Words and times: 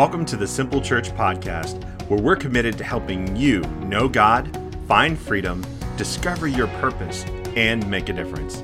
Welcome 0.00 0.24
to 0.24 0.36
the 0.38 0.46
Simple 0.46 0.80
Church 0.80 1.10
Podcast, 1.10 1.84
where 2.08 2.18
we're 2.18 2.34
committed 2.34 2.78
to 2.78 2.84
helping 2.84 3.36
you 3.36 3.60
know 3.82 4.08
God, 4.08 4.50
find 4.88 5.18
freedom, 5.18 5.62
discover 5.98 6.48
your 6.48 6.68
purpose, 6.78 7.24
and 7.54 7.86
make 7.86 8.08
a 8.08 8.14
difference. 8.14 8.62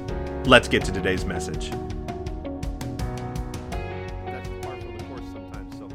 Let's 0.48 0.66
get 0.66 0.82
to 0.86 0.92
today's 0.92 1.26
message. 1.26 1.72
That's 3.68 4.48
par 4.62 4.80
for 4.80 4.92
the 4.96 5.04
course 5.04 5.24
sometimes. 5.30 5.76
So, 5.76 5.90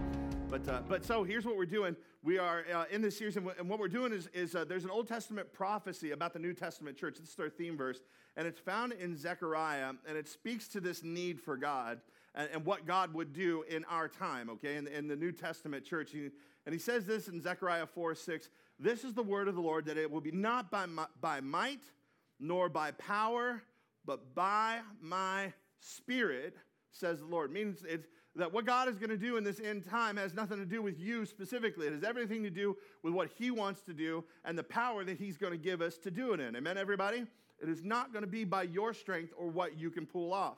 but 0.48 0.68
uh, 0.68 0.82
but 0.88 1.04
so 1.04 1.24
here's 1.24 1.44
what 1.44 1.58
we're 1.58 1.66
doing. 1.66 1.96
We 2.22 2.38
are 2.38 2.64
uh, 2.72 2.86
in 2.92 3.02
this 3.02 3.18
series, 3.18 3.36
and 3.36 3.44
what, 3.44 3.58
and 3.58 3.68
what 3.68 3.80
we're 3.80 3.88
doing 3.88 4.14
is 4.14 4.30
is 4.36 4.54
uh, 4.54 4.64
there's 4.64 4.84
an 4.84 4.92
Old 4.92 5.08
Testament 5.08 5.52
prophecy 5.52 6.12
about 6.12 6.34
the 6.34 6.40
New 6.40 6.54
Testament 6.54 6.98
church. 6.98 7.18
This 7.20 7.30
is 7.30 7.40
our 7.40 7.50
theme 7.50 7.76
verse, 7.76 8.02
and 8.38 8.46
it's 8.46 8.60
found 8.60 8.94
in 8.94 9.18
Zechariah, 9.18 9.94
and 10.08 10.16
it 10.16 10.28
speaks 10.30 10.68
to 10.68 10.80
this 10.80 11.02
need 11.02 11.42
for 11.42 11.58
God 11.58 12.00
and, 12.36 12.50
and 12.54 12.66
what 12.66 12.86
God 12.86 13.14
would 13.14 13.34
do 13.34 13.64
in 13.70 13.86
our 13.86 14.08
time. 14.08 14.50
Okay, 14.50 14.78
in, 14.78 14.88
in 14.88 15.08
the 15.08 15.16
New 15.16 15.32
Testament 15.32 15.86
church, 15.86 16.14
and 16.14 16.74
he 16.74 16.80
says 16.80 17.06
this 17.06 17.28
in 17.28 17.42
Zechariah 17.42 17.88
4 17.88 18.16
6. 18.16 18.50
This 18.80 19.04
is 19.04 19.14
the 19.14 19.24
word 19.24 19.48
of 19.48 19.56
the 19.56 19.62
Lord 19.62 19.86
that 19.86 19.98
it 19.98 20.10
will 20.10 20.22
be 20.22 20.32
not 20.32 20.72
by 20.72 20.86
mi- 20.86 21.04
by 21.20 21.42
might 21.42 21.84
nor 22.40 22.70
by 22.70 22.92
power, 22.92 23.62
but 24.06 24.34
by 24.34 24.80
my 25.00 25.54
spirit, 25.80 26.58
says 26.92 27.20
the 27.20 27.26
Lord. 27.26 27.52
Means 27.52 27.84
it's 27.88 28.08
that 28.36 28.52
what 28.54 28.66
God 28.66 28.88
is 28.88 28.98
going 28.98 29.10
to 29.10 29.18
do 29.18 29.38
in 29.38 29.44
this 29.44 29.60
end 29.60 29.86
time 29.86 30.18
has 30.18 30.34
nothing 30.34 30.58
to 30.58 30.66
do 30.66 30.82
with 30.82 31.00
you 31.00 31.26
specifically. 31.26 31.88
It 31.88 31.94
has 31.94 32.04
everything 32.04 32.44
to 32.44 32.50
do 32.50 32.78
with 33.04 33.14
what 33.14 33.30
He 33.38 33.52
wants 33.52 33.82
to 33.84 33.94
do 33.94 34.24
and 34.46 34.58
the 34.58 34.64
power 34.64 35.04
that 35.04 35.18
He's 35.18 35.38
going 35.38 35.52
to 35.52 35.58
give 35.58 35.82
us 35.82 35.98
to 36.00 36.12
do 36.12 36.34
it 36.34 36.40
in. 36.40 36.56
Amen, 36.56 36.78
everybody? 36.78 37.26
It 37.62 37.70
is 37.70 37.84
not 37.84 38.14
going 38.14 38.24
to 38.24 38.32
be 38.32 38.46
by 38.46 38.64
your 38.64 38.94
strength 38.94 39.34
or 39.38 39.48
what 39.48 39.78
you 39.78 39.92
can 39.92 40.06
pull 40.06 40.34
off. 40.34 40.58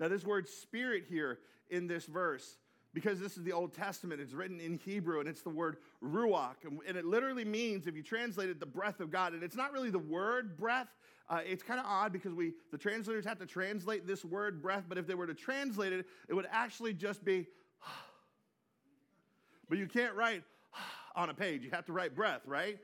Now, 0.00 0.08
this 0.08 0.24
word 0.24 0.48
spirit 0.48 1.04
here 1.08 1.38
in 1.68 1.86
this 1.86 2.06
verse, 2.06 2.56
because 2.94 3.20
this 3.20 3.36
is 3.36 3.44
the 3.44 3.52
Old 3.52 3.74
Testament, 3.74 4.20
it's 4.20 4.32
written 4.32 4.58
in 4.58 4.78
Hebrew 4.78 5.20
and 5.20 5.28
it's 5.28 5.42
the 5.42 5.50
word 5.50 5.76
ruach. 6.02 6.56
And, 6.64 6.96
it 6.96 7.04
literally 7.04 7.44
means, 7.44 7.86
if 7.86 7.94
you 7.94 8.02
translate 8.02 8.48
it, 8.48 8.58
the 8.58 8.66
breath 8.66 9.00
of 9.00 9.10
God. 9.10 9.34
And 9.34 9.42
it's 9.42 9.54
not 9.54 9.72
really 9.72 9.90
the 9.90 9.98
word 9.98 10.56
breath. 10.56 10.88
Uh, 11.28 11.40
it's 11.46 11.62
kind 11.62 11.78
of 11.78 11.86
odd 11.86 12.12
because 12.12 12.32
we, 12.32 12.54
the 12.72 12.78
translators 12.78 13.26
have 13.26 13.38
to 13.38 13.46
translate 13.46 14.06
this 14.06 14.24
word 14.24 14.62
breath, 14.62 14.84
but 14.88 14.98
if 14.98 15.06
they 15.06 15.14
were 15.14 15.26
to 15.26 15.34
translate 15.34 15.92
it, 15.92 16.06
it 16.28 16.34
would 16.34 16.48
actually 16.50 16.94
just 16.94 17.22
be, 17.22 17.46
but 19.68 19.78
you 19.78 19.86
can't 19.86 20.16
write 20.16 20.42
on 21.14 21.28
a 21.28 21.34
page. 21.34 21.62
You 21.62 21.70
have 21.70 21.86
to 21.86 21.92
write 21.92 22.16
breath, 22.16 22.40
right? 22.46 22.78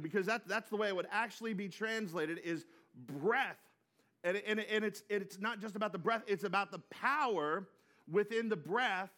Because 0.00 0.24
that, 0.26 0.48
that's 0.48 0.70
the 0.70 0.76
way 0.76 0.88
it 0.88 0.96
would 0.96 1.06
actually 1.12 1.52
be 1.52 1.68
translated 1.68 2.40
is 2.42 2.64
breath. 3.06 3.58
And, 4.24 4.40
and, 4.46 4.60
and 4.60 4.84
it's, 4.84 5.02
it's 5.08 5.40
not 5.40 5.60
just 5.60 5.74
about 5.76 5.92
the 5.92 5.98
breath, 5.98 6.22
it's 6.26 6.44
about 6.44 6.70
the 6.70 6.78
power 6.90 7.66
within 8.10 8.48
the 8.48 8.56
breath 8.56 9.10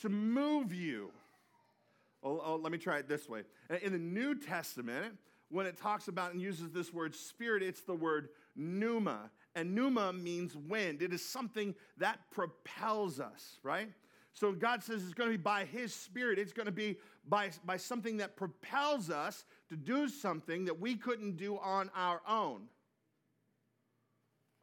to 0.00 0.08
move 0.08 0.72
you. 0.72 1.10
Oh, 2.22 2.40
oh, 2.44 2.56
let 2.56 2.70
me 2.70 2.78
try 2.78 2.98
it 2.98 3.08
this 3.08 3.28
way. 3.28 3.42
In 3.82 3.92
the 3.92 3.98
New 3.98 4.36
Testament, 4.36 5.16
when 5.48 5.66
it 5.66 5.76
talks 5.76 6.08
about 6.08 6.32
and 6.32 6.40
uses 6.40 6.70
this 6.70 6.92
word 6.92 7.14
spirit, 7.14 7.62
it's 7.62 7.82
the 7.82 7.94
word 7.94 8.28
pneuma. 8.56 9.30
And 9.54 9.74
pneuma 9.74 10.12
means 10.12 10.56
wind. 10.56 11.02
It 11.02 11.12
is 11.12 11.24
something 11.24 11.74
that 11.98 12.18
propels 12.30 13.20
us, 13.20 13.58
right? 13.62 13.88
So 14.34 14.52
God 14.52 14.82
says 14.82 15.04
it's 15.04 15.14
going 15.14 15.30
to 15.30 15.36
be 15.36 15.42
by 15.42 15.64
His 15.64 15.92
Spirit. 15.92 16.38
It's 16.38 16.52
going 16.52 16.66
to 16.66 16.72
be 16.72 16.96
by, 17.28 17.50
by 17.64 17.76
something 17.76 18.16
that 18.18 18.36
propels 18.36 19.10
us 19.10 19.44
to 19.68 19.76
do 19.76 20.08
something 20.08 20.64
that 20.64 20.80
we 20.80 20.96
couldn't 20.96 21.36
do 21.36 21.58
on 21.58 21.90
our 21.94 22.22
own. 22.26 22.62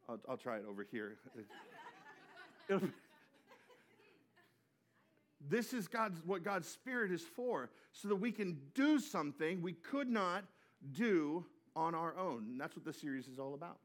I'll, 0.09 0.19
I'll 0.27 0.37
try 0.37 0.57
it 0.57 0.65
over 0.69 0.85
here. 0.91 1.17
This 5.49 5.73
is 5.73 5.87
God's 5.87 6.19
what 6.25 6.43
God's 6.43 6.67
Spirit 6.67 7.11
is 7.11 7.21
for, 7.21 7.69
so 7.93 8.09
that 8.09 8.17
we 8.17 8.29
can 8.29 8.57
do 8.75 8.99
something 8.99 9.61
we 9.61 9.71
could 9.71 10.09
not 10.09 10.43
do 10.91 11.45
on 11.77 11.95
our 11.95 12.15
own. 12.17 12.45
And 12.49 12.59
that's 12.59 12.75
what 12.75 12.83
this 12.83 12.99
series 12.99 13.27
is 13.29 13.39
all 13.39 13.53
about. 13.53 13.77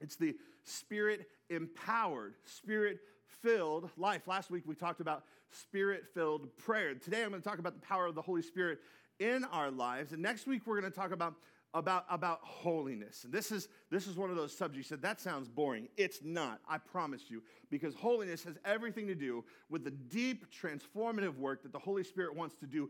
It's 0.00 0.14
the 0.14 0.36
spirit 0.62 1.26
empowered, 1.50 2.34
spirit 2.44 3.00
filled 3.42 3.90
life. 3.96 4.28
Last 4.28 4.48
week 4.48 4.62
we 4.64 4.76
talked 4.76 5.00
about 5.00 5.24
spirit 5.50 6.04
filled 6.14 6.56
prayer. 6.56 6.94
Today 6.94 7.24
I'm 7.24 7.30
going 7.30 7.42
to 7.42 7.48
talk 7.48 7.58
about 7.58 7.74
the 7.74 7.86
power 7.86 8.06
of 8.06 8.14
the 8.14 8.22
Holy 8.22 8.42
Spirit 8.42 8.78
in 9.18 9.44
our 9.44 9.72
lives. 9.72 10.12
And 10.12 10.22
next 10.22 10.46
week 10.46 10.62
we're 10.66 10.80
going 10.80 10.92
to 10.92 10.96
talk 10.96 11.10
about 11.10 11.34
about, 11.74 12.06
about 12.08 12.40
holiness. 12.42 13.24
And 13.24 13.32
this 13.32 13.52
is, 13.52 13.68
this 13.90 14.06
is 14.06 14.16
one 14.16 14.30
of 14.30 14.36
those 14.36 14.56
subjects 14.56 14.88
that 14.88 15.02
that 15.02 15.20
sounds 15.20 15.48
boring. 15.48 15.88
It's 15.96 16.20
not, 16.24 16.60
I 16.68 16.78
promise 16.78 17.24
you, 17.28 17.42
because 17.70 17.94
holiness 17.94 18.44
has 18.44 18.56
everything 18.64 19.06
to 19.08 19.14
do 19.14 19.44
with 19.68 19.84
the 19.84 19.90
deep 19.90 20.46
transformative 20.50 21.36
work 21.36 21.62
that 21.62 21.72
the 21.72 21.78
Holy 21.78 22.02
Spirit 22.02 22.34
wants 22.34 22.54
to 22.56 22.66
do 22.66 22.88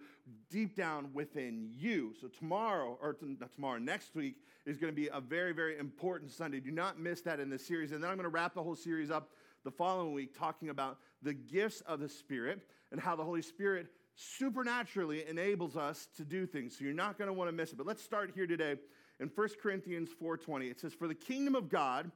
deep 0.51 0.77
down 0.77 1.11
within 1.13 1.71
you. 1.77 2.15
So 2.21 2.29
tomorrow, 2.29 2.99
or 3.03 3.15
t- 3.15 3.27
not 3.41 3.53
tomorrow, 3.53 3.79
next 3.79 4.15
week 4.15 4.37
is 4.67 4.79
going 4.79 4.93
to 4.93 4.97
be 4.97 5.09
a 5.09 5.21
very, 5.21 5.53
very 5.53 5.79
important 5.79 6.31
Sunday. 6.31 6.61
Do 6.61 6.71
not 6.71 7.01
miss 7.01 7.21
that 7.23 7.41
in 7.41 7.51
this 7.51 7.67
series. 7.67 7.93
And 7.93 8.03
then 8.03 8.11
I'm 8.11 8.17
going 8.17 8.25
to 8.25 8.31
wrap 8.31 8.55
the 8.55 8.63
whole 8.63 8.77
series 8.77 9.11
up 9.11 9.31
the 9.65 9.71
following 9.71 10.13
week 10.13 10.39
talking 10.39 10.69
about 10.69 10.99
the 11.23 11.35
gifts 11.35 11.81
of 11.83 11.99
the 11.99 12.09
Spirit 12.09 12.61
and 12.93 13.01
how 13.01 13.17
the 13.17 13.25
Holy 13.25 13.43
Spirit 13.43 13.89
supernaturally 14.17 15.27
enables 15.29 15.77
us 15.77 16.09
to 16.17 16.25
do 16.25 16.47
things. 16.47 16.77
So 16.77 16.85
you're 16.85 16.95
not 16.95 17.19
going 17.19 17.29
to 17.29 17.33
want 17.33 17.49
to 17.49 17.53
miss 17.53 17.73
it. 17.73 17.77
But 17.77 17.87
let's 17.87 18.03
start 18.03 18.33
here 18.35 18.47
today 18.47 18.77
in 19.21 19.31
1 19.35 19.49
Corinthians 19.63 20.11
4:20. 20.21 20.71
It 20.71 20.81
says, 20.81 20.93
"For 20.93 21.07
the 21.07 21.15
kingdom 21.15 21.55
of 21.55 21.69
God 21.69 22.11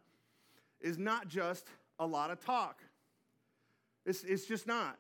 is 0.81 0.99
not 0.99 1.29
just 1.29 1.67
a 1.99 2.07
lot 2.07 2.31
of 2.31 2.45
talk. 2.45 2.81
It's, 4.07 4.25
it's 4.25 4.47
just 4.47 4.67
not. 4.67 4.99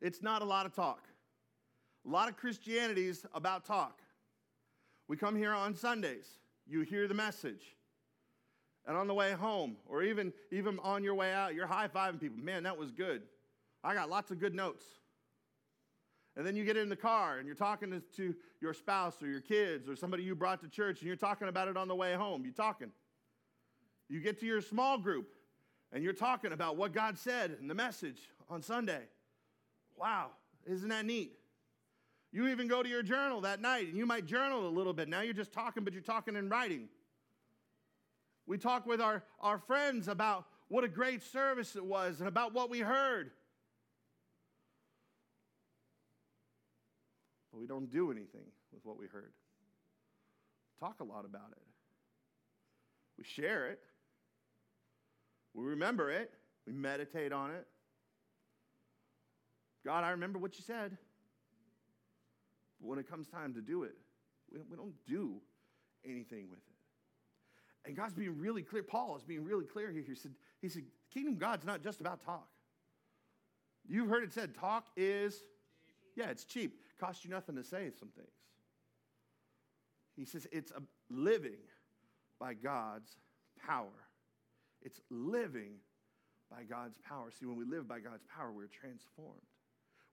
It's 0.00 0.22
not 0.22 0.42
a 0.42 0.44
lot 0.44 0.66
of 0.66 0.74
talk. 0.74 1.06
A 2.06 2.08
lot 2.08 2.28
of 2.28 2.36
Christianity 2.36 3.06
is 3.06 3.26
about 3.34 3.66
talk. 3.66 4.00
We 5.06 5.16
come 5.16 5.36
here 5.36 5.52
on 5.52 5.74
Sundays. 5.74 6.26
You 6.66 6.80
hear 6.80 7.06
the 7.06 7.14
message. 7.14 7.76
And 8.86 8.96
on 8.96 9.06
the 9.06 9.14
way 9.14 9.32
home, 9.32 9.76
or 9.86 10.02
even, 10.02 10.32
even 10.50 10.78
on 10.82 11.04
your 11.04 11.14
way 11.14 11.32
out, 11.34 11.54
you're 11.54 11.66
high 11.66 11.88
fiving 11.88 12.18
people. 12.18 12.38
Man, 12.38 12.62
that 12.62 12.78
was 12.78 12.90
good. 12.90 13.22
I 13.84 13.94
got 13.94 14.08
lots 14.08 14.30
of 14.30 14.40
good 14.40 14.54
notes. 14.54 14.84
And 16.36 16.46
then 16.46 16.56
you 16.56 16.64
get 16.64 16.76
in 16.76 16.88
the 16.88 16.96
car 16.96 17.38
and 17.38 17.46
you're 17.46 17.56
talking 17.56 17.90
to, 17.90 18.00
to 18.16 18.34
your 18.60 18.72
spouse 18.72 19.22
or 19.22 19.26
your 19.26 19.40
kids 19.40 19.88
or 19.88 19.96
somebody 19.96 20.22
you 20.22 20.34
brought 20.34 20.60
to 20.60 20.68
church 20.68 21.00
and 21.00 21.06
you're 21.06 21.16
talking 21.16 21.48
about 21.48 21.68
it 21.68 21.76
on 21.76 21.88
the 21.88 21.94
way 21.94 22.14
home. 22.14 22.44
You're 22.44 22.52
talking. 22.52 22.90
You 24.08 24.20
get 24.20 24.40
to 24.40 24.46
your 24.46 24.60
small 24.60 24.98
group 24.98 25.28
and 25.92 26.04
you're 26.04 26.12
talking 26.12 26.52
about 26.52 26.76
what 26.76 26.92
God 26.92 27.18
said 27.18 27.56
in 27.60 27.68
the 27.68 27.74
message 27.74 28.20
on 28.48 28.62
Sunday. 28.62 29.02
Wow, 29.96 30.30
isn't 30.66 30.88
that 30.88 31.04
neat? 31.04 31.32
You 32.32 32.48
even 32.48 32.68
go 32.68 32.82
to 32.82 32.88
your 32.88 33.02
journal 33.02 33.40
that 33.40 33.60
night 33.60 33.88
and 33.88 33.96
you 33.96 34.06
might 34.06 34.24
journal 34.24 34.66
a 34.66 34.70
little 34.70 34.92
bit. 34.92 35.08
Now 35.08 35.20
you're 35.22 35.34
just 35.34 35.52
talking, 35.52 35.82
but 35.82 35.92
you're 35.92 36.02
talking 36.02 36.36
in 36.36 36.48
writing. 36.48 36.88
We 38.46 38.56
talk 38.56 38.86
with 38.86 39.00
our, 39.00 39.22
our 39.40 39.58
friends 39.58 40.08
about 40.08 40.46
what 40.68 40.84
a 40.84 40.88
great 40.88 41.22
service 41.22 41.74
it 41.74 41.84
was 41.84 42.20
and 42.20 42.28
about 42.28 42.54
what 42.54 42.70
we 42.70 42.80
heard. 42.80 43.32
But 47.52 47.60
we 47.60 47.66
don't 47.66 47.90
do 47.90 48.10
anything 48.10 48.46
with 48.72 48.84
what 48.84 48.98
we 48.98 49.06
heard. 49.06 49.32
Talk 50.78 51.00
a 51.00 51.04
lot 51.04 51.24
about 51.24 51.50
it. 51.52 51.62
We 53.18 53.24
share 53.24 53.66
it. 53.66 53.80
We 55.54 55.64
remember 55.64 56.10
it. 56.10 56.32
We 56.66 56.72
meditate 56.72 57.32
on 57.32 57.50
it. 57.50 57.66
God, 59.84 60.04
I 60.04 60.10
remember 60.10 60.38
what 60.38 60.56
you 60.56 60.64
said. 60.64 60.96
But 62.80 62.88
when 62.88 62.98
it 62.98 63.08
comes 63.08 63.28
time 63.28 63.54
to 63.54 63.60
do 63.60 63.82
it, 63.82 63.96
we, 64.52 64.60
we 64.70 64.76
don't 64.76 64.94
do 65.06 65.34
anything 66.04 66.48
with 66.48 66.58
it. 66.58 67.88
And 67.88 67.96
God's 67.96 68.14
being 68.14 68.38
really 68.38 68.62
clear. 68.62 68.82
Paul 68.82 69.16
is 69.16 69.22
being 69.22 69.44
really 69.44 69.64
clear 69.64 69.90
here. 69.90 70.02
He 70.06 70.14
said, 70.14 70.32
he 70.60 70.68
said, 70.68 70.82
Kingdom 71.12 71.36
God's 71.36 71.64
not 71.64 71.82
just 71.82 72.00
about 72.00 72.24
talk. 72.24 72.48
You've 73.88 74.08
heard 74.08 74.22
it 74.22 74.32
said, 74.32 74.54
talk 74.54 74.86
is, 74.96 75.42
yeah, 76.14 76.30
it's 76.30 76.44
cheap. 76.44 76.80
Costs 77.00 77.24
you 77.24 77.30
nothing 77.30 77.56
to 77.56 77.64
say 77.64 77.90
some 77.98 78.10
things. 78.10 78.28
He 80.16 80.26
says 80.26 80.46
it's 80.52 80.70
a 80.72 80.82
living 81.08 81.62
by 82.38 82.54
God's 82.54 83.16
power. 83.66 83.88
It's 84.82 85.00
living 85.10 85.72
by 86.50 86.64
God's 86.64 86.98
power. 86.98 87.30
See, 87.30 87.46
when 87.46 87.56
we 87.56 87.64
live 87.64 87.88
by 87.88 88.00
God's 88.00 88.24
power, 88.24 88.52
we're 88.52 88.66
transformed. 88.66 89.40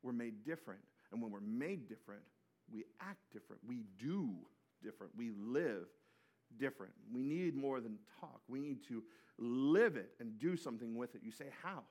We're 0.01 0.13
made 0.13 0.45
different. 0.45 0.81
And 1.11 1.21
when 1.21 1.31
we're 1.31 1.39
made 1.41 1.89
different, 1.89 2.21
we 2.71 2.85
act 3.01 3.19
different. 3.33 3.61
We 3.67 3.83
do 3.99 4.29
different. 4.83 5.13
We 5.17 5.31
live 5.31 5.87
different. 6.57 6.93
We 7.13 7.23
need 7.23 7.55
more 7.55 7.81
than 7.81 7.97
talk. 8.21 8.41
We 8.47 8.59
need 8.59 8.85
to 8.87 9.03
live 9.37 9.97
it 9.97 10.11
and 10.19 10.39
do 10.39 10.55
something 10.55 10.95
with 10.95 11.15
it. 11.15 11.21
You 11.23 11.31
say, 11.31 11.47
How? 11.63 11.83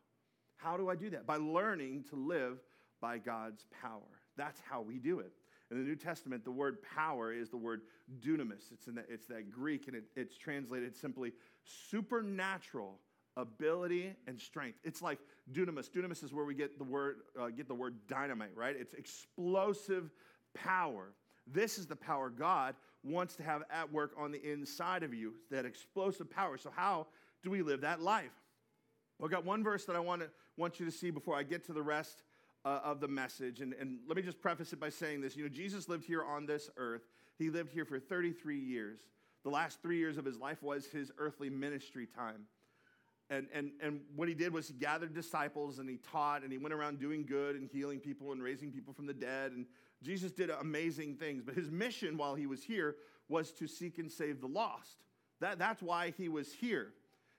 How 0.56 0.76
do 0.76 0.88
I 0.88 0.96
do 0.96 1.10
that? 1.10 1.26
By 1.26 1.36
learning 1.36 2.04
to 2.10 2.16
live 2.16 2.58
by 3.00 3.18
God's 3.18 3.66
power. 3.82 4.00
That's 4.36 4.60
how 4.68 4.80
we 4.82 4.98
do 4.98 5.20
it. 5.20 5.32
In 5.70 5.78
the 5.78 5.84
New 5.84 5.96
Testament, 5.96 6.44
the 6.44 6.50
word 6.50 6.78
power 6.94 7.32
is 7.32 7.50
the 7.50 7.56
word 7.56 7.82
dunamis. 8.20 8.72
It's, 8.72 8.86
in 8.86 8.94
that, 8.94 9.06
it's 9.08 9.26
that 9.26 9.50
Greek, 9.50 9.88
and 9.88 9.96
it, 9.96 10.04
it's 10.14 10.36
translated 10.36 10.94
simply 10.94 11.32
supernatural 11.64 13.00
ability, 13.36 14.12
and 14.26 14.40
strength. 14.40 14.78
It's 14.82 15.02
like 15.02 15.18
dunamis. 15.52 15.90
Dunamis 15.90 16.24
is 16.24 16.32
where 16.32 16.44
we 16.44 16.54
get 16.54 16.78
the 16.78 16.84
word 16.84 17.16
uh, 17.38 17.48
get 17.48 17.68
the 17.68 17.74
word 17.74 17.96
dynamite, 18.08 18.52
right? 18.54 18.74
It's 18.78 18.94
explosive 18.94 20.10
power. 20.54 21.12
This 21.46 21.78
is 21.78 21.86
the 21.86 21.96
power 21.96 22.30
God 22.30 22.74
wants 23.04 23.36
to 23.36 23.42
have 23.42 23.62
at 23.70 23.92
work 23.92 24.12
on 24.18 24.32
the 24.32 24.42
inside 24.50 25.02
of 25.02 25.14
you, 25.14 25.34
that 25.50 25.64
explosive 25.64 26.30
power. 26.30 26.58
So 26.58 26.72
how 26.74 27.06
do 27.44 27.50
we 27.50 27.62
live 27.62 27.82
that 27.82 28.00
life? 28.00 28.32
I've 29.22 29.30
got 29.30 29.44
one 29.44 29.62
verse 29.62 29.84
that 29.84 29.96
I 29.96 30.00
want 30.00 30.22
to 30.22 30.30
want 30.56 30.80
you 30.80 30.86
to 30.86 30.92
see 30.92 31.10
before 31.10 31.36
I 31.36 31.42
get 31.42 31.64
to 31.66 31.72
the 31.72 31.82
rest 31.82 32.22
uh, 32.66 32.80
of 32.82 32.98
the 32.98 33.06
message. 33.06 33.60
And, 33.60 33.72
and 33.74 34.00
let 34.08 34.16
me 34.16 34.22
just 34.22 34.40
preface 34.40 34.72
it 34.72 34.80
by 34.80 34.88
saying 34.90 35.20
this. 35.20 35.36
You 35.36 35.44
know, 35.44 35.48
Jesus 35.48 35.88
lived 35.88 36.04
here 36.04 36.24
on 36.24 36.46
this 36.46 36.68
earth. 36.76 37.02
He 37.38 37.48
lived 37.48 37.72
here 37.72 37.84
for 37.84 38.00
33 38.00 38.58
years. 38.58 38.98
The 39.44 39.50
last 39.50 39.80
three 39.80 39.98
years 39.98 40.18
of 40.18 40.24
his 40.24 40.36
life 40.36 40.62
was 40.62 40.86
his 40.86 41.12
earthly 41.16 41.48
ministry 41.48 42.06
time. 42.06 42.42
And, 43.30 43.46
and, 43.54 43.70
and 43.80 44.00
what 44.16 44.28
he 44.28 44.34
did 44.34 44.52
was 44.52 44.66
he 44.66 44.74
gathered 44.74 45.14
disciples 45.14 45.78
and 45.78 45.88
he 45.88 45.98
taught 45.98 46.42
and 46.42 46.50
he 46.50 46.58
went 46.58 46.74
around 46.74 46.98
doing 46.98 47.24
good 47.24 47.54
and 47.54 47.68
healing 47.72 48.00
people 48.00 48.32
and 48.32 48.42
raising 48.42 48.72
people 48.72 48.92
from 48.92 49.06
the 49.06 49.14
dead. 49.14 49.52
And 49.52 49.66
Jesus 50.02 50.32
did 50.32 50.50
amazing 50.50 51.16
things. 51.16 51.44
But 51.44 51.54
his 51.54 51.70
mission 51.70 52.16
while 52.16 52.34
he 52.34 52.46
was 52.46 52.64
here 52.64 52.96
was 53.28 53.52
to 53.52 53.68
seek 53.68 53.98
and 53.98 54.10
save 54.10 54.40
the 54.40 54.48
lost. 54.48 55.04
That, 55.40 55.58
that's 55.58 55.82
why 55.82 56.14
he 56.16 56.28
was 56.28 56.52
here. 56.52 56.92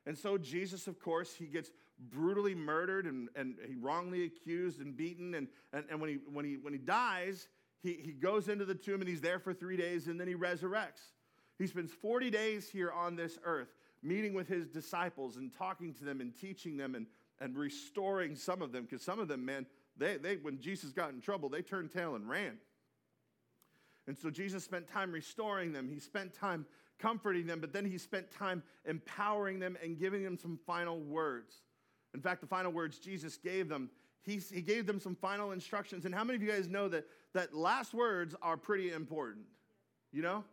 And 0.06 0.18
so 0.18 0.38
Jesus, 0.38 0.88
of 0.88 1.02
course, 1.02 1.34
he 1.34 1.48
gets 1.48 1.70
brutally 2.00 2.56
murdered 2.56 3.06
and, 3.06 3.30
and 3.36 3.56
he 3.68 3.76
wrongly 3.76 4.26
accused 4.26 4.80
and 4.80 4.96
beaten. 4.96 5.34
And, 5.34 5.48
and, 5.74 5.86
and 5.90 6.00
when, 6.00 6.10
he, 6.10 6.20
when, 6.32 6.46
he, 6.46 6.58
when 6.58 6.74
he 6.74 6.80
dies, 6.80 7.48
he, 7.82 7.94
he 7.94 8.12
goes 8.12 8.50
into 8.50 8.66
the 8.66 8.76
tomb 8.76 9.02
and 9.02 9.10
he's 9.10 9.22
there 9.22 9.40
for 9.40 9.54
three 9.54 9.78
days 9.78 10.08
and 10.08 10.20
then 10.20 10.28
he 10.28 10.36
resurrects. 10.36 11.14
He 11.58 11.68
spends 11.68 11.92
40 11.92 12.30
days 12.30 12.70
here 12.70 12.92
on 12.92 13.16
this 13.16 13.40
earth 13.44 13.70
meeting 14.04 14.34
with 14.34 14.48
his 14.48 14.68
disciples 14.68 15.38
and 15.38 15.52
talking 15.52 15.94
to 15.96 16.06
them 16.06 16.22
and 16.22 16.36
teaching 16.36 16.78
them 16.78 16.96
and, 16.96 17.08
and 17.40 17.58
restoring 17.58 18.36
some 18.36 18.62
of 18.62 18.72
them 18.72 18.84
because 18.84 19.04
some 19.04 19.20
of 19.20 19.28
them, 19.28 19.44
man, 19.44 19.66
they, 19.98 20.18
they, 20.18 20.36
when 20.38 20.60
Jesus 20.60 20.92
got 20.92 21.12
in 21.12 21.22
trouble, 21.22 21.50
they 21.50 21.62
turned 21.62 21.92
tail 21.92 22.16
and 22.16 22.30
ran. 22.30 22.58
And 24.08 24.18
so 24.18 24.30
Jesus 24.30 24.64
spent 24.64 24.88
time 24.88 25.12
restoring 25.12 25.74
them. 25.74 25.90
He 25.90 26.00
spent 26.00 26.34
time 26.34 26.66
comforting 27.00 27.46
them, 27.46 27.60
but 27.60 27.74
then 27.74 27.86
he 27.86 27.98
spent 27.98 28.32
time 28.32 28.64
empowering 28.86 29.60
them 29.60 29.78
and 29.84 29.98
giving 29.98 30.24
them 30.24 30.38
some 30.38 30.60
final 30.66 31.00
words. 31.00 31.56
In 32.14 32.22
fact, 32.22 32.42
the 32.42 32.48
final 32.48 32.72
words 32.72 33.00
Jesus 33.00 33.38
gave 33.38 33.70
them, 33.70 33.90
he, 34.24 34.38
he 34.54 34.62
gave 34.62 34.86
them 34.86 35.00
some 35.00 35.16
final 35.16 35.52
instructions. 35.52 36.06
And 36.06 36.14
how 36.14 36.24
many 36.24 36.38
of 36.38 36.44
you 36.44 36.50
guys 36.50 36.68
know 36.68 36.88
that, 36.90 37.06
that 37.34 37.54
last 37.54 37.94
words 37.94 38.36
are 38.42 38.58
pretty 38.58 38.92
important? 38.92 39.46
You 40.12 40.22
know? 40.22 40.44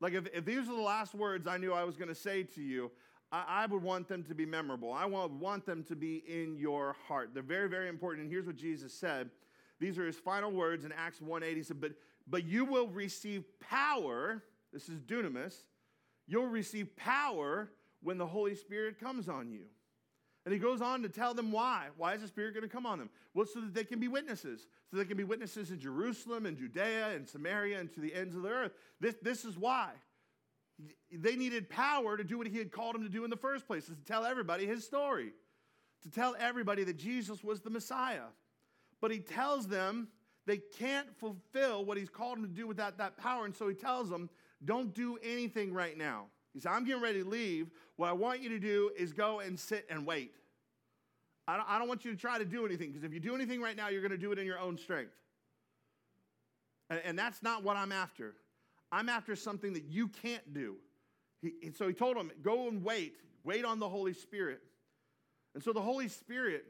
Like, 0.00 0.12
if, 0.12 0.26
if 0.34 0.44
these 0.44 0.60
are 0.68 0.76
the 0.76 0.82
last 0.82 1.14
words 1.14 1.46
I 1.46 1.56
knew 1.56 1.72
I 1.72 1.84
was 1.84 1.96
going 1.96 2.08
to 2.08 2.14
say 2.14 2.42
to 2.42 2.62
you, 2.62 2.90
I, 3.32 3.44
I, 3.48 3.66
would 3.66 3.82
want 3.82 4.06
them 4.06 4.22
to 4.24 4.34
be 4.34 4.44
memorable. 4.44 4.92
I 4.92 5.06
want, 5.06 5.32
want 5.32 5.64
them 5.66 5.82
to 5.84 5.96
be 5.96 6.22
in 6.28 6.56
your 6.56 6.94
heart. 7.08 7.30
They're 7.32 7.42
very, 7.42 7.68
very 7.68 7.88
important. 7.88 8.24
And 8.24 8.30
here's 8.30 8.46
what 8.46 8.56
Jesus 8.56 8.92
said. 8.92 9.30
These 9.80 9.98
are 9.98 10.06
his 10.06 10.16
final 10.16 10.50
words 10.50 10.84
in 10.84 10.92
Acts 10.92 11.20
1:8. 11.20 11.56
He 11.56 11.62
said, 11.62 11.80
but, 11.80 11.92
but 12.28 12.44
you 12.44 12.64
will 12.64 12.88
receive 12.88 13.44
power. 13.60 14.42
This 14.72 14.88
is 14.88 15.00
dunamis. 15.00 15.54
You'll 16.26 16.46
receive 16.46 16.94
power 16.96 17.70
when 18.02 18.18
the 18.18 18.26
Holy 18.26 18.54
Spirit 18.54 19.00
comes 19.00 19.28
on 19.28 19.50
you. 19.50 19.64
And 20.44 20.52
he 20.52 20.58
goes 20.58 20.82
on 20.82 21.02
to 21.02 21.08
tell 21.08 21.32
them 21.32 21.52
why. 21.52 21.86
Why 21.96 22.14
is 22.14 22.20
the 22.20 22.28
Spirit 22.28 22.52
going 22.52 22.68
to 22.68 22.68
come 22.68 22.84
on 22.84 22.98
them? 22.98 23.08
Well, 23.32 23.46
so 23.46 23.60
that 23.60 23.72
they 23.72 23.84
can 23.84 23.98
be 23.98 24.08
witnesses. 24.08 24.66
So 24.90 24.98
they 24.98 25.06
can 25.06 25.16
be 25.16 25.24
witnesses 25.24 25.70
in 25.70 25.80
Jerusalem 25.80 26.44
and 26.44 26.58
Judea 26.58 27.10
and 27.14 27.26
Samaria 27.26 27.80
and 27.80 27.92
to 27.94 28.00
the 28.00 28.14
ends 28.14 28.36
of 28.36 28.42
the 28.42 28.50
earth. 28.50 28.72
This, 29.00 29.14
this 29.22 29.44
is 29.46 29.56
why. 29.56 29.90
They 31.10 31.36
needed 31.36 31.70
power 31.70 32.16
to 32.16 32.24
do 32.24 32.36
what 32.36 32.46
he 32.46 32.58
had 32.58 32.72
called 32.72 32.94
them 32.94 33.04
to 33.04 33.08
do 33.08 33.24
in 33.24 33.30
the 33.30 33.36
first 33.36 33.66
place, 33.66 33.88
is 33.88 33.96
to 33.96 34.04
tell 34.04 34.26
everybody 34.26 34.66
his 34.66 34.84
story, 34.84 35.32
to 36.02 36.10
tell 36.10 36.36
everybody 36.38 36.84
that 36.84 36.98
Jesus 36.98 37.42
was 37.42 37.60
the 37.60 37.70
Messiah. 37.70 38.26
But 39.00 39.12
he 39.12 39.20
tells 39.20 39.66
them 39.66 40.08
they 40.46 40.58
can't 40.58 41.06
fulfill 41.16 41.84
what 41.86 41.96
he's 41.96 42.10
called 42.10 42.36
them 42.36 42.44
to 42.44 42.54
do 42.54 42.66
without 42.66 42.98
that 42.98 43.16
power. 43.16 43.46
And 43.46 43.54
so 43.54 43.68
he 43.68 43.74
tells 43.74 44.10
them, 44.10 44.28
don't 44.62 44.92
do 44.94 45.16
anything 45.22 45.72
right 45.72 45.96
now. 45.96 46.26
He 46.54 46.60
said, 46.60 46.72
I'm 46.72 46.84
getting 46.84 47.02
ready 47.02 47.22
to 47.22 47.28
leave. 47.28 47.70
What 47.96 48.08
I 48.08 48.12
want 48.12 48.40
you 48.40 48.48
to 48.50 48.58
do 48.58 48.90
is 48.96 49.12
go 49.12 49.40
and 49.40 49.58
sit 49.58 49.84
and 49.90 50.06
wait. 50.06 50.32
I 51.46 51.56
don't, 51.56 51.68
I 51.68 51.78
don't 51.78 51.88
want 51.88 52.04
you 52.04 52.12
to 52.12 52.16
try 52.16 52.38
to 52.38 52.44
do 52.44 52.64
anything 52.64 52.90
because 52.90 53.04
if 53.04 53.12
you 53.12 53.20
do 53.20 53.34
anything 53.34 53.60
right 53.60 53.76
now, 53.76 53.88
you're 53.88 54.00
going 54.00 54.12
to 54.12 54.18
do 54.18 54.32
it 54.32 54.38
in 54.38 54.46
your 54.46 54.58
own 54.58 54.78
strength. 54.78 55.12
And, 56.88 57.00
and 57.04 57.18
that's 57.18 57.42
not 57.42 57.64
what 57.64 57.76
I'm 57.76 57.92
after. 57.92 58.34
I'm 58.92 59.08
after 59.08 59.34
something 59.36 59.72
that 59.74 59.84
you 59.84 60.08
can't 60.08 60.54
do. 60.54 60.76
He, 61.42 61.72
so 61.76 61.88
he 61.88 61.94
told 61.94 62.16
him, 62.16 62.30
Go 62.40 62.68
and 62.68 62.82
wait. 62.82 63.16
Wait 63.42 63.64
on 63.64 63.78
the 63.78 63.88
Holy 63.88 64.14
Spirit. 64.14 64.60
And 65.54 65.62
so 65.62 65.72
the 65.72 65.82
Holy 65.82 66.08
Spirit, 66.08 66.64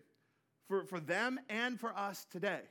for, 0.67 0.85
for 0.85 0.99
them 0.99 1.39
and 1.49 1.79
for 1.79 1.97
us 1.97 2.27
today, 2.31 2.63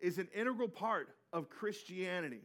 is 0.00 0.18
an 0.18 0.28
integral 0.34 0.68
part 0.68 1.08
of 1.32 1.48
Christianity. 1.48 2.42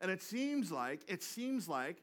And 0.00 0.10
it 0.10 0.22
seems 0.22 0.70
like, 0.70 1.02
it 1.08 1.22
seems 1.22 1.68
like 1.68 2.02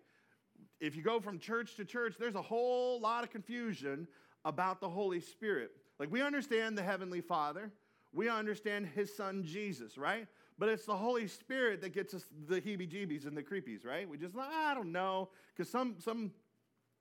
if 0.79 0.95
you 0.95 1.01
go 1.01 1.19
from 1.19 1.39
church 1.39 1.75
to 1.75 1.85
church, 1.85 2.15
there's 2.19 2.35
a 2.35 2.41
whole 2.41 2.99
lot 2.99 3.23
of 3.23 3.31
confusion 3.31 4.07
about 4.45 4.79
the 4.79 4.89
Holy 4.89 5.19
Spirit. 5.19 5.71
Like 5.99 6.11
we 6.11 6.21
understand 6.21 6.77
the 6.77 6.83
Heavenly 6.83 7.21
Father, 7.21 7.71
we 8.13 8.29
understand 8.29 8.87
His 8.95 9.15
Son 9.15 9.43
Jesus, 9.43 9.97
right? 9.97 10.27
But 10.57 10.69
it's 10.69 10.85
the 10.85 10.95
Holy 10.95 11.27
Spirit 11.27 11.81
that 11.81 11.93
gets 11.93 12.13
us 12.13 12.25
the 12.47 12.59
heebie 12.59 12.89
jeebies 12.89 13.25
and 13.25 13.35
the 13.35 13.43
creepies, 13.43 13.85
right? 13.85 14.07
We 14.07 14.17
just, 14.17 14.35
I 14.37 14.73
don't 14.73 14.91
know. 14.91 15.29
Because 15.55 15.71
some, 15.71 15.95
some 15.99 16.31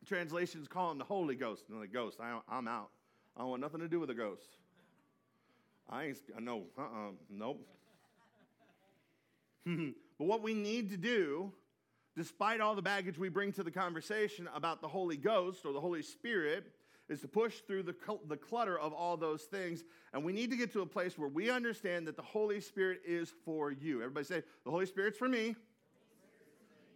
translations 0.06 0.68
call 0.68 0.92
him 0.92 0.98
the 0.98 1.04
Holy 1.04 1.34
Ghost. 1.34 1.64
And 1.68 1.82
the 1.82 1.88
ghost, 1.88 2.18
I, 2.20 2.38
I'm 2.48 2.68
out. 2.68 2.90
I 3.36 3.40
don't 3.40 3.50
want 3.50 3.60
nothing 3.60 3.80
to 3.80 3.88
do 3.88 3.98
with 3.98 4.10
a 4.10 4.14
ghost. 4.14 4.58
I 5.90 6.04
ain't, 6.04 6.18
no, 6.40 6.64
uh 6.78 6.82
uh-uh, 6.82 7.10
nope. 7.30 7.66
but 9.66 10.24
what 10.24 10.42
we 10.42 10.54
need 10.54 10.90
to 10.90 10.96
do 10.96 11.52
despite 12.18 12.60
all 12.60 12.74
the 12.74 12.82
baggage 12.82 13.16
we 13.16 13.28
bring 13.28 13.52
to 13.52 13.62
the 13.62 13.70
conversation 13.70 14.48
about 14.52 14.80
the 14.80 14.88
Holy 14.88 15.16
Ghost 15.16 15.64
or 15.64 15.72
the 15.72 15.80
Holy 15.80 16.02
Spirit, 16.02 16.72
is 17.08 17.20
to 17.20 17.28
push 17.28 17.60
through 17.60 17.84
the, 17.84 17.94
the 18.26 18.36
clutter 18.36 18.76
of 18.76 18.92
all 18.92 19.16
those 19.16 19.44
things. 19.44 19.84
And 20.12 20.24
we 20.24 20.32
need 20.32 20.50
to 20.50 20.56
get 20.56 20.72
to 20.72 20.82
a 20.82 20.86
place 20.86 21.16
where 21.16 21.28
we 21.28 21.48
understand 21.48 22.06
that 22.08 22.16
the 22.16 22.22
Holy 22.22 22.60
Spirit 22.60 23.00
is 23.06 23.32
for 23.44 23.70
you. 23.70 24.02
Everybody 24.02 24.26
say, 24.26 24.42
The 24.64 24.70
Holy 24.70 24.84
Spirit's 24.84 25.16
for 25.16 25.28
me. 25.28 25.54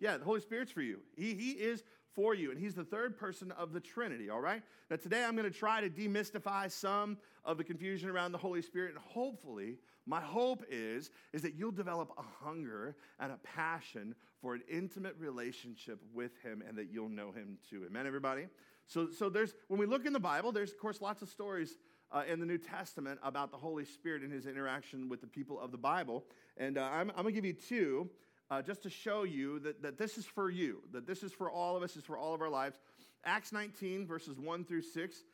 Yeah, 0.00 0.16
the 0.16 0.24
Holy 0.24 0.40
Spirit's 0.40 0.72
for 0.72 0.82
you. 0.82 0.98
He, 1.16 1.34
he 1.34 1.52
is 1.52 1.84
for 2.14 2.34
you. 2.34 2.50
And 2.50 2.58
he's 2.58 2.74
the 2.74 2.84
third 2.84 3.16
person 3.16 3.52
of 3.52 3.72
the 3.72 3.80
Trinity, 3.80 4.30
all 4.30 4.40
right? 4.40 4.62
Now, 4.90 4.96
today 4.96 5.24
I'm 5.24 5.36
going 5.36 5.50
to 5.50 5.58
try 5.58 5.80
to 5.80 5.90
demystify 5.90 6.70
some 6.70 7.18
of 7.44 7.58
the 7.58 7.64
confusion 7.64 8.08
around 8.08 8.32
the 8.32 8.38
Holy 8.38 8.62
Spirit. 8.62 8.90
And 8.90 8.98
hopefully, 8.98 9.78
my 10.06 10.20
hope 10.20 10.64
is, 10.70 11.10
is 11.32 11.42
that 11.42 11.54
you'll 11.54 11.72
develop 11.72 12.12
a 12.18 12.44
hunger 12.44 12.96
and 13.18 13.32
a 13.32 13.38
passion 13.38 14.14
for 14.40 14.54
an 14.54 14.62
intimate 14.70 15.16
relationship 15.18 16.00
with 16.12 16.32
him 16.42 16.62
and 16.66 16.76
that 16.76 16.90
you'll 16.90 17.08
know 17.08 17.32
him 17.32 17.58
too. 17.70 17.84
Amen, 17.86 18.06
everybody? 18.06 18.46
So, 18.86 19.08
so 19.10 19.28
there's, 19.28 19.54
when 19.68 19.78
we 19.78 19.86
look 19.86 20.04
in 20.04 20.12
the 20.12 20.20
Bible, 20.20 20.52
there's, 20.52 20.72
of 20.72 20.78
course, 20.78 21.00
lots 21.00 21.22
of 21.22 21.28
stories 21.28 21.78
uh, 22.10 22.24
in 22.28 22.40
the 22.40 22.46
New 22.46 22.58
Testament 22.58 23.18
about 23.22 23.50
the 23.50 23.56
Holy 23.56 23.84
Spirit 23.84 24.22
and 24.22 24.32
his 24.32 24.46
interaction 24.46 25.08
with 25.08 25.20
the 25.20 25.26
people 25.26 25.58
of 25.58 25.70
the 25.70 25.78
Bible. 25.78 26.24
And 26.56 26.76
uh, 26.76 26.82
I'm, 26.82 27.10
I'm 27.10 27.22
going 27.22 27.34
to 27.34 27.40
give 27.40 27.44
you 27.44 27.54
two 27.54 28.10
uh, 28.52 28.60
just 28.60 28.82
to 28.82 28.90
show 28.90 29.22
you 29.22 29.58
that, 29.60 29.80
that 29.82 29.96
this 29.96 30.18
is 30.18 30.26
for 30.26 30.50
you, 30.50 30.82
that 30.92 31.06
this 31.06 31.22
is 31.22 31.32
for 31.32 31.50
all 31.50 31.74
of 31.74 31.82
us, 31.82 31.96
is 31.96 32.04
for 32.04 32.18
all 32.18 32.34
of 32.34 32.42
our 32.42 32.50
lives. 32.50 32.78
Acts 33.24 33.50
19, 33.50 34.06
verses 34.06 34.38
1 34.38 34.64
through 34.66 34.82
6. 34.82 35.24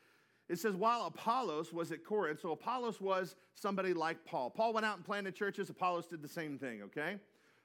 It 0.49 0.61
says, 0.61 0.77
while 0.77 1.05
Apollos 1.05 1.73
was 1.73 1.91
at 1.91 2.05
Corinth, 2.05 2.39
so 2.41 2.53
Apollos 2.53 3.01
was 3.01 3.35
somebody 3.55 3.93
like 3.93 4.25
Paul. 4.25 4.51
Paul 4.51 4.73
went 4.73 4.87
out 4.87 4.99
and 4.99 5.05
planted 5.05 5.35
churches, 5.35 5.69
Apollos 5.69 6.07
did 6.07 6.23
the 6.23 6.29
same 6.29 6.59
thing, 6.59 6.83
okay? 6.83 7.17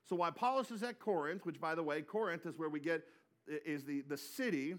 So 0.09 0.15
while 0.15 0.29
Apollos 0.29 0.71
is 0.71 0.81
at 0.81 0.99
Corinth, 0.99 1.45
which 1.45 1.61
by 1.61 1.75
the 1.75 1.83
way, 1.83 2.01
Corinth 2.01 2.47
is 2.47 2.57
where 2.57 2.69
we 2.69 2.79
get, 2.79 3.03
is 3.47 3.85
the, 3.85 4.01
the 4.09 4.17
city 4.17 4.73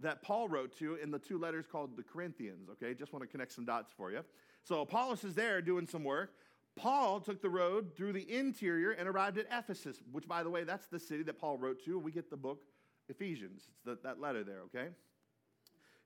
that 0.00 0.22
Paul 0.22 0.46
wrote 0.46 0.76
to 0.78 0.96
in 0.96 1.10
the 1.10 1.18
two 1.18 1.38
letters 1.38 1.64
called 1.66 1.96
the 1.96 2.02
Corinthians, 2.02 2.68
okay? 2.72 2.92
Just 2.92 3.14
want 3.14 3.22
to 3.22 3.26
connect 3.26 3.52
some 3.52 3.64
dots 3.64 3.92
for 3.96 4.12
you. 4.12 4.20
So 4.62 4.82
Apollos 4.82 5.24
is 5.24 5.34
there 5.34 5.62
doing 5.62 5.86
some 5.86 6.04
work. 6.04 6.34
Paul 6.76 7.20
took 7.20 7.42
the 7.42 7.50
road 7.50 7.96
through 7.96 8.12
the 8.12 8.32
interior 8.32 8.92
and 8.92 9.08
arrived 9.08 9.38
at 9.38 9.46
Ephesus, 9.50 10.00
which, 10.12 10.28
by 10.28 10.42
the 10.42 10.50
way, 10.50 10.64
that's 10.64 10.86
the 10.86 11.00
city 11.00 11.22
that 11.24 11.38
Paul 11.38 11.58
wrote 11.58 11.84
to. 11.84 11.98
We 11.98 12.12
get 12.12 12.30
the 12.30 12.36
book 12.36 12.62
Ephesians. 13.08 13.62
It's 13.68 13.80
the, 13.84 13.98
that 14.04 14.20
letter 14.20 14.44
there, 14.44 14.60
okay? 14.66 14.88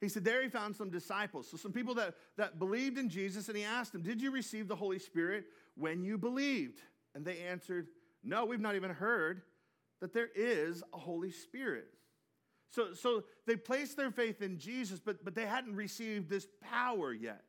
He 0.01 0.09
said, 0.09 0.25
There 0.25 0.43
he 0.43 0.49
found 0.49 0.75
some 0.75 0.91
disciples. 0.91 1.51
So, 1.51 1.57
some 1.57 1.73
people 1.73 1.95
that, 1.97 2.15
that 2.37 2.59
believed 2.59 2.97
in 2.97 3.09
Jesus, 3.09 3.49
and 3.49 3.57
he 3.57 3.65
asked 3.65 3.93
them, 3.93 4.03
Did 4.03 4.23
you 4.23 4.31
receive 4.31 4.67
the 4.67 4.77
Holy 4.77 4.99
Spirit 4.99 5.45
when 5.75 6.03
you 6.03 6.17
believed? 6.17 6.81
And 7.15 7.25
they 7.25 7.41
answered, 7.41 7.89
no, 8.23 8.45
we've 8.45 8.61
not 8.61 8.77
even 8.77 8.91
heard 8.91 9.43
that 10.01 10.13
there 10.13 10.29
is 10.35 10.83
a 10.93 10.99
Holy 10.99 11.31
Spirit. 11.31 11.89
So, 12.71 12.95
so 12.95 13.25
they 13.47 13.57
placed 13.57 13.97
their 13.97 14.11
faith 14.11 14.41
in 14.43 14.59
Jesus, 14.59 15.01
but, 15.01 15.25
but 15.25 15.35
they 15.35 15.47
hadn't 15.47 15.77
received 15.77 16.31
this 16.31 16.47
power 16.61 17.13
yet. 17.13 17.43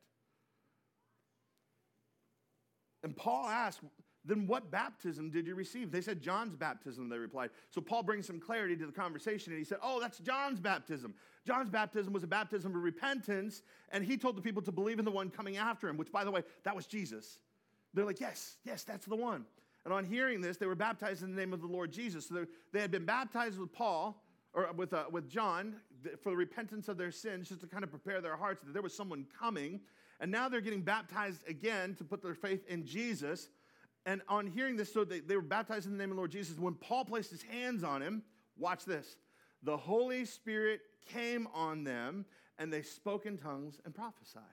And 3.04 3.16
Paul 3.16 3.48
asked, 3.48 3.82
then 4.26 4.48
what 4.48 4.72
baptism 4.72 5.30
did 5.30 5.46
you 5.46 5.56
receive? 5.56 5.92
They 5.92 6.02
said, 6.02 6.22
John's 6.22 6.56
baptism, 6.56 7.10
they 7.10 7.18
replied. 7.18 7.50
So 7.72 7.82
Paul 7.82 8.04
brings 8.04 8.26
some 8.26 8.40
clarity 8.40 8.78
to 8.78 8.86
the 8.86 8.92
conversation 8.92 9.52
and 9.52 9.60
he 9.60 9.66
said, 9.66 9.80
Oh, 9.84 10.00
that's 10.00 10.20
John's 10.20 10.62
baptism. 10.62 11.14
John's 11.46 11.70
baptism 11.70 12.14
was 12.14 12.24
a 12.24 12.28
baptism 12.28 12.74
of 12.74 12.82
repentance, 12.82 13.64
and 13.92 14.06
he 14.06 14.16
told 14.16 14.38
the 14.38 14.42
people 14.42 14.62
to 14.62 14.72
believe 14.72 14.98
in 14.98 15.04
the 15.04 15.12
one 15.12 15.30
coming 15.30 15.58
after 15.58 15.90
him, 15.90 15.98
which, 15.98 16.10
by 16.10 16.24
the 16.24 16.32
way, 16.32 16.42
that 16.64 16.74
was 16.74 16.86
Jesus. 16.86 17.40
They're 17.94 18.06
like, 18.06 18.22
Yes, 18.22 18.58
yes, 18.64 18.84
that's 18.84 19.06
the 19.06 19.16
one. 19.16 19.46
And 19.84 19.94
on 19.94 20.06
hearing 20.06 20.40
this, 20.40 20.56
they 20.56 20.68
were 20.68 20.76
baptized 20.76 21.24
in 21.24 21.36
the 21.36 21.40
name 21.40 21.52
of 21.52 21.60
the 21.60 21.68
Lord 21.68 21.92
Jesus. 21.92 22.28
So 22.28 22.46
they 22.72 22.80
had 22.80 22.92
been 22.92 23.06
baptized 23.06 23.60
with 23.60 23.74
Paul, 23.74 24.24
or 24.54 24.72
with, 24.72 24.94
uh, 24.94 25.06
with 25.12 25.30
John, 25.30 25.76
for 26.22 26.30
the 26.30 26.38
repentance 26.38 26.88
of 26.88 26.98
their 26.98 27.12
sins, 27.12 27.50
just 27.50 27.60
to 27.62 27.68
kind 27.68 27.84
of 27.84 27.90
prepare 27.90 28.22
their 28.22 28.38
hearts 28.38 28.64
that 28.64 28.72
there 28.72 28.82
was 28.82 28.96
someone 28.96 29.26
coming. 29.38 29.82
And 30.20 30.32
now 30.32 30.50
they're 30.50 30.62
getting 30.62 30.82
baptized 30.82 31.48
again 31.48 31.96
to 31.96 32.04
put 32.04 32.22
their 32.22 32.36
faith 32.36 32.68
in 32.68 32.86
Jesus. 32.86 33.50
And 34.06 34.22
on 34.28 34.48
hearing 34.48 34.76
this, 34.76 34.94
so 34.94 35.04
they, 35.04 35.20
they 35.20 35.36
were 35.36 35.42
baptized 35.42 35.86
in 35.86 35.94
the 35.94 35.98
name 35.98 36.12
of 36.12 36.16
the 36.16 36.20
Lord 36.20 36.32
Jesus. 36.32 36.58
When 36.58 36.76
Paul 36.76 37.06
placed 37.06 37.32
his 37.32 37.42
hands 37.42 37.84
on 37.84 38.02
him, 38.02 38.24
watch 38.58 38.86
this 38.86 39.16
the 39.64 39.78
Holy 39.78 40.26
Spirit 40.26 40.82
came 41.06 41.48
on 41.54 41.84
them, 41.84 42.26
and 42.60 42.72
they 42.72 42.82
spoke 42.82 43.26
in 43.26 43.38
tongues 43.38 43.80
and 43.86 43.96
prophesied. 43.96 44.44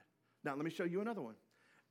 Now, 0.43 0.55
let 0.55 0.65
me 0.65 0.71
show 0.71 0.85
you 0.85 1.01
another 1.01 1.21
one 1.21 1.35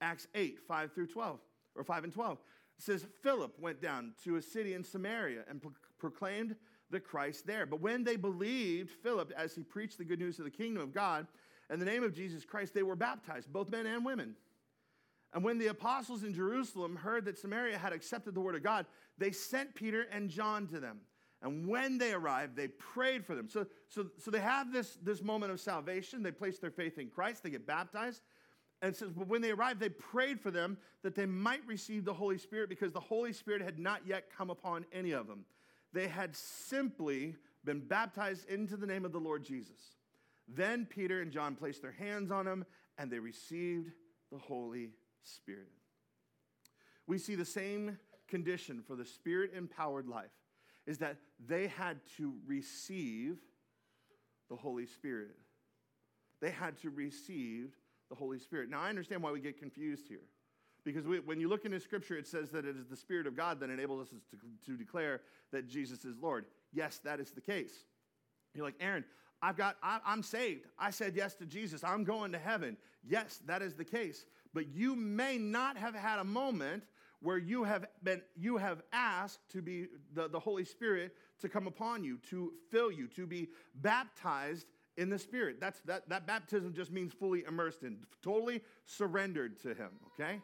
Acts 0.01 0.27
8, 0.35 0.59
5 0.67 0.93
through 0.93 1.07
12, 1.09 1.39
or 1.77 1.85
5 1.85 2.05
and 2.05 2.13
12. 2.13 2.39
It 2.79 2.85
says, 2.85 3.07
Philip 3.23 3.59
went 3.61 3.83
down 3.83 4.15
to 4.25 4.37
a 4.37 4.43
city 4.43 4.75
in 4.75 4.83
Samaria 4.83 5.45
and 5.49 5.61
pro- 5.61 5.73
proclaimed 5.99 6.57
the 6.91 6.99
Christ 6.99 7.47
there. 7.47 7.67
But 7.67 7.81
when 7.81 8.05
they 8.05 8.17
believed 8.17 8.91
Philip 9.03 9.33
as 9.37 9.55
he 9.55 9.63
preached 9.63 9.99
the 9.99 10.05
good 10.05 10.19
news 10.19 10.39
of 10.39 10.47
the 10.47 10.51
kingdom 10.51 10.83
of 10.83 10.95
God 10.95 11.27
and 11.71 11.81
the 11.81 11.87
name 11.87 12.03
of 12.03 12.13
Jesus 12.13 12.45
Christ, 12.45 12.75
they 12.75 12.83
were 12.83 12.97
baptized, 12.97 13.51
both 13.53 13.71
men 13.71 13.87
and 13.87 14.05
women. 14.05 14.35
And 15.33 15.45
when 15.45 15.59
the 15.59 15.69
apostles 15.69 16.25
in 16.25 16.35
Jerusalem 16.35 16.97
heard 16.97 17.25
that 17.27 17.39
Samaria 17.39 17.79
had 17.79 17.93
accepted 17.93 18.35
the 18.35 18.41
word 18.41 18.57
of 18.57 18.65
God, 18.65 18.87
they 19.17 19.31
sent 19.31 19.77
Peter 19.77 20.07
and 20.11 20.29
John 20.29 20.67
to 20.69 20.81
them. 20.81 20.99
And 21.43 21.69
when 21.69 21.97
they 21.97 22.13
arrived, 22.13 22.57
they 22.57 22.69
prayed 22.69 23.25
for 23.25 23.35
them. 23.35 23.49
So, 23.49 23.67
so, 23.89 24.07
so 24.19 24.31
they 24.31 24.41
have 24.41 24.73
this, 24.73 24.99
this 25.03 25.23
moment 25.23 25.53
of 25.53 25.61
salvation. 25.61 26.23
They 26.23 26.33
place 26.33 26.59
their 26.59 26.73
faith 26.73 26.99
in 26.99 27.09
Christ, 27.09 27.45
they 27.45 27.51
get 27.51 27.67
baptized. 27.67 28.23
And 28.83 28.97
says, 28.97 29.13
but 29.13 29.29
when 29.29 29.43
they 29.43 29.51
arrived, 29.51 29.79
they 29.79 29.91
prayed 29.91 30.41
for 30.41 30.51
them 30.51 30.79
that 31.03 31.15
they 31.15 31.27
might 31.27 31.61
receive 31.67 32.07
the 32.07 32.15
Holy 32.15 32.39
Spirit 32.39 32.71
because 32.71 32.93
the 32.93 33.01
Holy 33.01 33.35
Spirit 33.35 33.61
had 33.61 33.79
not 33.79 34.01
yet 34.07 34.31
come 34.35 34.49
upon 34.49 34.87
any 34.91 35.11
of 35.11 35.27
them. 35.27 35.45
They 35.93 36.09
had 36.09 36.35
simply 36.35 37.37
been 37.63 37.81
baptized 37.81 38.49
into 38.49 38.79
the 38.79 38.87
name 38.87 39.05
of 39.05 39.13
the 39.13 39.19
Lord 39.19 39.45
Jesus. 39.45 40.00
Then 40.55 40.87
Peter 40.87 41.21
and 41.21 41.31
John 41.31 41.55
placed 41.55 41.83
their 41.83 41.93
hands 41.93 42.31
on 42.31 42.45
them 42.45 42.65
and 42.99 43.11
they 43.11 43.19
received 43.19 43.91
the 44.33 44.39
Holy 44.39 44.91
Spirit. 45.23 45.71
We 47.07 47.19
see 47.19 47.35
the 47.35 47.45
same 47.45 47.99
condition 48.29 48.83
for 48.87 48.97
the 48.97 49.05
spirit 49.05 49.53
empowered 49.57 50.07
life 50.07 50.31
is 50.87 50.99
that 50.99 51.17
they 51.45 51.67
had 51.67 51.99
to 52.17 52.35
receive 52.47 53.39
the 54.49 54.57
Holy 54.57 54.87
Spirit. 54.87 55.37
They 56.41 56.51
had 56.51 56.79
to 56.79 56.91
receive 56.91 57.73
the 58.09 58.17
Holy 58.17 58.39
Spirit. 58.39 58.71
Now, 58.71 58.81
I 58.81 58.89
understand 58.89 59.23
why 59.23 59.31
we 59.31 59.41
get 59.41 59.59
confused 59.59 60.09
here. 60.09 60.23
Because 60.85 61.07
we, 61.07 61.21
when 61.21 61.39
you 61.39 61.49
look 61.49 61.65
into 61.65 61.79
Scripture, 61.79 62.17
it 62.17 62.27
says 62.27 62.51
that 62.51 62.65
it 62.65 62.77
is 62.77 62.87
the 62.87 62.97
Spirit 62.97 63.27
of 63.27 63.37
God 63.37 63.61
that 63.61 63.71
enables 63.71 64.03
us 64.03 64.09
to, 64.09 64.71
to 64.73 64.77
declare 64.77 65.21
that 65.53 65.69
Jesus 65.69 66.05
is 66.05 66.17
Lord. 66.21 66.47
Yes, 66.73 67.01
that 67.05 67.21
is 67.21 67.33
the 67.33 67.41
case. 67.41 67.73
You're 68.55 68.65
like, 68.65 68.77
Aaron, 68.81 69.05
I've 69.43 69.57
got, 69.57 69.77
I, 69.83 70.01
I'm 70.05 70.23
saved. 70.23 70.67
I 70.79 70.91
said 70.91 71.17
yes 71.17 71.35
to 71.37 71.47
Jesus. 71.47 71.83
I'm 71.83 72.05
going 72.05 72.33
to 72.33 72.39
heaven. 72.39 72.77
Yes, 73.07 73.41
that 73.47 73.63
is 73.63 73.75
the 73.75 73.85
case. 73.85 74.27
But 74.53 74.69
you 74.69 74.95
may 74.95 75.39
not 75.39 75.77
have 75.77 75.95
had 75.95 76.19
a 76.19 76.25
moment 76.25 76.83
where 77.23 77.39
you 77.39 77.65
have 77.65 77.87
been, 78.03 78.23
you 78.37 78.57
have 78.57 78.83
asked 78.93 79.41
to 79.51 79.63
be 79.63 79.87
the, 80.15 80.29
the 80.29 80.41
Holy 80.41 80.65
Spirit 80.65 81.15
to 81.41 81.49
come 81.49 81.67
upon 81.67 82.03
you, 82.03 82.19
to 82.31 82.53
fill 82.71 82.91
you, 82.91 83.07
to 83.09 83.27
be 83.27 83.49
baptized 83.77 84.67
in 84.97 85.09
the 85.09 85.19
Spirit. 85.19 85.61
That's, 85.61 85.81
that, 85.81 86.09
that 86.09 86.27
baptism 86.27 86.73
just 86.75 86.91
means 86.91 87.13
fully 87.13 87.45
immersed 87.47 87.83
in, 87.83 87.99
totally 88.23 88.63
surrendered 88.85 89.61
to 89.63 89.69
Him, 89.69 89.91
okay? 90.15 90.41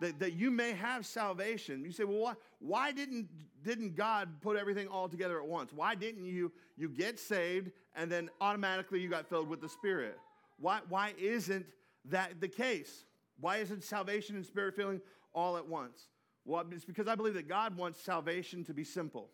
That, 0.00 0.20
that 0.20 0.34
you 0.34 0.52
may 0.52 0.72
have 0.72 1.04
salvation. 1.04 1.84
You 1.84 1.90
say, 1.90 2.04
well, 2.04 2.18
why, 2.20 2.34
why 2.60 2.92
didn't, 2.92 3.28
didn't 3.64 3.96
God 3.96 4.40
put 4.40 4.56
everything 4.56 4.86
all 4.86 5.08
together 5.08 5.40
at 5.40 5.46
once? 5.46 5.72
Why 5.72 5.96
didn't 5.96 6.24
you, 6.24 6.52
you 6.76 6.88
get 6.88 7.18
saved 7.18 7.72
and 7.96 8.10
then 8.10 8.30
automatically 8.40 9.00
you 9.00 9.08
got 9.08 9.28
filled 9.28 9.48
with 9.48 9.60
the 9.60 9.68
Spirit? 9.68 10.16
Why, 10.60 10.80
why 10.88 11.14
isn't 11.18 11.66
that 12.06 12.40
the 12.40 12.48
case? 12.48 13.04
Why 13.40 13.58
isn't 13.58 13.84
salvation 13.84 14.36
and 14.36 14.44
spirit 14.44 14.74
filling 14.74 15.00
all 15.32 15.56
at 15.56 15.66
once? 15.66 16.08
Well, 16.44 16.64
it's 16.72 16.84
because 16.84 17.06
I 17.08 17.14
believe 17.14 17.34
that 17.34 17.48
God 17.48 17.76
wants 17.76 18.00
salvation 18.00 18.64
to 18.64 18.74
be 18.74 18.84
simple. 18.84 19.28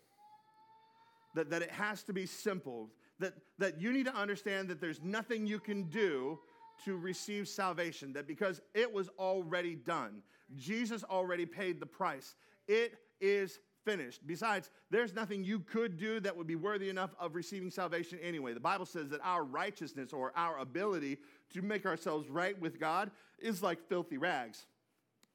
That, 1.34 1.50
that 1.50 1.62
it 1.62 1.70
has 1.70 2.02
to 2.04 2.12
be 2.12 2.26
simple. 2.26 2.90
That, 3.18 3.34
that 3.58 3.80
you 3.80 3.92
need 3.92 4.06
to 4.06 4.14
understand 4.14 4.68
that 4.68 4.80
there's 4.80 5.02
nothing 5.02 5.46
you 5.46 5.58
can 5.58 5.84
do 5.84 6.38
to 6.84 6.96
receive 6.96 7.48
salvation. 7.48 8.12
That 8.12 8.26
because 8.26 8.60
it 8.74 8.92
was 8.92 9.08
already 9.18 9.74
done, 9.74 10.22
Jesus 10.56 11.04
already 11.04 11.46
paid 11.46 11.80
the 11.80 11.86
price. 11.86 12.34
It 12.68 12.94
is 13.20 13.58
finished. 13.84 14.26
Besides, 14.26 14.70
there's 14.90 15.14
nothing 15.14 15.44
you 15.44 15.60
could 15.60 15.96
do 15.96 16.20
that 16.20 16.36
would 16.36 16.46
be 16.46 16.56
worthy 16.56 16.88
enough 16.88 17.14
of 17.18 17.34
receiving 17.34 17.70
salvation 17.70 18.18
anyway. 18.22 18.54
The 18.54 18.60
Bible 18.60 18.86
says 18.86 19.10
that 19.10 19.20
our 19.22 19.44
righteousness 19.44 20.12
or 20.12 20.32
our 20.36 20.58
ability 20.58 21.18
to 21.52 21.62
make 21.62 21.86
ourselves 21.86 22.28
right 22.28 22.58
with 22.60 22.80
God 22.80 23.10
is 23.38 23.62
like 23.62 23.86
filthy 23.88 24.16
rags. 24.16 24.66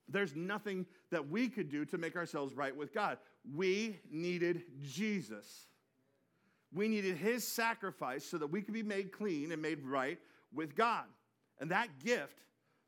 There's 0.07 0.35
nothing 0.35 0.85
that 1.11 1.29
we 1.29 1.47
could 1.47 1.69
do 1.69 1.85
to 1.85 1.97
make 1.97 2.15
ourselves 2.15 2.55
right 2.55 2.75
with 2.75 2.93
God. 2.93 3.19
We 3.55 3.99
needed 4.11 4.63
Jesus. 4.81 5.67
We 6.73 6.87
needed 6.87 7.17
his 7.17 7.47
sacrifice 7.47 8.25
so 8.25 8.37
that 8.37 8.47
we 8.47 8.61
could 8.61 8.73
be 8.73 8.83
made 8.83 9.11
clean 9.11 9.51
and 9.51 9.61
made 9.61 9.83
right 9.83 10.19
with 10.53 10.75
God. 10.75 11.05
And 11.59 11.71
that 11.71 11.99
gift, 11.99 12.39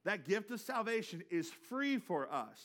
that 0.05 0.25
gift 0.25 0.51
of 0.51 0.61
salvation 0.61 1.23
is 1.29 1.49
free 1.69 1.97
for 1.97 2.31
us, 2.31 2.59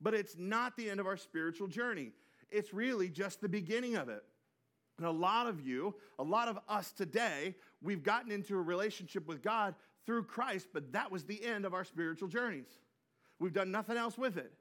but 0.00 0.14
it's 0.14 0.36
not 0.38 0.76
the 0.76 0.88
end 0.88 1.00
of 1.00 1.06
our 1.06 1.16
spiritual 1.16 1.68
journey 1.68 2.12
it's 2.52 2.72
really 2.72 3.08
just 3.08 3.40
the 3.40 3.48
beginning 3.48 3.96
of 3.96 4.08
it. 4.08 4.22
And 4.98 5.06
a 5.06 5.10
lot 5.10 5.46
of 5.46 5.60
you, 5.60 5.94
a 6.18 6.22
lot 6.22 6.48
of 6.48 6.58
us 6.68 6.92
today, 6.92 7.56
we've 7.80 8.02
gotten 8.02 8.30
into 8.30 8.56
a 8.56 8.62
relationship 8.62 9.26
with 9.26 9.42
God 9.42 9.74
through 10.06 10.24
Christ, 10.24 10.68
but 10.72 10.92
that 10.92 11.10
was 11.10 11.24
the 11.24 11.42
end 11.42 11.64
of 11.64 11.74
our 11.74 11.84
spiritual 11.84 12.28
journeys. 12.28 12.68
We've 13.40 13.52
done 13.52 13.72
nothing 13.72 13.96
else 13.96 14.18
with 14.18 14.36
it. 14.36 14.52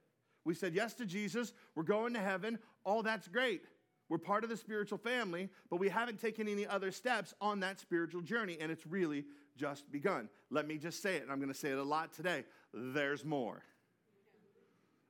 We 0.45 0.55
said 0.55 0.73
yes 0.73 0.93
to 0.95 1.05
Jesus, 1.05 1.53
we're 1.75 1.83
going 1.83 2.13
to 2.13 2.19
heaven, 2.19 2.57
all 2.83 3.03
that's 3.03 3.27
great. 3.27 3.61
We're 4.09 4.17
part 4.17 4.43
of 4.43 4.49
the 4.49 4.57
spiritual 4.57 4.97
family, 4.97 5.49
but 5.69 5.79
we 5.79 5.87
haven't 5.89 6.19
taken 6.19 6.47
any 6.47 6.65
other 6.65 6.91
steps 6.91 7.33
on 7.39 7.59
that 7.59 7.79
spiritual 7.79 8.21
journey, 8.21 8.57
and 8.59 8.71
it's 8.71 8.87
really 8.87 9.25
just 9.57 9.91
begun. 9.91 10.29
Let 10.49 10.67
me 10.67 10.77
just 10.77 11.01
say 11.01 11.15
it, 11.15 11.23
and 11.23 11.31
I'm 11.31 11.39
going 11.39 11.51
to 11.51 11.57
say 11.57 11.69
it 11.69 11.77
a 11.77 11.83
lot 11.83 12.13
today. 12.13 12.43
There's 12.73 13.25
more. 13.25 13.63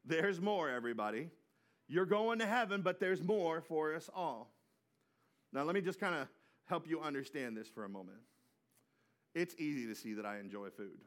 There's 0.05 0.41
more, 0.41 0.69
everybody. 0.69 1.29
You're 1.87 2.05
going 2.05 2.39
to 2.39 2.45
heaven, 2.45 2.81
but 2.81 2.99
there's 2.99 3.21
more 3.21 3.61
for 3.61 3.95
us 3.95 4.09
all. 4.15 4.51
Now, 5.53 5.63
let 5.63 5.75
me 5.75 5.81
just 5.81 5.99
kind 5.99 6.15
of 6.15 6.27
help 6.65 6.87
you 6.87 7.01
understand 7.01 7.57
this 7.57 7.67
for 7.67 7.83
a 7.83 7.89
moment. 7.89 8.19
It's 9.35 9.55
easy 9.57 9.87
to 9.87 9.95
see 9.95 10.13
that 10.13 10.25
I 10.25 10.39
enjoy 10.39 10.69
food. 10.69 10.99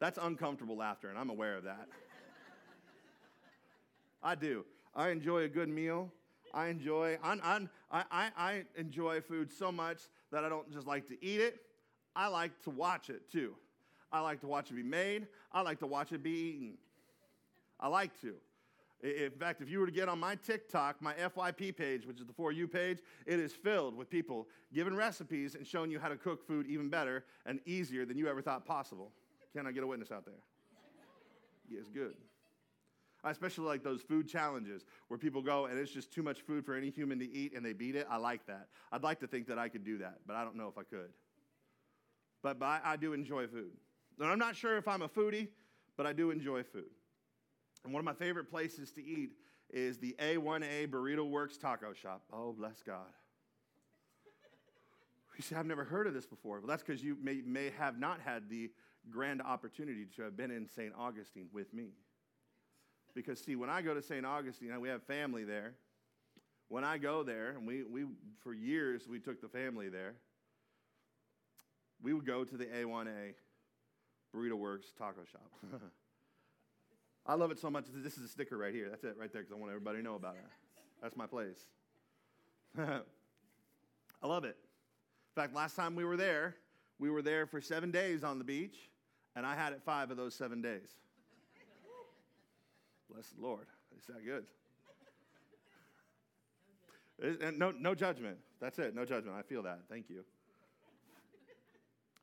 That's 0.00 0.18
uncomfortable 0.20 0.76
laughter, 0.76 1.08
and 1.08 1.18
I'm 1.18 1.30
aware 1.30 1.56
of 1.56 1.64
that. 1.64 1.88
I 4.22 4.34
do. 4.34 4.64
I 4.94 5.10
enjoy 5.10 5.42
a 5.42 5.48
good 5.48 5.68
meal. 5.68 6.12
I 6.54 6.68
enjoy, 6.68 7.18
I'm, 7.22 7.40
I'm, 7.44 7.70
I, 7.90 8.30
I 8.36 8.64
enjoy 8.76 9.20
food 9.20 9.52
so 9.52 9.70
much 9.70 10.00
that 10.32 10.44
I 10.44 10.48
don't 10.48 10.70
just 10.72 10.86
like 10.86 11.08
to 11.08 11.24
eat 11.24 11.40
it, 11.40 11.60
I 12.14 12.28
like 12.28 12.62
to 12.64 12.70
watch 12.70 13.10
it 13.10 13.30
too. 13.30 13.54
I 14.10 14.20
like 14.20 14.40
to 14.40 14.46
watch 14.46 14.70
it 14.70 14.74
be 14.74 14.82
made, 14.82 15.26
I 15.52 15.60
like 15.60 15.78
to 15.80 15.86
watch 15.86 16.12
it 16.12 16.22
be 16.22 16.30
eaten. 16.30 16.78
I 17.78 17.88
like 17.88 18.18
to. 18.22 18.34
In 19.00 19.30
fact, 19.30 19.60
if 19.60 19.68
you 19.68 19.78
were 19.78 19.86
to 19.86 19.92
get 19.92 20.08
on 20.08 20.18
my 20.18 20.34
TikTok, 20.34 21.00
my 21.00 21.14
FYP 21.14 21.76
page, 21.76 22.04
which 22.04 22.18
is 22.18 22.26
the 22.26 22.32
For 22.32 22.50
You 22.50 22.66
page, 22.66 22.98
it 23.26 23.38
is 23.38 23.52
filled 23.52 23.96
with 23.96 24.10
people 24.10 24.48
giving 24.74 24.96
recipes 24.96 25.54
and 25.54 25.64
showing 25.64 25.90
you 25.90 26.00
how 26.00 26.08
to 26.08 26.16
cook 26.16 26.44
food 26.44 26.66
even 26.66 26.88
better 26.88 27.24
and 27.46 27.60
easier 27.64 28.04
than 28.04 28.18
you 28.18 28.26
ever 28.26 28.42
thought 28.42 28.66
possible. 28.66 29.12
Can 29.54 29.68
I 29.68 29.72
get 29.72 29.84
a 29.84 29.86
witness 29.86 30.10
out 30.10 30.24
there? 30.24 30.34
Yes, 31.70 31.84
good. 31.92 32.14
I 33.24 33.30
especially 33.30 33.66
like 33.66 33.82
those 33.82 34.00
food 34.00 34.28
challenges 34.28 34.84
where 35.08 35.18
people 35.18 35.42
go 35.42 35.66
and 35.66 35.78
it's 35.78 35.90
just 35.90 36.12
too 36.12 36.22
much 36.22 36.42
food 36.42 36.64
for 36.64 36.74
any 36.74 36.90
human 36.90 37.18
to 37.18 37.30
eat 37.30 37.52
and 37.54 37.64
they 37.64 37.72
beat 37.72 37.96
it. 37.96 38.06
I 38.08 38.16
like 38.16 38.46
that. 38.46 38.68
I'd 38.92 39.02
like 39.02 39.20
to 39.20 39.26
think 39.26 39.48
that 39.48 39.58
I 39.58 39.68
could 39.68 39.84
do 39.84 39.98
that, 39.98 40.20
but 40.26 40.36
I 40.36 40.44
don't 40.44 40.56
know 40.56 40.68
if 40.68 40.78
I 40.78 40.84
could. 40.84 41.10
But, 42.42 42.58
but 42.58 42.66
I, 42.66 42.80
I 42.84 42.96
do 42.96 43.12
enjoy 43.12 43.48
food. 43.48 43.72
And 44.20 44.28
I'm 44.28 44.38
not 44.38 44.56
sure 44.56 44.76
if 44.76 44.86
I'm 44.86 45.02
a 45.02 45.08
foodie, 45.08 45.48
but 45.96 46.06
I 46.06 46.12
do 46.12 46.30
enjoy 46.30 46.62
food. 46.62 46.90
And 47.84 47.92
one 47.92 48.00
of 48.00 48.04
my 48.04 48.14
favorite 48.14 48.50
places 48.50 48.92
to 48.92 49.04
eat 49.04 49.32
is 49.70 49.98
the 49.98 50.14
A1A 50.20 50.88
Burrito 50.88 51.28
Works 51.28 51.58
Taco 51.58 51.92
Shop. 51.92 52.22
Oh, 52.32 52.52
bless 52.52 52.82
God. 52.82 53.06
You 55.36 55.42
say, 55.42 55.54
I've 55.54 55.66
never 55.66 55.84
heard 55.84 56.08
of 56.08 56.14
this 56.14 56.26
before. 56.26 56.58
Well, 56.58 56.66
that's 56.66 56.82
because 56.82 57.00
you 57.00 57.16
may, 57.22 57.42
may 57.46 57.70
have 57.78 57.96
not 57.96 58.18
had 58.20 58.50
the 58.50 58.72
grand 59.08 59.40
opportunity 59.40 60.04
to 60.16 60.22
have 60.22 60.36
been 60.36 60.50
in 60.50 60.68
St. 60.68 60.92
Augustine 60.98 61.46
with 61.52 61.72
me. 61.72 61.92
Because, 63.18 63.40
see, 63.40 63.56
when 63.56 63.68
I 63.68 63.82
go 63.82 63.94
to 63.94 64.00
St. 64.00 64.24
Augustine, 64.24 64.80
we 64.80 64.88
have 64.88 65.02
family 65.02 65.42
there. 65.42 65.72
When 66.68 66.84
I 66.84 66.98
go 66.98 67.24
there, 67.24 67.50
and 67.50 67.66
we, 67.66 67.82
we 67.82 68.04
for 68.44 68.54
years 68.54 69.08
we 69.08 69.18
took 69.18 69.40
the 69.40 69.48
family 69.48 69.88
there, 69.88 70.14
we 72.00 72.14
would 72.14 72.24
go 72.24 72.44
to 72.44 72.56
the 72.56 72.66
A1A 72.66 73.34
Burrito 74.32 74.52
Works 74.52 74.92
taco 74.96 75.22
shop. 75.32 75.50
I 77.26 77.34
love 77.34 77.50
it 77.50 77.58
so 77.58 77.68
much. 77.68 77.86
This 77.92 78.16
is 78.16 78.24
a 78.24 78.28
sticker 78.28 78.56
right 78.56 78.72
here. 78.72 78.88
That's 78.88 79.02
it 79.02 79.16
right 79.18 79.32
there 79.32 79.42
because 79.42 79.52
I 79.52 79.58
want 79.58 79.72
everybody 79.72 79.98
to 79.98 80.04
know 80.04 80.14
about 80.14 80.36
it. 80.36 80.44
That's 81.02 81.16
my 81.16 81.26
place. 81.26 81.58
I 82.78 84.26
love 84.26 84.44
it. 84.44 84.56
In 85.36 85.42
fact, 85.42 85.56
last 85.56 85.74
time 85.74 85.96
we 85.96 86.04
were 86.04 86.16
there, 86.16 86.54
we 87.00 87.10
were 87.10 87.22
there 87.22 87.46
for 87.46 87.60
seven 87.60 87.90
days 87.90 88.22
on 88.22 88.38
the 88.38 88.44
beach, 88.44 88.76
and 89.34 89.44
I 89.44 89.56
had 89.56 89.72
it 89.72 89.82
five 89.84 90.12
of 90.12 90.16
those 90.16 90.36
seven 90.36 90.62
days. 90.62 90.94
Bless 93.12 93.28
the 93.30 93.42
Lord. 93.42 93.66
Is 93.98 94.06
that 94.06 94.24
good? 94.24 94.44
And 97.42 97.58
no, 97.58 97.72
no 97.72 97.94
judgment. 97.94 98.38
That's 98.60 98.78
it. 98.78 98.94
No 98.94 99.04
judgment. 99.04 99.36
I 99.36 99.42
feel 99.42 99.62
that. 99.64 99.80
Thank 99.90 100.08
you. 100.08 100.24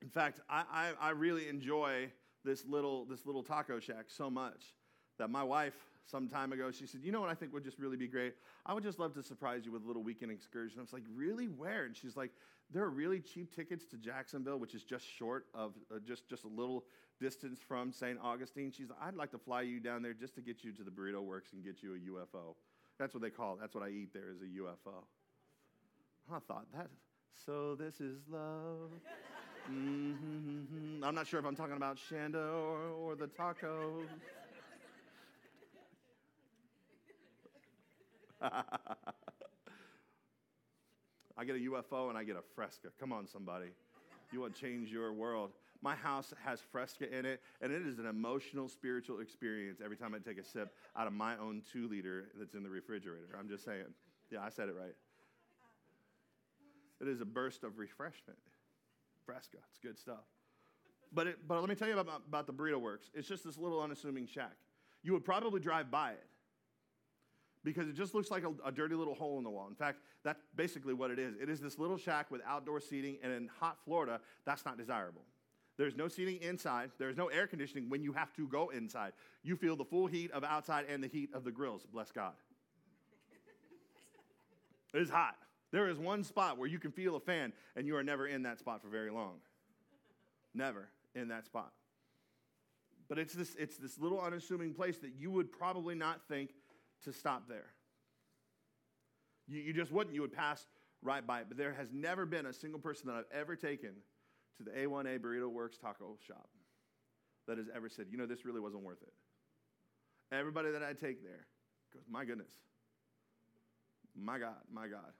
In 0.01 0.09
fact, 0.09 0.39
I, 0.49 0.63
I, 0.71 0.91
I 1.07 1.09
really 1.09 1.49
enjoy 1.49 2.11
this 2.43 2.63
little, 2.65 3.05
this 3.05 3.25
little 3.25 3.43
taco 3.43 3.79
shack 3.79 4.05
so 4.07 4.29
much 4.29 4.75
that 5.17 5.29
my 5.29 5.43
wife, 5.43 5.73
some 6.05 6.29
time 6.29 6.53
ago, 6.53 6.71
she 6.71 6.85
said, 6.85 7.01
You 7.03 7.11
know 7.11 7.19
what 7.19 7.29
I 7.29 7.33
think 7.33 7.51
would 7.53 7.63
just 7.63 7.79
really 7.79 7.97
be 7.97 8.07
great? 8.07 8.35
I 8.65 8.73
would 8.73 8.83
just 8.83 8.99
love 8.99 9.13
to 9.15 9.23
surprise 9.23 9.65
you 9.65 9.71
with 9.71 9.83
a 9.83 9.87
little 9.87 10.03
weekend 10.03 10.31
excursion. 10.31 10.79
I 10.79 10.81
was 10.81 10.93
like, 10.93 11.03
Really? 11.13 11.45
Where? 11.45 11.85
And 11.85 11.95
she's 11.97 12.15
like, 12.15 12.31
There 12.71 12.83
are 12.83 12.89
really 12.89 13.19
cheap 13.19 13.55
tickets 13.55 13.85
to 13.87 13.97
Jacksonville, 13.97 14.57
which 14.57 14.73
is 14.73 14.83
just 14.83 15.05
short 15.07 15.45
of 15.53 15.73
uh, 15.93 15.99
just, 16.05 16.27
just 16.27 16.43
a 16.43 16.47
little 16.47 16.83
distance 17.19 17.59
from 17.65 17.91
St. 17.91 18.19
Augustine. 18.21 18.71
She's 18.71 18.89
like, 18.89 18.99
I'd 19.01 19.15
like 19.15 19.31
to 19.31 19.37
fly 19.37 19.61
you 19.61 19.79
down 19.79 20.01
there 20.01 20.13
just 20.13 20.35
to 20.35 20.41
get 20.41 20.63
you 20.63 20.71
to 20.73 20.83
the 20.83 20.91
Burrito 20.91 21.21
Works 21.21 21.53
and 21.53 21.63
get 21.63 21.81
you 21.83 21.93
a 21.93 21.97
UFO. 21.97 22.55
That's 22.97 23.13
what 23.13 23.21
they 23.21 23.29
call 23.29 23.53
it. 23.53 23.59
That's 23.61 23.75
what 23.75 23.83
I 23.83 23.89
eat 23.89 24.13
there 24.13 24.29
is 24.31 24.41
a 24.41 24.61
UFO. 24.61 25.03
I 26.33 26.39
thought 26.47 26.65
that. 26.73 26.87
So 27.45 27.75
this 27.75 28.01
is 28.01 28.19
love. 28.29 28.91
Mm-hmm. 29.71 31.03
I'm 31.03 31.15
not 31.15 31.25
sure 31.25 31.39
if 31.39 31.45
I'm 31.47 31.55
talking 31.55 31.75
about 31.75 31.97
Shanda 31.97 32.35
or, 32.35 32.77
or 32.99 33.15
the 33.15 33.25
tacos. 33.25 34.05
I 41.37 41.43
get 41.45 41.55
a 41.55 41.59
UFO 41.59 42.09
and 42.09 42.17
I 42.17 42.23
get 42.23 42.35
a 42.35 42.43
fresca. 42.55 42.89
Come 42.99 43.11
on, 43.11 43.27
somebody. 43.27 43.67
You 44.31 44.41
want 44.41 44.55
to 44.55 44.61
change 44.61 44.89
your 44.91 45.13
world. 45.13 45.51
My 45.81 45.95
house 45.95 46.33
has 46.43 46.59
fresca 46.59 47.15
in 47.15 47.25
it, 47.25 47.41
and 47.61 47.71
it 47.71 47.85
is 47.85 47.99
an 47.99 48.05
emotional, 48.05 48.67
spiritual 48.67 49.19
experience 49.19 49.81
every 49.83 49.97
time 49.97 50.15
I 50.15 50.19
take 50.19 50.39
a 50.39 50.43
sip 50.43 50.73
out 50.97 51.05
of 51.05 51.13
my 51.13 51.37
own 51.37 51.61
two 51.71 51.87
liter 51.87 52.25
that's 52.39 52.55
in 52.55 52.63
the 52.63 52.69
refrigerator. 52.69 53.37
I'm 53.37 53.49
just 53.49 53.63
saying. 53.65 53.85
Yeah, 54.31 54.39
I 54.41 54.49
said 54.49 54.69
it 54.69 54.75
right. 54.75 54.95
It 57.01 57.07
is 57.07 57.21
a 57.21 57.25
burst 57.25 57.63
of 57.63 57.77
refreshment. 57.77 58.39
Fresca, 59.25 59.57
it's 59.69 59.79
good 59.79 59.99
stuff. 59.99 60.23
But, 61.13 61.27
it, 61.27 61.47
but 61.47 61.59
let 61.59 61.69
me 61.69 61.75
tell 61.75 61.87
you 61.87 61.97
about, 61.97 62.23
about 62.27 62.47
the 62.47 62.53
Burrito 62.53 62.79
Works. 62.79 63.09
It's 63.13 63.27
just 63.27 63.43
this 63.43 63.57
little 63.57 63.81
unassuming 63.81 64.27
shack. 64.27 64.55
You 65.03 65.13
would 65.13 65.25
probably 65.25 65.59
drive 65.59 65.91
by 65.91 66.11
it 66.11 66.25
because 67.65 67.89
it 67.89 67.95
just 67.95 68.13
looks 68.13 68.29
like 68.29 68.43
a, 68.43 68.53
a, 68.63 68.71
dirty 68.71 68.93
little 68.93 69.15
hole 69.15 69.39
in 69.39 69.43
the 69.43 69.49
wall. 69.49 69.67
In 69.67 69.75
fact, 69.75 69.97
that's 70.23 70.39
basically 70.55 70.93
what 70.93 71.09
it 71.09 71.17
is. 71.17 71.33
It 71.41 71.49
is 71.49 71.59
this 71.59 71.79
little 71.79 71.97
shack 71.97 72.29
with 72.29 72.41
outdoor 72.45 72.79
seating, 72.79 73.17
and 73.23 73.33
in 73.33 73.49
hot 73.59 73.77
Florida, 73.83 74.21
that's 74.45 74.63
not 74.63 74.77
desirable. 74.77 75.23
There's 75.75 75.95
no 75.97 76.07
seating 76.07 76.37
inside. 76.41 76.91
There's 76.99 77.17
no 77.17 77.27
air 77.27 77.47
conditioning 77.47 77.89
when 77.89 78.03
you 78.03 78.13
have 78.13 78.31
to 78.35 78.47
go 78.47 78.69
inside. 78.69 79.11
You 79.43 79.57
feel 79.57 79.75
the 79.75 79.83
full 79.83 80.05
heat 80.05 80.31
of 80.31 80.43
outside 80.43 80.85
and 80.87 81.03
the 81.03 81.07
heat 81.07 81.31
of 81.33 81.43
the 81.43 81.51
grills. 81.51 81.85
Bless 81.91 82.11
God. 82.11 82.33
it 84.93 85.01
is 85.01 85.09
hot. 85.09 85.35
There 85.71 85.89
is 85.89 85.97
one 85.97 86.23
spot 86.23 86.57
where 86.57 86.69
you 86.69 86.79
can 86.79 86.91
feel 86.91 87.15
a 87.15 87.19
fan, 87.19 87.51
and 87.75 87.87
you 87.87 87.97
are 87.97 88.03
never 88.03 88.27
in 88.27 88.43
that 88.43 88.59
spot 88.59 88.81
for 88.81 88.87
very 88.87 89.09
long. 89.09 89.39
Never 90.53 90.87
in 91.15 91.29
that 91.29 91.45
spot. 91.45 91.73
But 93.09 93.19
it's 93.19 93.33
this, 93.33 93.55
it's 93.55 93.77
this 93.77 93.99
little 93.99 94.21
unassuming 94.21 94.73
place 94.73 94.99
that 94.99 95.13
you 95.17 95.31
would 95.31 95.51
probably 95.51 95.95
not 95.95 96.21
think 96.27 96.51
to 97.03 97.13
stop 97.13 97.47
there. 97.47 97.73
You, 99.47 99.61
you 99.61 99.73
just 99.73 99.91
wouldn't. 99.91 100.15
You 100.15 100.21
would 100.21 100.33
pass 100.33 100.65
right 101.01 101.25
by 101.25 101.41
it. 101.41 101.45
But 101.47 101.57
there 101.57 101.73
has 101.73 101.89
never 101.93 102.25
been 102.25 102.47
a 102.47 102.53
single 102.53 102.79
person 102.79 103.07
that 103.07 103.15
I've 103.15 103.39
ever 103.39 103.55
taken 103.55 103.91
to 104.57 104.63
the 104.63 104.71
A1A 104.71 105.19
Burrito 105.19 105.49
Works 105.49 105.77
taco 105.77 106.17
shop 106.25 106.49
that 107.47 107.57
has 107.57 107.67
ever 107.75 107.89
said, 107.89 108.07
you 108.09 108.17
know, 108.17 108.25
this 108.25 108.45
really 108.45 108.59
wasn't 108.59 108.83
worth 108.83 109.01
it. 109.01 109.13
Everybody 110.31 110.71
that 110.71 110.81
I 110.81 110.93
take 110.93 111.23
there 111.23 111.45
goes, 111.93 112.03
my 112.09 112.25
goodness. 112.25 112.51
My 114.15 114.39
God, 114.39 114.55
my 114.73 114.87
God. 114.87 115.11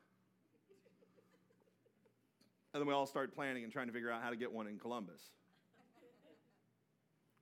And 2.74 2.82
then 2.82 2.88
we 2.88 2.94
all 2.94 3.06
start 3.06 3.34
planning 3.34 3.64
and 3.64 3.72
trying 3.72 3.88
to 3.88 3.94
figure 3.94 4.12
out 4.12 4.22
how 4.22 4.30
to 4.30 4.36
get 4.36 4.52
one 4.52 4.68
in 4.68 4.80
Columbus. 4.80 5.22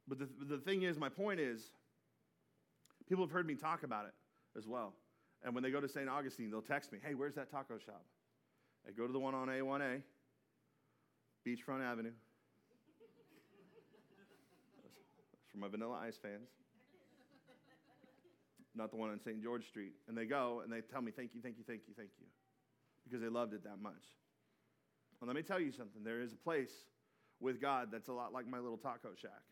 But 0.08 0.20
the, 0.20 0.28
the 0.46 0.58
thing 0.58 0.84
is, 0.84 1.00
my 1.00 1.10
point 1.10 1.40
is, 1.40 1.72
people 3.08 3.24
have 3.24 3.32
heard 3.32 3.48
me 3.48 3.56
talk 3.56 3.84
about 3.84 4.06
it 4.06 4.14
as 4.58 4.68
well. 4.68 4.94
And 5.44 5.54
when 5.54 5.64
they 5.64 5.72
go 5.72 5.82
to 5.82 5.90
St. 5.90 6.08
Augustine, 6.08 6.50
they'll 6.50 6.62
text 6.62 6.92
me, 6.92 7.00
hey, 7.04 7.14
where's 7.14 7.36
that 7.36 7.52
taco 7.52 7.78
shop? 7.78 8.06
I 8.88 8.92
go 8.92 9.08
to 9.08 9.14
the 9.14 9.20
one 9.20 9.34
on 9.36 9.48
A1A, 9.48 10.02
Beachfront 11.46 11.84
Avenue. 11.84 12.12
That's 15.32 15.52
for 15.52 15.58
my 15.58 15.68
Vanilla 15.68 16.00
Ice 16.04 16.18
fans. 16.22 16.50
Not 18.76 18.90
the 18.90 18.98
one 18.98 19.12
on 19.12 19.20
St. 19.20 19.42
George 19.42 19.68
Street. 19.68 19.94
And 20.08 20.18
they 20.18 20.26
go 20.26 20.62
and 20.64 20.72
they 20.72 20.82
tell 20.82 21.02
me, 21.02 21.12
thank 21.12 21.36
you, 21.36 21.42
thank 21.42 21.58
you, 21.58 21.64
thank 21.68 21.82
you, 21.88 21.94
thank 21.96 22.10
you. 22.20 22.26
Because 23.04 23.22
they 23.22 23.30
loved 23.30 23.54
it 23.54 23.64
that 23.64 23.80
much. 23.82 24.04
Well, 25.20 25.28
let 25.28 25.36
me 25.36 25.44
tell 25.44 25.60
you 25.60 25.72
something. 25.72 26.04
There 26.04 26.22
is 26.22 26.34
a 26.34 26.38
place 26.38 26.72
with 27.40 27.62
God 27.62 27.90
that's 27.92 28.08
a 28.08 28.14
lot 28.14 28.34
like 28.34 28.48
my 28.48 28.60
little 28.60 28.78
taco 28.78 29.10
shack. 29.16 29.44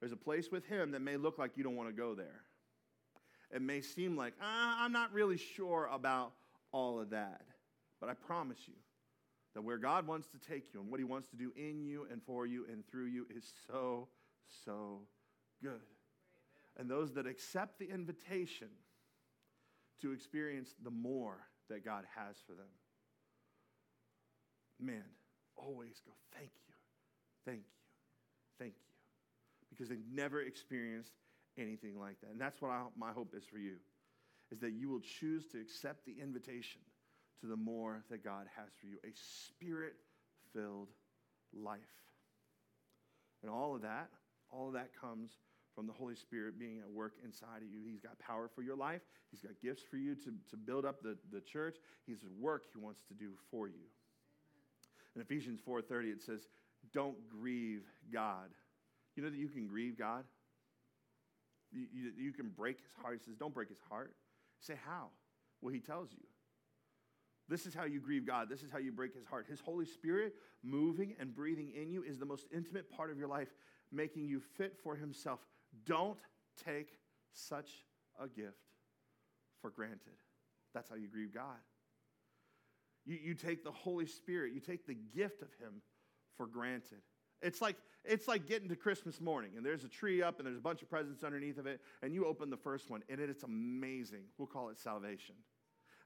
There's 0.00 0.12
a 0.12 0.16
place 0.16 0.50
with 0.50 0.64
Him 0.66 0.92
that 0.92 1.02
may 1.02 1.16
look 1.16 1.38
like 1.38 1.52
you 1.56 1.64
don't 1.64 1.76
want 1.76 1.88
to 1.88 1.94
go 1.94 2.14
there. 2.14 2.42
It 3.54 3.62
may 3.62 3.80
seem 3.80 4.16
like, 4.16 4.34
ah, 4.42 4.76
I'm 4.80 4.92
not 4.92 5.12
really 5.12 5.38
sure 5.38 5.88
about 5.92 6.32
all 6.72 7.00
of 7.00 7.10
that. 7.10 7.42
But 8.00 8.10
I 8.10 8.14
promise 8.14 8.58
you 8.66 8.74
that 9.54 9.62
where 9.62 9.78
God 9.78 10.06
wants 10.06 10.28
to 10.28 10.38
take 10.38 10.72
you 10.72 10.80
and 10.80 10.90
what 10.90 11.00
He 11.00 11.04
wants 11.04 11.28
to 11.28 11.36
do 11.36 11.52
in 11.56 11.82
you 11.82 12.06
and 12.10 12.22
for 12.22 12.46
you 12.46 12.66
and 12.70 12.86
through 12.86 13.06
you 13.06 13.26
is 13.34 13.50
so, 13.66 14.08
so 14.64 15.00
good. 15.62 15.80
And 16.76 16.88
those 16.88 17.14
that 17.14 17.26
accept 17.26 17.78
the 17.78 17.90
invitation 17.90 18.68
to 20.02 20.12
experience 20.12 20.74
the 20.84 20.90
more 20.90 21.38
that 21.70 21.84
God 21.84 22.04
has 22.14 22.36
for 22.46 22.52
them 22.52 22.68
man, 24.80 25.04
always 25.56 26.00
go, 26.04 26.12
thank 26.34 26.50
you, 26.66 26.74
thank 27.44 27.58
you, 27.58 28.58
thank 28.58 28.74
you. 28.74 28.92
Because 29.70 29.88
they've 29.88 29.98
never 30.12 30.40
experienced 30.40 31.12
anything 31.58 31.98
like 31.98 32.20
that. 32.20 32.30
And 32.30 32.40
that's 32.40 32.60
what 32.60 32.70
I, 32.70 32.82
my 32.96 33.12
hope 33.12 33.34
is 33.36 33.44
for 33.44 33.58
you, 33.58 33.76
is 34.50 34.60
that 34.60 34.72
you 34.72 34.88
will 34.88 35.00
choose 35.00 35.46
to 35.48 35.60
accept 35.60 36.06
the 36.06 36.14
invitation 36.20 36.80
to 37.40 37.46
the 37.46 37.56
more 37.56 38.02
that 38.10 38.24
God 38.24 38.46
has 38.56 38.68
for 38.80 38.86
you, 38.86 38.96
a 39.04 39.12
spirit-filled 39.14 40.88
life. 41.52 41.78
And 43.42 43.50
all 43.50 43.74
of 43.74 43.82
that, 43.82 44.08
all 44.50 44.68
of 44.68 44.74
that 44.74 44.90
comes 45.00 45.30
from 45.74 45.86
the 45.86 45.92
Holy 45.92 46.16
Spirit 46.16 46.58
being 46.58 46.80
at 46.80 46.90
work 46.90 47.14
inside 47.24 47.58
of 47.58 47.70
you. 47.72 47.80
He's 47.88 48.00
got 48.00 48.18
power 48.18 48.50
for 48.52 48.62
your 48.62 48.76
life. 48.76 49.02
He's 49.30 49.40
got 49.40 49.52
gifts 49.62 49.82
for 49.88 49.96
you 49.96 50.16
to, 50.16 50.32
to 50.50 50.56
build 50.56 50.84
up 50.84 51.02
the, 51.02 51.16
the 51.32 51.40
church. 51.40 51.76
He's 52.06 52.18
work 52.40 52.64
he 52.72 52.80
wants 52.80 53.02
to 53.08 53.14
do 53.14 53.30
for 53.50 53.68
you. 53.68 53.86
In 55.14 55.22
Ephesians 55.22 55.60
4:30 55.66 56.12
it 56.12 56.22
says, 56.22 56.48
"Don't 56.92 57.16
grieve 57.28 57.84
God." 58.12 58.50
You 59.14 59.22
know 59.22 59.30
that 59.30 59.38
you 59.38 59.48
can 59.48 59.66
grieve 59.66 59.98
God? 59.98 60.24
You, 61.70 61.86
you, 61.92 62.12
you, 62.16 62.32
can 62.32 62.48
break 62.48 62.78
his 62.78 62.92
heart. 63.02 63.18
He 63.20 63.24
says, 63.24 63.36
Don't 63.36 63.54
break 63.54 63.68
his 63.68 63.80
heart. 63.88 64.14
say, 64.60 64.74
How? 64.86 65.08
Well, 65.60 65.72
he 65.72 65.80
tells 65.80 66.12
you. 66.12 66.24
This 67.48 67.64
is 67.64 67.74
how 67.74 67.84
you 67.84 67.98
grieve 68.00 68.26
God. 68.26 68.48
This 68.50 68.62
is 68.62 68.70
how 68.70 68.78
you 68.78 68.92
break 68.92 69.14
his 69.14 69.24
heart. 69.24 69.46
His 69.48 69.60
Holy 69.60 69.86
Spirit 69.86 70.34
moving 70.62 71.14
and 71.18 71.34
breathing 71.34 71.72
in 71.74 71.90
you 71.90 72.02
is 72.02 72.18
the 72.18 72.26
most 72.26 72.46
intimate 72.54 72.90
part 72.90 73.10
of 73.10 73.18
your 73.18 73.28
life, 73.28 73.48
making 73.90 74.26
you 74.26 74.38
fit 74.38 74.76
for 74.82 74.94
himself. 74.94 75.40
Don't 75.86 76.18
take 76.62 76.98
such 77.32 77.70
a 78.22 78.28
gift 78.28 78.58
for 79.62 79.70
granted. 79.70 80.18
That's 80.74 80.90
how 80.90 80.96
you 80.96 81.08
grieve 81.08 81.32
God. 81.32 81.56
You, 83.06 83.18
you 83.22 83.34
take 83.34 83.64
the 83.64 83.72
Holy 83.72 84.06
Spirit, 84.06 84.52
you 84.52 84.60
take 84.60 84.86
the 84.86 84.94
gift 84.94 85.42
of 85.42 85.48
Him 85.54 85.82
for 86.36 86.46
granted. 86.46 87.00
It's 87.42 87.60
like, 87.60 87.76
it's 88.04 88.26
like 88.26 88.46
getting 88.46 88.68
to 88.68 88.76
Christmas 88.76 89.20
morning 89.20 89.52
and 89.56 89.64
there's 89.64 89.84
a 89.84 89.88
tree 89.88 90.22
up 90.22 90.38
and 90.38 90.46
there's 90.46 90.58
a 90.58 90.62
bunch 90.62 90.82
of 90.82 90.90
presents 90.90 91.22
underneath 91.22 91.58
of 91.58 91.66
it, 91.66 91.80
and 92.02 92.14
you 92.14 92.26
open 92.26 92.50
the 92.50 92.56
first 92.56 92.90
one 92.90 93.02
and 93.08 93.20
it's 93.20 93.42
amazing. 93.42 94.22
We'll 94.38 94.48
call 94.48 94.70
it 94.70 94.78
salvation. 94.78 95.34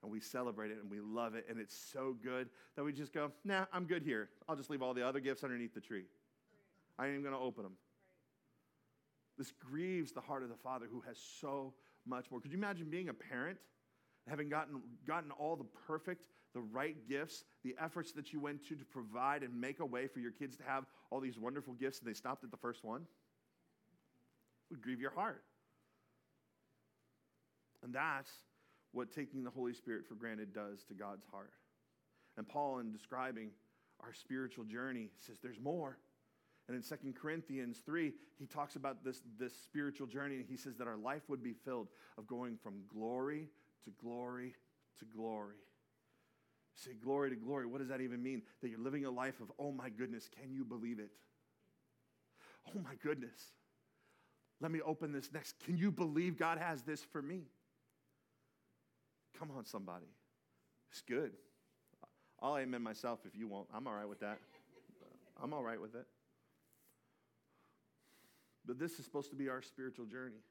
And 0.02 0.10
we 0.10 0.18
celebrate 0.18 0.72
it 0.72 0.78
and 0.82 0.90
we 0.90 0.98
love 0.98 1.36
it, 1.36 1.46
and 1.48 1.60
it's 1.60 1.76
so 1.76 2.16
good 2.24 2.48
that 2.74 2.82
we 2.82 2.92
just 2.92 3.12
go, 3.12 3.30
nah, 3.44 3.66
I'm 3.72 3.84
good 3.84 4.02
here. 4.02 4.30
I'll 4.48 4.56
just 4.56 4.68
leave 4.68 4.82
all 4.82 4.94
the 4.94 5.06
other 5.06 5.20
gifts 5.20 5.44
underneath 5.44 5.74
the 5.74 5.80
tree. 5.80 6.06
I 6.98 7.06
ain't 7.06 7.12
even 7.12 7.24
gonna 7.24 7.40
open 7.40 7.62
them. 7.62 7.74
This 9.38 9.52
grieves 9.52 10.12
the 10.12 10.20
heart 10.20 10.42
of 10.42 10.48
the 10.48 10.56
Father 10.56 10.86
who 10.90 11.00
has 11.06 11.18
so 11.40 11.72
much 12.04 12.30
more. 12.30 12.40
Could 12.40 12.52
you 12.52 12.58
imagine 12.58 12.90
being 12.90 13.08
a 13.10 13.14
parent, 13.14 13.58
having 14.28 14.48
gotten, 14.48 14.82
gotten 15.06 15.30
all 15.30 15.56
the 15.56 15.66
perfect, 15.86 16.26
the 16.52 16.60
right 16.60 16.96
gifts, 17.08 17.44
the 17.64 17.74
efforts 17.80 18.12
that 18.12 18.32
you 18.32 18.40
went 18.40 18.66
to 18.68 18.74
to 18.74 18.84
provide 18.84 19.42
and 19.42 19.58
make 19.58 19.80
a 19.80 19.86
way 19.86 20.06
for 20.06 20.18
your 20.18 20.32
kids 20.32 20.56
to 20.56 20.64
have 20.64 20.84
all 21.12 21.20
these 21.20 21.38
wonderful 21.38 21.74
gifts, 21.74 21.98
and 21.98 22.08
they 22.08 22.14
stopped 22.14 22.42
at 22.42 22.50
the 22.50 22.56
first 22.56 22.82
one? 22.82 23.02
It 23.02 24.74
would 24.74 24.82
grieve 24.82 25.00
your 25.00 25.10
heart. 25.10 25.44
And 27.82 27.94
that's 27.94 28.30
what 28.92 29.12
taking 29.12 29.44
the 29.44 29.50
Holy 29.50 29.74
Spirit 29.74 30.06
for 30.06 30.14
granted 30.14 30.54
does 30.54 30.84
to 30.84 30.94
God's 30.94 31.26
heart. 31.30 31.52
And 32.38 32.48
Paul, 32.48 32.78
in 32.78 32.92
describing 32.92 33.50
our 34.00 34.14
spiritual 34.14 34.64
journey, 34.64 35.10
says 35.18 35.36
there's 35.42 35.60
more. 35.60 35.98
And 36.68 36.76
in 36.76 36.82
2 36.82 37.12
Corinthians 37.20 37.82
3, 37.84 38.12
he 38.38 38.46
talks 38.46 38.76
about 38.76 39.04
this, 39.04 39.20
this 39.38 39.52
spiritual 39.64 40.06
journey, 40.06 40.36
and 40.36 40.46
he 40.48 40.56
says 40.56 40.76
that 40.76 40.86
our 40.86 40.96
life 40.96 41.22
would 41.28 41.42
be 41.42 41.52
filled 41.52 41.88
of 42.16 42.26
going 42.26 42.56
from 42.62 42.74
glory 42.88 43.48
to 43.84 43.90
glory 44.02 44.54
to 44.98 45.04
glory. 45.04 45.56
Say 46.74 46.92
glory 47.02 47.30
to 47.30 47.36
glory. 47.36 47.66
What 47.66 47.78
does 47.78 47.88
that 47.88 48.00
even 48.00 48.22
mean? 48.22 48.42
That 48.60 48.68
you're 48.68 48.78
living 48.78 49.04
a 49.04 49.10
life 49.10 49.40
of, 49.40 49.50
oh 49.58 49.72
my 49.72 49.88
goodness, 49.88 50.28
can 50.40 50.52
you 50.52 50.64
believe 50.64 50.98
it? 50.98 51.10
Oh 52.68 52.80
my 52.82 52.94
goodness. 53.02 53.52
Let 54.60 54.70
me 54.70 54.80
open 54.80 55.12
this 55.12 55.30
next. 55.32 55.58
Can 55.64 55.76
you 55.76 55.90
believe 55.90 56.38
God 56.38 56.58
has 56.58 56.82
this 56.82 57.02
for 57.02 57.20
me? 57.20 57.42
Come 59.38 59.50
on, 59.56 59.64
somebody. 59.64 60.06
It's 60.90 61.02
good. 61.02 61.32
I'll 62.40 62.58
amen 62.58 62.82
myself 62.82 63.20
if 63.24 63.36
you 63.36 63.48
won't. 63.48 63.68
I'm 63.74 63.86
all 63.86 63.94
right 63.94 64.08
with 64.08 64.20
that. 64.20 64.38
I'm 65.42 65.52
all 65.52 65.62
right 65.62 65.80
with 65.80 65.94
it. 65.94 66.06
But 68.64 68.78
this 68.78 68.98
is 68.98 69.04
supposed 69.04 69.30
to 69.30 69.36
be 69.36 69.48
our 69.48 69.62
spiritual 69.62 70.06
journey 70.06 70.42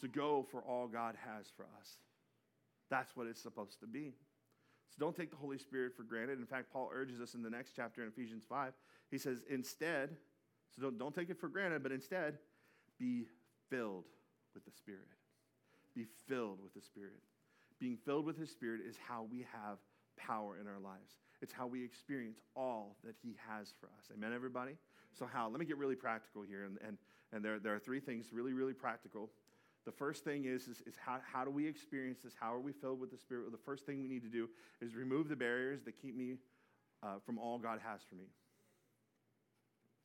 to 0.00 0.08
go 0.08 0.46
for 0.50 0.60
all 0.62 0.88
God 0.88 1.16
has 1.26 1.46
for 1.54 1.64
us. 1.78 1.96
That's 2.90 3.14
what 3.14 3.26
it's 3.26 3.40
supposed 3.40 3.80
to 3.80 3.86
be. 3.86 4.14
So 4.92 4.96
don't 5.00 5.16
take 5.16 5.30
the 5.30 5.36
Holy 5.36 5.58
Spirit 5.58 5.96
for 5.96 6.02
granted. 6.02 6.38
In 6.38 6.46
fact, 6.46 6.70
Paul 6.70 6.90
urges 6.92 7.20
us 7.20 7.34
in 7.34 7.42
the 7.42 7.48
next 7.48 7.72
chapter 7.74 8.02
in 8.02 8.08
Ephesians 8.08 8.44
5. 8.46 8.74
He 9.10 9.16
says, 9.16 9.42
instead, 9.48 10.10
so 10.74 10.82
don't, 10.82 10.98
don't 10.98 11.14
take 11.14 11.30
it 11.30 11.40
for 11.40 11.48
granted, 11.48 11.82
but 11.82 11.92
instead, 11.92 12.38
be 12.98 13.24
filled 13.70 14.04
with 14.54 14.64
the 14.66 14.70
Spirit. 14.70 15.08
Be 15.94 16.06
filled 16.28 16.62
with 16.62 16.74
the 16.74 16.82
Spirit. 16.82 17.22
Being 17.80 17.96
filled 17.96 18.26
with 18.26 18.38
His 18.38 18.50
Spirit 18.50 18.80
is 18.86 18.96
how 19.08 19.26
we 19.30 19.46
have 19.52 19.78
power 20.16 20.58
in 20.60 20.66
our 20.66 20.78
lives. 20.78 21.16
It's 21.40 21.52
how 21.52 21.66
we 21.66 21.82
experience 21.82 22.38
all 22.54 22.96
that 23.04 23.14
He 23.22 23.34
has 23.48 23.72
for 23.80 23.86
us. 23.98 24.10
Amen, 24.14 24.32
everybody? 24.34 24.76
So, 25.18 25.26
how? 25.26 25.48
Let 25.48 25.58
me 25.58 25.66
get 25.66 25.78
really 25.78 25.96
practical 25.96 26.42
here. 26.42 26.64
And, 26.64 26.78
and, 26.86 26.98
and 27.32 27.44
there, 27.44 27.58
there 27.58 27.74
are 27.74 27.78
three 27.78 28.00
things 28.00 28.26
really, 28.32 28.52
really 28.52 28.74
practical. 28.74 29.30
The 29.84 29.92
first 29.92 30.22
thing 30.24 30.44
is, 30.44 30.68
is, 30.68 30.80
is, 30.86 30.94
how, 30.96 31.18
how 31.32 31.44
do 31.44 31.50
we 31.50 31.66
experience 31.66 32.20
this? 32.22 32.34
How 32.38 32.54
are 32.54 32.60
we 32.60 32.72
filled 32.72 33.00
with 33.00 33.10
the 33.10 33.18
Spirit? 33.18 33.42
Well, 33.42 33.50
the 33.50 33.64
first 33.64 33.84
thing 33.84 34.00
we 34.00 34.08
need 34.08 34.22
to 34.22 34.28
do 34.28 34.48
is 34.80 34.94
remove 34.94 35.28
the 35.28 35.36
barriers 35.36 35.82
that 35.84 36.00
keep 36.00 36.16
me 36.16 36.36
uh, 37.02 37.18
from 37.26 37.38
all 37.38 37.58
God 37.58 37.80
has 37.84 38.00
for 38.08 38.14
me. 38.14 38.26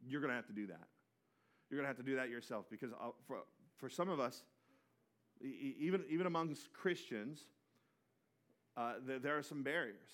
You're 0.08 0.22
going 0.22 0.32
to 0.32 0.36
have 0.36 0.48
to 0.48 0.54
do 0.54 0.68
that. 0.68 0.88
You're 1.70 1.80
going 1.80 1.84
to 1.84 1.90
have 1.90 1.98
to 1.98 2.04
do 2.04 2.16
that 2.16 2.30
yourself 2.30 2.66
because 2.70 2.92
uh, 2.92 3.10
for, 3.28 3.38
for 3.78 3.90
some 3.90 4.10
of 4.10 4.20
us, 4.20 4.44
even, 5.42 6.04
even 6.10 6.26
amongst 6.26 6.74
Christians, 6.74 7.42
uh, 8.76 8.94
there, 9.06 9.20
there 9.20 9.38
are 9.38 9.44
some 9.44 9.62
barriers. 9.64 10.10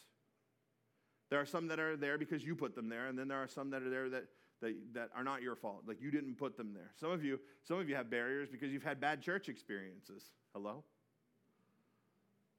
There 1.30 1.40
are 1.40 1.46
some 1.46 1.68
that 1.70 1.80
are 1.80 1.96
there 1.96 2.18
because 2.18 2.44
you 2.44 2.56
put 2.56 2.76
them 2.76 2.90
there, 2.90 3.08
and 3.08 3.18
then 3.18 3.28
there 3.28 3.42
are 3.42 3.48
some 3.48 3.70
that 3.72 3.82
are 3.82 3.90
there 3.90 4.10
that, 4.10 4.26
that, 4.64 4.76
that 4.94 5.10
are 5.16 5.24
not 5.24 5.42
your 5.42 5.56
fault. 5.56 5.84
Like 5.86 6.02
you 6.02 6.10
didn't 6.10 6.36
put 6.36 6.58
them 6.58 6.74
there. 6.74 6.92
Some 7.00 7.12
of 7.12 7.24
you, 7.24 7.40
some 7.64 7.80
of 7.80 7.90
you 7.90 7.96
have 7.96 8.10
barriers 8.10 8.50
because 8.50 8.72
you've 8.72 8.84
had 8.84 9.00
bad 9.00 9.22
church 9.22 9.50
experiences. 9.50 10.32
Hello? 10.54 10.84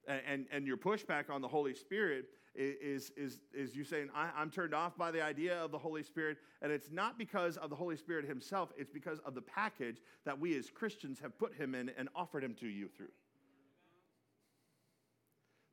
And, 0.07 0.21
and, 0.27 0.45
and 0.51 0.67
your 0.67 0.77
pushback 0.77 1.29
on 1.29 1.41
the 1.41 1.47
Holy 1.47 1.73
Spirit 1.73 2.25
is, 2.53 3.11
is, 3.17 3.39
is 3.53 3.75
you 3.75 3.83
saying, 3.83 4.09
I, 4.15 4.29
am 4.41 4.49
turned 4.49 4.73
off 4.73 4.95
by 4.97 5.11
the 5.11 5.21
idea 5.21 5.57
of 5.57 5.71
the 5.71 5.77
Holy 5.77 6.03
Spirit. 6.03 6.37
And 6.61 6.71
it's 6.71 6.91
not 6.91 7.17
because 7.17 7.57
of 7.57 7.69
the 7.69 7.75
Holy 7.75 7.97
Spirit 7.97 8.25
himself, 8.25 8.71
it's 8.77 8.91
because 8.91 9.19
of 9.25 9.35
the 9.35 9.41
package 9.41 9.97
that 10.25 10.39
we 10.39 10.57
as 10.57 10.69
Christians 10.69 11.19
have 11.19 11.37
put 11.37 11.53
him 11.55 11.75
in 11.75 11.91
and 11.97 12.07
offered 12.15 12.43
him 12.43 12.53
to 12.59 12.67
you 12.67 12.87
through. 12.87 13.11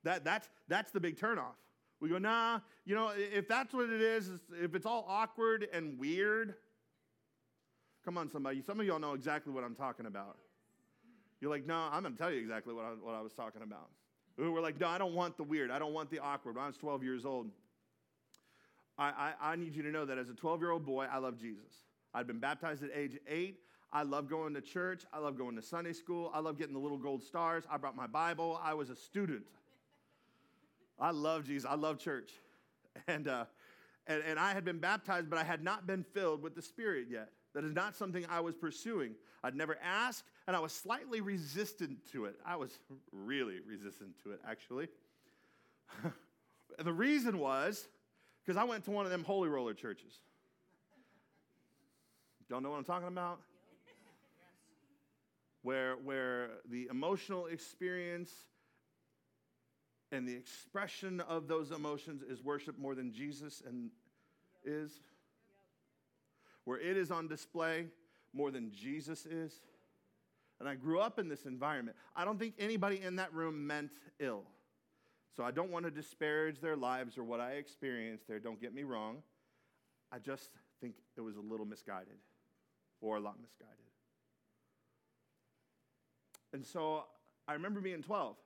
That, 0.05 0.25
that's, 0.25 0.49
that's 0.67 0.91
the 0.91 0.99
big 0.99 1.17
turnoff. 1.17 1.55
We 2.03 2.09
go, 2.09 2.19
nah, 2.19 2.59
you 2.85 2.97
know, 2.97 3.13
if 3.17 3.47
that's 3.47 3.73
what 3.73 3.89
it 3.89 4.01
is, 4.01 4.29
if 4.61 4.75
it's 4.75 4.87
all 4.87 5.07
awkward 5.09 5.69
and 5.73 5.97
weird, 6.01 6.57
come 8.05 8.19
on, 8.19 8.29
somebody. 8.29 8.61
Some 8.61 8.81
of 8.81 8.87
y'all 8.87 8.99
know 8.99 9.15
exactly 9.15 9.53
what 9.53 9.63
I'm 9.63 9.77
talking 9.77 10.07
about. 10.07 10.37
You're 11.41 11.53
like, 11.53 11.65
no, 11.65 11.89
I'm 11.93 12.03
going 12.03 12.15
to 12.15 12.19
tell 12.19 12.33
you 12.33 12.41
exactly 12.41 12.75
what 12.75 12.85
I, 12.85 12.89
what 13.01 13.15
I 13.15 13.21
was 13.21 13.35
talking 13.35 13.63
about. 13.63 13.89
We're 14.37 14.61
like, 14.61 14.81
no, 14.81 14.89
I 14.89 14.99
don't 14.99 15.15
want 15.15 15.37
the 15.37 15.45
weird. 15.45 15.71
I 15.71 15.79
don't 15.79 15.93
want 15.93 16.11
the 16.11 16.19
awkward. 16.19 16.57
When 16.57 16.65
I 16.65 16.67
was 16.67 16.77
12 16.77 17.05
years 17.05 17.25
old, 17.25 17.51
I, 18.99 19.33
I, 19.41 19.53
I 19.53 19.57
need 19.57 19.77
you 19.77 19.85
to 19.85 19.91
know 19.91 20.05
that 20.05 20.19
as 20.19 20.29
a 20.29 20.35
12 20.35 20.61
year 20.61 20.73
old 20.73 20.85
boy, 20.85 21.07
I 21.09 21.19
love 21.19 21.39
Jesus. 21.39 21.85
I'd 22.13 22.27
been 22.27 22.41
baptized 22.41 22.83
at 22.83 22.91
age 22.93 23.17
eight. 23.29 23.61
I 23.93 24.03
love 24.03 24.29
going 24.29 24.55
to 24.55 24.61
church. 24.61 25.05
I 25.13 25.19
love 25.19 25.39
going 25.39 25.55
to 25.55 25.63
Sunday 25.63 25.93
school. 25.93 26.33
I 26.35 26.41
love 26.41 26.59
getting 26.59 26.75
the 26.75 26.81
little 26.81 26.99
gold 26.99 27.23
stars. 27.23 27.63
I 27.71 27.77
brought 27.77 27.95
my 27.95 28.09
Bible. 28.09 28.61
I 28.61 28.75
was 28.75 28.91
a 28.91 28.97
student. 28.97 29.45
I 31.03 31.11
love 31.11 31.45
Jesus. 31.45 31.69
I 31.69 31.75
love 31.75 31.99
church. 31.99 32.31
And, 33.09 33.27
uh, 33.27 33.47
and, 34.07 34.23
and 34.23 34.39
I 34.39 34.53
had 34.53 34.67
been 34.67 34.79
baptized, 34.79 35.31
but 35.31 35.39
I 35.39 35.45
had 35.45 35.65
not 35.65 35.87
been 35.87 36.05
filled 36.05 36.43
with 36.43 36.55
the 36.55 36.61
Spirit 36.61 37.07
yet. 37.11 37.31
That 37.55 37.65
is 37.65 37.73
not 37.73 37.97
something 37.97 38.27
I 38.29 38.41
was 38.41 38.55
pursuing. 38.55 39.15
I'd 39.43 39.57
never 39.57 39.79
asked, 39.83 40.25
and 40.47 40.55
I 40.55 40.61
was 40.61 40.73
slightly 40.73 41.23
resistant 41.23 41.99
to 42.13 42.27
it. 42.27 42.37
I 42.45 42.57
was 42.57 42.79
really 43.11 43.61
resistant 43.67 44.11
to 44.25 44.33
it, 44.33 44.41
actually. 44.47 44.89
the 46.79 46.93
reason 46.93 47.39
was 47.39 47.89
because 48.45 48.59
I 48.59 48.65
went 48.65 48.85
to 48.85 48.91
one 48.91 49.07
of 49.07 49.11
them 49.11 49.25
holy 49.25 49.49
roller 49.49 49.75
churches. 49.75 50.13
Don't 52.51 52.63
know 52.63 52.71
what 52.71 52.77
I'm 52.77 52.85
talking 52.85 53.09
about? 53.09 53.41
Where, 55.63 55.95
where 55.97 56.51
the 56.69 56.89
emotional 56.91 57.47
experience 57.47 58.31
and 60.13 60.29
the 60.29 60.35
expression 60.35 61.21
of 61.21 61.49
those 61.49 61.71
emotions 61.71 62.23
is 62.23 62.45
worship 62.45 62.79
more 62.79 62.95
than 62.95 63.13
Jesus 63.13 63.63
and 63.67 63.91
is 64.63 64.93
where 66.65 66.79
it 66.79 66.97
is 66.97 67.11
on 67.11 67.27
display 67.27 67.87
more 68.35 68.51
than 68.51 68.71
Jesus 68.71 69.27
is. 69.27 69.55
And 70.61 70.69
I 70.69 70.75
grew 70.75 71.01
up 71.01 71.19
in 71.19 71.29
this 71.29 71.45
environment. 71.45 71.97
I 72.15 72.25
don't 72.25 72.39
think 72.39 72.55
anybody 72.59 73.01
in 73.03 73.17
that 73.17 73.33
room 73.33 73.67
meant 73.67 73.91
ill. 74.21 74.45
So 75.35 75.43
I 75.43 75.51
don't 75.51 75.71
want 75.71 75.87
to 75.87 75.91
disparage 75.91 76.61
their 76.61 76.77
lives 76.77 77.17
or 77.17 77.25
what 77.25 77.41
I 77.41 77.53
experienced 77.53 78.29
there. 78.29 78.39
Don't 78.39 78.61
get 78.61 78.75
me 78.75 78.85
wrong. 78.85 79.23
I 80.13 80.19
just 80.19 80.51
think 80.81 80.95
it 81.17 81.23
was 81.23 81.37
a 81.37 81.41
little 81.41 81.65
misguided 81.65 82.19
or 83.01 83.17
a 83.17 83.21
lot 83.21 83.41
misguided. 83.41 83.77
And 86.53 86.67
so 86.67 87.05
I 87.49 87.55
remember 87.55 87.81
being 87.81 88.03
12. 88.03 88.37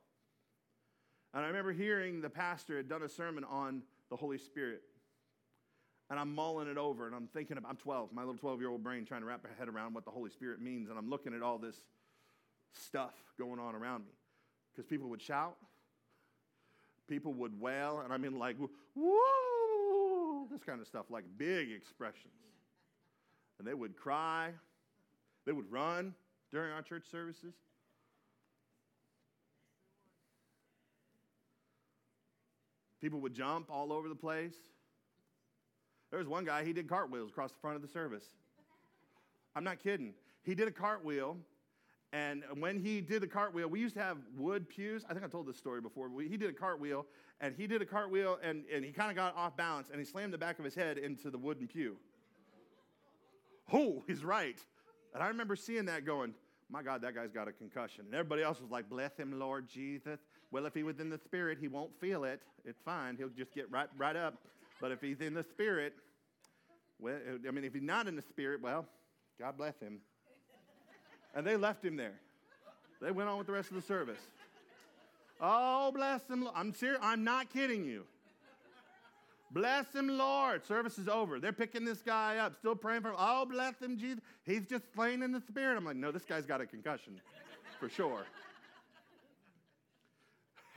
And 1.34 1.44
I 1.44 1.48
remember 1.48 1.72
hearing 1.72 2.20
the 2.20 2.30
pastor 2.30 2.76
had 2.76 2.88
done 2.88 3.02
a 3.02 3.08
sermon 3.08 3.44
on 3.44 3.82
the 4.10 4.16
Holy 4.16 4.38
Spirit. 4.38 4.82
And 6.08 6.20
I'm 6.20 6.34
mulling 6.34 6.68
it 6.68 6.78
over 6.78 7.06
and 7.06 7.14
I'm 7.14 7.26
thinking, 7.26 7.56
about, 7.58 7.70
I'm 7.70 7.76
12, 7.76 8.12
my 8.12 8.22
little 8.22 8.38
12 8.38 8.60
year 8.60 8.70
old 8.70 8.82
brain 8.82 9.04
trying 9.04 9.22
to 9.22 9.26
wrap 9.26 9.42
my 9.42 9.50
head 9.58 9.68
around 9.68 9.92
what 9.94 10.04
the 10.04 10.10
Holy 10.10 10.30
Spirit 10.30 10.60
means. 10.60 10.88
And 10.88 10.98
I'm 10.98 11.10
looking 11.10 11.34
at 11.34 11.42
all 11.42 11.58
this 11.58 11.76
stuff 12.72 13.14
going 13.38 13.58
on 13.58 13.74
around 13.74 14.04
me. 14.04 14.12
Because 14.72 14.88
people 14.88 15.08
would 15.08 15.22
shout, 15.22 15.56
people 17.08 17.32
would 17.34 17.58
wail, 17.58 18.02
and 18.04 18.12
I 18.12 18.18
mean, 18.18 18.38
like, 18.38 18.56
whoa, 18.94 20.46
this 20.50 20.62
kind 20.62 20.80
of 20.80 20.86
stuff, 20.86 21.06
like 21.08 21.24
big 21.38 21.72
expressions. 21.72 22.32
And 23.58 23.66
they 23.66 23.74
would 23.74 23.96
cry, 23.96 24.50
they 25.46 25.52
would 25.52 25.70
run 25.72 26.14
during 26.52 26.72
our 26.72 26.82
church 26.82 27.04
services. 27.10 27.54
People 33.06 33.20
would 33.20 33.34
jump 33.34 33.70
all 33.70 33.92
over 33.92 34.08
the 34.08 34.16
place. 34.16 34.56
There 36.10 36.18
was 36.18 36.26
one 36.26 36.44
guy, 36.44 36.64
he 36.64 36.72
did 36.72 36.88
cartwheels 36.88 37.30
across 37.30 37.52
the 37.52 37.58
front 37.60 37.76
of 37.76 37.82
the 37.82 37.86
service. 37.86 38.24
I'm 39.54 39.62
not 39.62 39.78
kidding. 39.78 40.12
He 40.42 40.56
did 40.56 40.66
a 40.66 40.72
cartwheel, 40.72 41.36
and 42.12 42.42
when 42.58 42.80
he 42.80 43.00
did 43.00 43.22
the 43.22 43.28
cartwheel, 43.28 43.68
we 43.68 43.78
used 43.78 43.94
to 43.94 44.02
have 44.02 44.16
wood 44.36 44.68
pews. 44.68 45.04
I 45.08 45.12
think 45.12 45.24
I 45.24 45.28
told 45.28 45.46
this 45.46 45.56
story 45.56 45.80
before. 45.80 46.10
he 46.20 46.36
did 46.36 46.50
a 46.50 46.52
cartwheel, 46.52 47.06
and 47.40 47.54
he 47.54 47.68
did 47.68 47.80
a 47.80 47.86
cartwheel, 47.86 48.40
and, 48.42 48.64
and 48.74 48.84
he 48.84 48.90
kind 48.90 49.08
of 49.08 49.14
got 49.14 49.36
off 49.36 49.56
balance, 49.56 49.90
and 49.90 50.00
he 50.00 50.04
slammed 50.04 50.32
the 50.32 50.38
back 50.38 50.58
of 50.58 50.64
his 50.64 50.74
head 50.74 50.98
into 50.98 51.30
the 51.30 51.38
wooden 51.38 51.68
pew. 51.68 51.98
Oh, 53.72 54.02
he's 54.08 54.24
right. 54.24 54.58
And 55.14 55.22
I 55.22 55.28
remember 55.28 55.54
seeing 55.54 55.84
that 55.84 56.04
going, 56.04 56.34
my 56.68 56.82
God, 56.82 57.02
that 57.02 57.14
guy's 57.14 57.30
got 57.30 57.46
a 57.46 57.52
concussion. 57.52 58.06
And 58.06 58.14
everybody 58.16 58.42
else 58.42 58.60
was 58.60 58.72
like, 58.72 58.90
bless 58.90 59.16
him, 59.16 59.38
Lord 59.38 59.68
Jesus. 59.68 60.18
Well, 60.50 60.66
if 60.66 60.74
he 60.74 60.82
was 60.82 61.00
in 61.00 61.10
the 61.10 61.18
spirit, 61.18 61.58
he 61.60 61.68
won't 61.68 61.90
feel 62.00 62.24
it. 62.24 62.40
It's 62.64 62.80
fine. 62.84 63.16
He'll 63.16 63.28
just 63.28 63.52
get 63.54 63.70
right, 63.70 63.88
right 63.98 64.16
up. 64.16 64.34
But 64.80 64.92
if 64.92 65.00
he's 65.00 65.20
in 65.20 65.34
the 65.34 65.44
spirit, 65.44 65.94
well, 66.98 67.18
I 67.46 67.50
mean, 67.50 67.64
if 67.64 67.74
he's 67.74 67.82
not 67.82 68.06
in 68.06 68.16
the 68.16 68.22
spirit, 68.22 68.62
well, 68.62 68.86
God 69.38 69.56
bless 69.56 69.78
him. 69.80 69.98
And 71.34 71.46
they 71.46 71.56
left 71.56 71.84
him 71.84 71.96
there. 71.96 72.14
They 73.02 73.10
went 73.10 73.28
on 73.28 73.38
with 73.38 73.46
the 73.46 73.52
rest 73.52 73.70
of 73.70 73.76
the 73.76 73.82
service. 73.82 74.20
Oh, 75.40 75.92
bless 75.92 76.26
him. 76.28 76.48
I'm 76.54 76.72
serious. 76.72 76.98
I'm 77.02 77.24
not 77.24 77.52
kidding 77.52 77.84
you. 77.84 78.04
Bless 79.50 79.92
him, 79.94 80.16
Lord. 80.18 80.66
Service 80.66 80.98
is 80.98 81.08
over. 81.08 81.38
They're 81.38 81.52
picking 81.52 81.84
this 81.84 82.00
guy 82.00 82.38
up, 82.38 82.56
still 82.56 82.74
praying 82.74 83.02
for 83.02 83.10
him. 83.10 83.16
Oh, 83.18 83.44
bless 83.46 83.80
him, 83.80 83.98
Jesus. 83.98 84.20
He's 84.44 84.66
just 84.66 84.90
playing 84.92 85.22
in 85.22 85.32
the 85.32 85.40
spirit. 85.40 85.76
I'm 85.76 85.84
like, 85.84 85.96
no, 85.96 86.10
this 86.10 86.24
guy's 86.24 86.46
got 86.46 86.60
a 86.60 86.66
concussion 86.66 87.20
for 87.78 87.88
sure. 87.88 88.24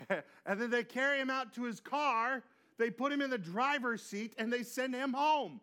and 0.45 0.61
then 0.61 0.69
they 0.69 0.83
carry 0.83 1.19
him 1.19 1.29
out 1.29 1.53
to 1.55 1.63
his 1.63 1.79
car. 1.79 2.43
They 2.77 2.89
put 2.89 3.11
him 3.11 3.21
in 3.21 3.29
the 3.29 3.37
driver's 3.37 4.01
seat 4.01 4.33
and 4.37 4.51
they 4.51 4.63
send 4.63 4.95
him 4.95 5.13
home. 5.13 5.59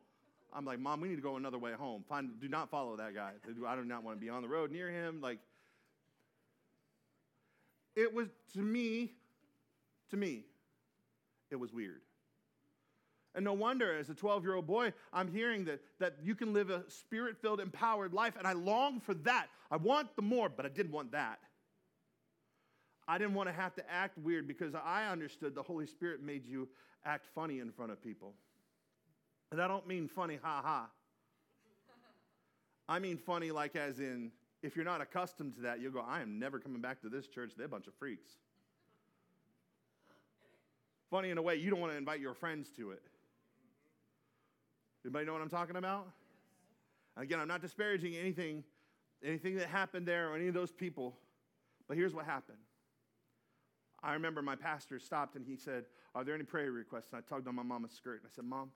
I'm 0.53 0.65
like, 0.65 0.79
Mom, 0.79 1.01
we 1.01 1.09
need 1.09 1.17
to 1.17 1.23
go 1.23 1.37
another 1.37 1.59
way 1.59 1.73
home. 1.73 2.05
Find, 2.09 2.31
do 2.41 2.49
not 2.49 2.71
follow 2.71 2.97
that 2.97 3.15
guy. 3.15 3.33
I 3.67 3.77
do 3.77 3.85
not 3.85 4.03
want 4.03 4.19
to 4.19 4.21
be 4.21 4.31
on 4.31 4.43
the 4.43 4.49
road 4.49 4.71
near 4.71 4.91
him. 4.91 5.21
Like, 5.21 5.39
it 7.95 8.13
was 8.13 8.29
to 8.55 8.61
me, 8.61 9.13
to 10.11 10.17
me, 10.17 10.45
it 11.51 11.57
was 11.57 11.73
weird. 11.73 12.01
And 13.35 13.45
no 13.45 13.53
wonder, 13.53 13.99
as 13.99 14.09
a 14.09 14.15
12 14.15 14.45
year 14.45 14.55
old 14.55 14.67
boy, 14.67 14.95
I'm 15.13 15.29
hearing 15.29 15.67
that, 15.67 15.81
that 15.99 16.17
you 16.23 16.35
can 16.35 16.55
live 16.55 16.71
a 16.71 16.85
spirit 16.89 17.37
filled, 17.41 17.61
empowered 17.61 18.15
life. 18.15 18.35
And 18.39 18.47
I 18.47 18.55
long 18.55 18.99
for 18.99 19.13
that. 19.15 19.49
I 19.71 19.77
want 19.77 20.17
the 20.17 20.23
more, 20.23 20.49
but 20.49 20.65
I 20.65 20.71
didn't 20.71 20.93
want 20.93 21.13
that. 21.13 21.39
I 23.09 23.19
didn't 23.19 23.35
want 23.35 23.49
to 23.49 23.55
have 23.55 23.75
to 23.77 23.91
act 23.91 24.19
weird 24.19 24.49
because 24.49 24.75
I 24.75 25.07
understood 25.07 25.55
the 25.55 25.63
Holy 25.63 25.87
Spirit 25.87 26.23
made 26.23 26.45
you 26.45 26.69
act 27.05 27.27
funny 27.35 27.61
in 27.61 27.71
front 27.71 27.93
of 27.93 28.03
people. 28.03 28.35
And 29.53 29.63
I 29.63 29.69
don't 29.69 29.87
mean 29.87 30.09
funny, 30.09 30.39
ha 30.43 30.61
ha. 30.65 30.89
I 32.89 32.99
mean 32.99 33.17
funny, 33.17 33.53
like 33.53 33.77
as 33.77 34.01
in, 34.01 34.33
if 34.63 34.75
you're 34.75 34.85
not 34.85 35.01
accustomed 35.01 35.55
to 35.55 35.61
that, 35.63 35.81
you'll 35.81 35.93
go, 35.93 36.05
I 36.07 36.21
am 36.21 36.39
never 36.39 36.59
coming 36.59 36.81
back 36.81 37.01
to 37.03 37.09
this 37.09 37.29
church. 37.29 37.53
They're 37.57 37.67
a 37.67 37.69
bunch 37.69 37.87
of 37.87 37.95
freaks. 37.95 38.31
Funny 41.11 41.31
in 41.31 41.39
a 41.39 41.43
way, 41.43 41.55
you 41.55 41.71
don't 41.71 41.81
want 41.81 41.93
to 41.93 41.99
invite 41.99 42.21
your 42.21 42.35
friends 42.35 42.71
to 42.77 42.91
it. 42.91 43.03
Anybody 45.05 45.27
know 45.27 45.35
what 45.35 45.43
I'm 45.43 45.49
talking 45.49 45.77
about? 45.77 46.09
Again, 47.17 47.39
I'm 47.39 47.47
not 47.47 47.63
disparaging 47.63 48.17
anything, 48.17 48.65
anything 49.25 49.55
that 49.57 49.69
happened 49.69 50.07
there 50.07 50.29
or 50.29 50.35
any 50.35 50.49
of 50.49 50.55
those 50.55 50.73
people, 50.73 51.17
but 51.87 51.97
here's 51.97 52.13
what 52.13 52.25
happened. 52.25 52.59
I 54.07 54.13
remember 54.13 54.41
my 54.41 54.55
pastor 54.55 54.99
stopped 54.99 55.35
and 55.37 55.45
he 55.45 55.57
said, 55.57 55.85
Are 56.15 56.25
there 56.25 56.35
any 56.35 56.45
prayer 56.45 56.71
requests? 56.71 57.09
And 57.13 57.19
I 57.21 57.35
tugged 57.35 57.49
on 57.49 57.55
my 57.55 57.63
mama's 57.63 57.93
skirt 57.93 58.21
and 58.23 58.31
I 58.31 58.35
said, 58.35 58.45
Mom, 58.45 58.71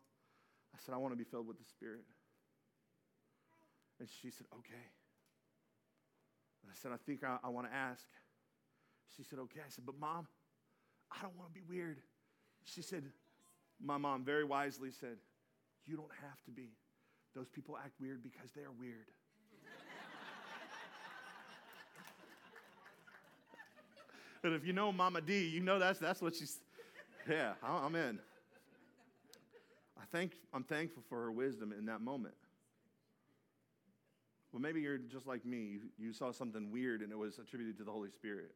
I 0.75 0.79
said, 0.85 0.95
I 0.95 0.99
want 0.99 1.13
to 1.13 1.17
be 1.17 1.25
filled 1.25 1.47
with 1.47 1.59
the 1.59 1.65
Spirit. 1.65 2.05
And 4.01 4.09
she 4.09 4.31
said, 4.31 4.47
Okay. 4.59 4.87
And 6.63 6.71
I 6.71 6.75
said, 6.75 6.91
I 6.93 6.97
think 7.07 7.23
I, 7.25 7.39
I 7.45 7.49
want 7.49 7.69
to 7.69 7.75
ask. 7.75 8.05
She 9.17 9.23
said, 9.23 9.39
Okay. 9.39 9.61
I 9.65 9.71
said, 9.71 9.87
But 9.87 9.99
mom, 10.01 10.27
I 11.13 11.23
don't 11.23 11.37
want 11.37 11.55
to 11.55 11.55
be 11.55 11.65
weird. 11.67 11.99
She 12.65 12.83
said, 12.83 13.05
My 13.81 13.99
mom 13.99 14.25
very 14.25 14.45
wisely 14.45 14.91
said, 14.91 15.17
you 15.87 15.97
don't 15.97 16.13
have 16.23 16.43
to 16.45 16.51
be. 16.51 16.71
Those 17.35 17.49
people 17.49 17.77
act 17.77 17.95
weird 18.01 18.23
because 18.23 18.51
they're 18.53 18.71
weird. 18.71 19.07
And 24.45 24.55
if 24.55 24.67
you 24.67 24.73
know 24.73 24.93
Mama 24.93 25.21
D, 25.21 25.47
you 25.47 25.61
know 25.61 25.79
that's, 25.79 25.99
that's 25.99 26.21
what 26.21 26.35
she's, 26.35 26.61
yeah, 27.29 27.53
I'm 27.63 27.95
in. 27.95 28.19
I 29.99 30.05
think, 30.17 30.33
I'm 30.53 30.65
thankful 30.65 31.03
for 31.09 31.23
her 31.23 31.33
wisdom 31.33 31.73
in 31.77 31.87
that 31.87 32.01
moment. 32.01 32.35
Well, 34.53 34.61
maybe 34.61 34.81
you're 34.81 34.99
just 34.99 35.27
like 35.27 35.45
me. 35.45 35.59
You, 35.59 35.81
you 35.99 36.13
saw 36.13 36.33
something 36.33 36.73
weird 36.73 37.03
and 37.03 37.13
it 37.13 37.19
was 37.19 37.39
attributed 37.39 37.79
to 37.79 37.85
the 37.85 37.93
Holy 37.93 38.11
Spirit. 38.11 38.53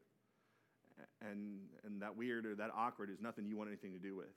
And, 1.20 1.60
and 1.84 2.02
that 2.02 2.16
weird 2.16 2.46
or 2.46 2.54
that 2.56 2.70
awkward 2.74 3.10
is 3.10 3.20
nothing 3.20 3.46
you 3.46 3.56
want 3.56 3.68
anything 3.68 3.92
to 3.92 3.98
do 3.98 4.16
with. 4.16 4.32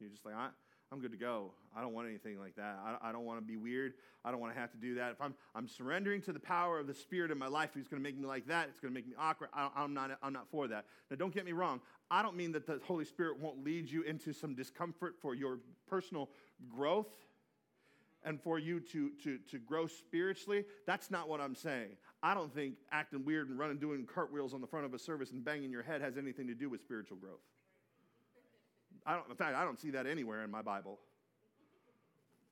You're 0.00 0.10
just 0.10 0.24
like, 0.24 0.34
I, 0.34 0.48
I'm 0.92 1.00
good 1.00 1.10
to 1.10 1.16
go. 1.16 1.50
I 1.76 1.80
don't 1.80 1.92
want 1.92 2.06
anything 2.06 2.38
like 2.38 2.54
that. 2.56 2.78
I, 2.84 3.08
I 3.08 3.12
don't 3.12 3.24
want 3.24 3.40
to 3.40 3.44
be 3.44 3.56
weird. 3.56 3.94
I 4.24 4.30
don't 4.30 4.40
want 4.40 4.54
to 4.54 4.60
have 4.60 4.70
to 4.70 4.76
do 4.76 4.94
that. 4.94 5.10
If 5.12 5.20
I'm, 5.20 5.34
I'm 5.54 5.66
surrendering 5.66 6.22
to 6.22 6.32
the 6.32 6.40
power 6.40 6.78
of 6.78 6.86
the 6.86 6.94
Spirit 6.94 7.30
in 7.30 7.38
my 7.38 7.48
life, 7.48 7.70
He's 7.74 7.88
going 7.88 8.00
to 8.00 8.08
make 8.08 8.16
me 8.16 8.26
like 8.26 8.46
that. 8.46 8.68
It's 8.68 8.78
going 8.78 8.92
to 8.92 8.94
make 8.94 9.06
me 9.06 9.14
awkward. 9.18 9.50
I, 9.52 9.68
I'm, 9.76 9.94
not, 9.94 10.16
I'm 10.22 10.32
not 10.32 10.48
for 10.48 10.68
that. 10.68 10.84
Now, 11.10 11.16
don't 11.16 11.34
get 11.34 11.44
me 11.44 11.52
wrong. 11.52 11.80
I 12.10 12.22
don't 12.22 12.36
mean 12.36 12.52
that 12.52 12.66
the 12.66 12.80
Holy 12.84 13.04
Spirit 13.04 13.40
won't 13.40 13.64
lead 13.64 13.90
you 13.90 14.02
into 14.02 14.32
some 14.32 14.54
discomfort 14.54 15.16
for 15.20 15.34
your 15.34 15.58
personal 15.88 16.30
growth 16.68 17.12
and 18.24 18.40
for 18.40 18.58
you 18.58 18.78
to, 18.80 19.10
to, 19.24 19.38
to 19.50 19.58
grow 19.58 19.88
spiritually. 19.88 20.64
That's 20.86 21.10
not 21.10 21.28
what 21.28 21.40
I'm 21.40 21.54
saying. 21.54 21.90
I 22.22 22.34
don't 22.34 22.52
think 22.54 22.74
acting 22.92 23.24
weird 23.24 23.48
and 23.48 23.58
running, 23.58 23.78
doing 23.78 24.06
cartwheels 24.06 24.54
on 24.54 24.60
the 24.60 24.66
front 24.66 24.86
of 24.86 24.94
a 24.94 24.98
service 24.98 25.32
and 25.32 25.44
banging 25.44 25.70
your 25.70 25.82
head 25.82 26.00
has 26.00 26.16
anything 26.16 26.46
to 26.46 26.54
do 26.54 26.68
with 26.68 26.80
spiritual 26.80 27.16
growth. 27.16 27.40
I 29.06 29.14
don't, 29.14 29.28
in 29.30 29.36
fact, 29.36 29.56
I 29.56 29.64
don't 29.64 29.78
see 29.78 29.90
that 29.90 30.06
anywhere 30.06 30.42
in 30.42 30.50
my 30.50 30.62
Bible. 30.62 30.98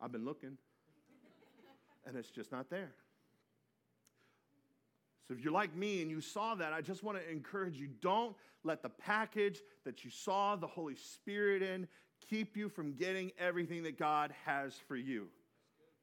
I've 0.00 0.12
been 0.12 0.24
looking, 0.24 0.56
and 2.06 2.16
it's 2.16 2.30
just 2.30 2.52
not 2.52 2.70
there. 2.70 2.92
So 5.26 5.34
if 5.34 5.42
you're 5.42 5.52
like 5.52 5.74
me 5.74 6.02
and 6.02 6.10
you 6.10 6.20
saw 6.20 6.54
that, 6.54 6.72
I 6.72 6.80
just 6.80 7.02
want 7.02 7.18
to 7.18 7.30
encourage 7.30 7.76
you 7.76 7.88
don't 8.00 8.36
let 8.62 8.82
the 8.82 8.90
package 8.90 9.62
that 9.84 10.04
you 10.04 10.10
saw 10.10 10.54
the 10.54 10.66
Holy 10.66 10.96
Spirit 10.96 11.62
in 11.62 11.88
keep 12.28 12.56
you 12.56 12.68
from 12.68 12.92
getting 12.92 13.32
everything 13.38 13.82
that 13.84 13.98
God 13.98 14.32
has 14.44 14.74
for 14.86 14.96
you. 14.96 15.28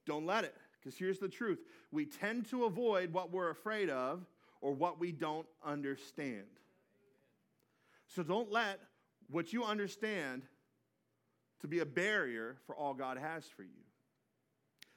Don't 0.05 0.25
let 0.25 0.43
it, 0.43 0.55
because 0.79 0.97
here's 0.97 1.19
the 1.19 1.29
truth 1.29 1.59
we 1.91 2.05
tend 2.05 2.49
to 2.49 2.65
avoid 2.65 3.13
what 3.13 3.31
we're 3.31 3.51
afraid 3.51 3.89
of 3.89 4.25
or 4.59 4.73
what 4.73 4.99
we 4.99 5.11
don't 5.11 5.47
understand. 5.63 6.45
So 8.07 8.23
don't 8.23 8.51
let 8.51 8.79
what 9.31 9.53
you 9.53 9.63
understand 9.63 10.43
to 11.61 11.67
be 11.67 11.79
a 11.79 11.85
barrier 11.85 12.57
for 12.65 12.75
all 12.75 12.93
God 12.93 13.17
has 13.17 13.45
for 13.45 13.63
you. 13.63 13.69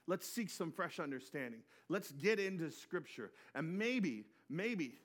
Let's 0.06 0.28
seek 0.28 0.50
some 0.50 0.70
fresh 0.70 0.98
understanding. 0.98 1.60
Let's 1.88 2.10
get 2.12 2.38
into 2.38 2.70
Scripture. 2.70 3.30
And 3.54 3.78
maybe, 3.78 4.24
maybe 4.50 4.98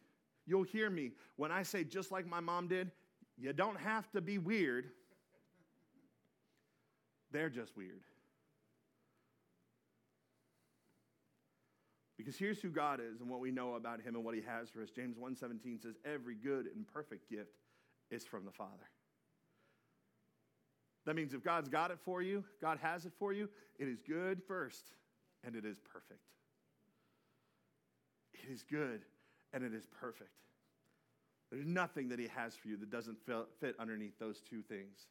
you'll 0.46 0.63
hear 0.63 0.89
me 0.89 1.12
when 1.38 1.52
I 1.52 1.63
say, 1.63 1.84
just 1.84 2.12
like 2.12 2.26
my 2.26 2.39
mom 2.39 2.68
did, 2.68 2.92
you 3.38 3.54
don't 3.54 3.80
have 3.80 4.12
to 4.12 4.22
be 4.22 4.38
weird. 4.38 4.89
They're 7.32 7.50
just 7.50 7.78
weird. 7.78 8.02
Because 12.18 12.36
here's 12.38 12.60
who 12.62 12.70
God 12.70 13.00
is 13.00 13.22
and 13.22 13.30
what 13.30 13.39
we 13.39 13.52
know 13.52 13.76
about 13.76 14.02
him 14.02 14.15
and 14.15 14.26
what 14.26 14.36
he 14.36 14.42
has 14.42 14.70
for 14.70 14.82
us. 14.82 14.89
James 14.89 15.15
1:17 15.18 15.82
says 15.82 15.96
every 16.04 16.36
good 16.36 16.68
and 16.68 16.86
perfect 16.86 17.30
gift 17.30 17.56
is 18.12 18.26
from 18.26 18.44
the 18.44 18.52
Father. 18.52 18.89
That 21.10 21.15
means 21.15 21.34
if 21.34 21.43
God's 21.43 21.69
got 21.69 21.89
it 21.89 21.98
for 22.06 22.22
you, 22.22 22.43
God 22.62 22.78
has 22.84 23.08
it 23.08 23.13
for 23.17 23.34
you, 23.34 23.50
it 23.80 23.88
is 23.88 24.00
good 24.00 24.43
first 24.48 24.91
and 25.43 25.56
it 25.56 25.65
is 25.65 25.80
perfect. 25.80 26.22
It 28.36 28.48
is 28.48 28.62
good 28.62 29.02
and 29.52 29.63
it 29.63 29.74
is 29.74 29.88
perfect. 29.88 30.30
There's 31.52 31.65
nothing 31.65 32.10
that 32.10 32.19
He 32.19 32.28
has 32.36 32.54
for 32.54 32.67
you 32.67 32.78
that 32.78 32.91
doesn't 32.91 33.17
fit 33.26 33.76
underneath 33.80 34.19
those 34.19 34.41
two 34.48 34.62
things. 34.62 35.08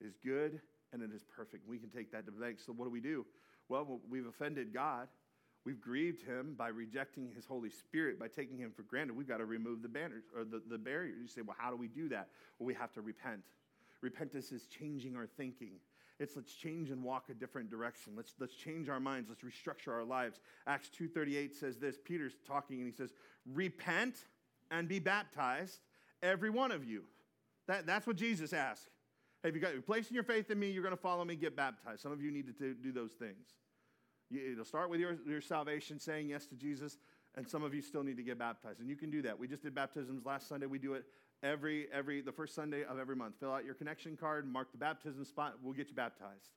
It 0.00 0.08
is 0.08 0.16
good 0.16 0.60
and 0.92 1.00
it 1.00 1.12
is 1.14 1.22
perfect. 1.22 1.68
We 1.68 1.78
can 1.78 1.90
take 1.90 2.10
that 2.10 2.26
to 2.26 2.32
the 2.32 2.40
bank. 2.40 2.58
So, 2.58 2.72
what 2.72 2.86
do 2.86 2.90
we 2.90 3.00
do? 3.00 3.24
Well, 3.68 4.00
we've 4.10 4.26
offended 4.26 4.74
God. 4.74 5.06
We've 5.64 5.80
grieved 5.80 6.26
him 6.26 6.56
by 6.58 6.70
rejecting 6.70 7.30
his 7.36 7.46
Holy 7.46 7.70
Spirit, 7.70 8.18
by 8.18 8.26
taking 8.26 8.58
him 8.58 8.72
for 8.74 8.82
granted. 8.82 9.16
We've 9.16 9.28
got 9.28 9.38
to 9.38 9.44
remove 9.44 9.80
the 9.80 9.88
banners 9.88 10.24
or 10.34 10.42
the, 10.42 10.60
the 10.68 10.78
barriers. 10.78 11.18
You 11.22 11.28
say, 11.28 11.42
well, 11.42 11.56
how 11.56 11.70
do 11.70 11.76
we 11.76 11.86
do 11.86 12.08
that? 12.08 12.30
Well, 12.58 12.66
we 12.66 12.74
have 12.74 12.92
to 12.94 13.00
repent. 13.00 13.42
Repentance 14.02 14.52
is 14.52 14.66
changing 14.66 15.16
our 15.16 15.26
thinking. 15.26 15.72
It's 16.18 16.36
let's 16.36 16.52
change 16.52 16.90
and 16.90 17.02
walk 17.02 17.30
a 17.30 17.34
different 17.34 17.70
direction. 17.70 18.12
Let's, 18.14 18.34
let's 18.38 18.54
change 18.54 18.88
our 18.88 19.00
minds. 19.00 19.30
Let's 19.30 19.42
restructure 19.42 19.92
our 19.92 20.04
lives. 20.04 20.40
Acts 20.66 20.90
2.38 20.98 21.54
says 21.54 21.78
this. 21.78 21.96
Peter's 22.02 22.34
talking 22.46 22.78
and 22.78 22.86
he 22.86 22.92
says, 22.92 23.14
repent 23.46 24.16
and 24.70 24.86
be 24.86 24.98
baptized, 24.98 25.80
every 26.22 26.50
one 26.50 26.72
of 26.72 26.84
you. 26.84 27.04
That, 27.68 27.86
that's 27.86 28.06
what 28.06 28.16
Jesus 28.16 28.52
asked. 28.52 28.88
Hey, 29.42 29.48
if 29.48 29.54
you 29.54 29.60
got, 29.60 29.72
you're 29.72 29.82
placing 29.82 30.14
your 30.14 30.24
faith 30.24 30.50
in 30.50 30.58
me, 30.58 30.70
you're 30.70 30.82
going 30.82 30.94
to 30.94 31.00
follow 31.00 31.24
me, 31.24 31.36
get 31.36 31.56
baptized. 31.56 32.02
Some 32.02 32.12
of 32.12 32.20
you 32.20 32.30
need 32.30 32.46
to 32.58 32.74
do 32.74 32.92
those 32.92 33.12
things. 33.12 33.54
You, 34.28 34.52
it'll 34.52 34.64
start 34.64 34.90
with 34.90 35.00
your, 35.00 35.16
your 35.26 35.40
salvation, 35.40 35.98
saying 35.98 36.28
yes 36.28 36.46
to 36.46 36.54
Jesus, 36.54 36.98
and 37.36 37.48
some 37.48 37.62
of 37.62 37.72
you 37.72 37.80
still 37.80 38.02
need 38.02 38.18
to 38.18 38.22
get 38.22 38.38
baptized. 38.38 38.80
And 38.80 38.88
you 38.88 38.96
can 38.96 39.10
do 39.10 39.22
that. 39.22 39.38
We 39.38 39.48
just 39.48 39.62
did 39.62 39.74
baptisms 39.74 40.26
last 40.26 40.48
Sunday. 40.48 40.66
We 40.66 40.78
do 40.78 40.92
it 40.94 41.04
every, 41.42 41.88
every, 41.92 42.20
the 42.20 42.32
first 42.32 42.54
Sunday 42.54 42.84
of 42.84 42.98
every 42.98 43.16
month. 43.16 43.34
Fill 43.40 43.52
out 43.52 43.64
your 43.64 43.74
connection 43.74 44.16
card, 44.16 44.46
mark 44.50 44.72
the 44.72 44.78
baptism 44.78 45.24
spot, 45.24 45.54
we'll 45.62 45.74
get 45.74 45.88
you 45.88 45.94
baptized. 45.94 46.50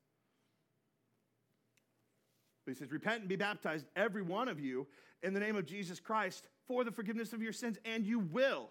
But 2.66 2.74
he 2.74 2.80
says, 2.80 2.92
Repent 2.92 3.22
and 3.22 3.30
be 3.30 3.36
baptized, 3.36 3.86
every 3.96 4.22
one 4.22 4.48
of 4.48 4.60
you, 4.60 4.88
in 5.22 5.34
the 5.34 5.40
name 5.40 5.56
of 5.56 5.66
Jesus 5.66 6.00
Christ 6.00 6.48
for 6.68 6.84
the 6.84 6.92
forgiveness 6.92 7.34
of 7.34 7.42
your 7.42 7.54
sins, 7.54 7.78
and 7.86 8.06
you 8.06 8.20
will, 8.20 8.70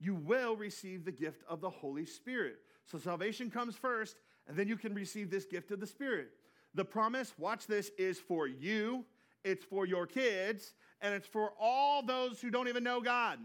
you 0.00 0.14
will 0.14 0.56
receive 0.56 1.04
the 1.04 1.12
gift 1.12 1.42
of 1.48 1.60
the 1.60 1.70
Holy 1.70 2.04
Spirit. 2.04 2.56
So 2.84 2.98
salvation 2.98 3.50
comes 3.50 3.76
first, 3.76 4.16
and 4.48 4.56
then 4.56 4.66
you 4.66 4.76
can 4.76 4.94
receive 4.94 5.30
this 5.30 5.44
gift 5.44 5.70
of 5.70 5.78
the 5.78 5.86
Spirit. 5.86 6.30
The 6.74 6.84
promise, 6.84 7.32
watch 7.38 7.66
this, 7.66 7.90
is 7.98 8.18
for 8.18 8.46
you 8.46 9.04
it's 9.44 9.64
for 9.64 9.86
your 9.86 10.06
kids, 10.06 10.74
and 11.00 11.14
it's 11.14 11.26
for 11.26 11.52
all 11.60 12.02
those 12.02 12.40
who 12.40 12.50
don't 12.50 12.68
even 12.68 12.84
know 12.84 13.00
God, 13.00 13.38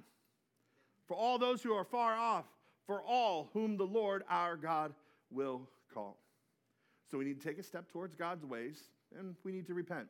for 1.07 1.15
all 1.15 1.37
those 1.37 1.61
who 1.61 1.73
are 1.73 1.83
far 1.83 2.15
off, 2.15 2.45
for 2.85 3.01
all 3.01 3.49
whom 3.53 3.77
the 3.77 3.85
Lord 3.85 4.23
our 4.29 4.55
God 4.55 4.93
will 5.31 5.67
call. 5.93 6.17
So 7.09 7.17
we 7.17 7.25
need 7.25 7.41
to 7.41 7.47
take 7.47 7.59
a 7.59 7.63
step 7.63 7.89
towards 7.91 8.15
God's 8.15 8.45
ways, 8.45 8.89
and 9.17 9.35
we 9.43 9.51
need 9.51 9.67
to 9.67 9.73
repent. 9.73 10.07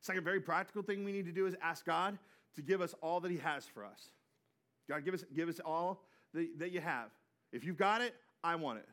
Second, 0.00 0.24
very 0.24 0.40
practical 0.40 0.82
thing 0.82 1.04
we 1.04 1.12
need 1.12 1.26
to 1.26 1.32
do 1.32 1.46
is 1.46 1.56
ask 1.62 1.84
God 1.84 2.18
to 2.56 2.62
give 2.62 2.80
us 2.80 2.94
all 3.00 3.20
that 3.20 3.30
He 3.30 3.38
has 3.38 3.66
for 3.66 3.84
us. 3.84 4.10
God, 4.88 5.04
give 5.04 5.14
us, 5.14 5.24
give 5.34 5.48
us 5.48 5.60
all 5.64 6.04
that, 6.34 6.58
that 6.58 6.72
you 6.72 6.80
have. 6.80 7.10
If 7.52 7.64
you've 7.64 7.76
got 7.76 8.00
it, 8.00 8.14
I 8.42 8.56
want 8.56 8.78
it. 8.78 8.88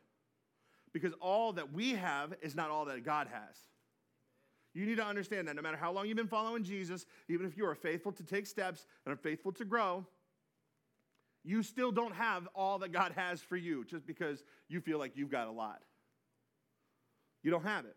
Because 0.93 1.13
all 1.21 1.53
that 1.53 1.73
we 1.73 1.91
have 1.93 2.33
is 2.41 2.55
not 2.55 2.69
all 2.69 2.85
that 2.85 3.03
God 3.03 3.27
has. 3.31 3.57
You 4.73 4.85
need 4.85 4.97
to 4.97 5.05
understand 5.05 5.47
that 5.47 5.55
no 5.55 5.61
matter 5.61 5.77
how 5.77 5.91
long 5.91 6.07
you've 6.07 6.17
been 6.17 6.27
following 6.27 6.63
Jesus, 6.63 7.05
even 7.29 7.45
if 7.45 7.57
you 7.57 7.65
are 7.65 7.75
faithful 7.75 8.11
to 8.11 8.23
take 8.23 8.45
steps 8.45 8.85
and 9.05 9.13
are 9.13 9.17
faithful 9.17 9.51
to 9.53 9.65
grow, 9.65 10.05
you 11.45 11.63
still 11.63 11.91
don't 11.91 12.15
have 12.15 12.47
all 12.55 12.79
that 12.79 12.91
God 12.91 13.13
has 13.15 13.39
for 13.39 13.55
you 13.55 13.85
just 13.85 14.05
because 14.05 14.43
you 14.67 14.81
feel 14.81 14.97
like 14.97 15.15
you've 15.15 15.29
got 15.29 15.47
a 15.47 15.51
lot. 15.51 15.81
You 17.43 17.51
don't 17.51 17.63
have 17.63 17.85
it. 17.85 17.95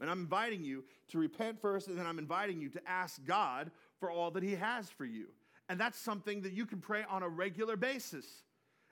And 0.00 0.10
I'm 0.10 0.20
inviting 0.20 0.64
you 0.64 0.84
to 1.08 1.18
repent 1.18 1.60
first, 1.60 1.88
and 1.88 1.98
then 1.98 2.06
I'm 2.06 2.18
inviting 2.18 2.60
you 2.60 2.68
to 2.70 2.80
ask 2.86 3.22
God 3.24 3.70
for 3.98 4.10
all 4.10 4.30
that 4.32 4.42
He 4.42 4.54
has 4.54 4.90
for 4.90 5.04
you. 5.04 5.26
And 5.68 5.80
that's 5.80 5.98
something 5.98 6.42
that 6.42 6.52
you 6.52 6.66
can 6.66 6.80
pray 6.80 7.04
on 7.08 7.22
a 7.22 7.28
regular 7.28 7.76
basis. 7.76 8.26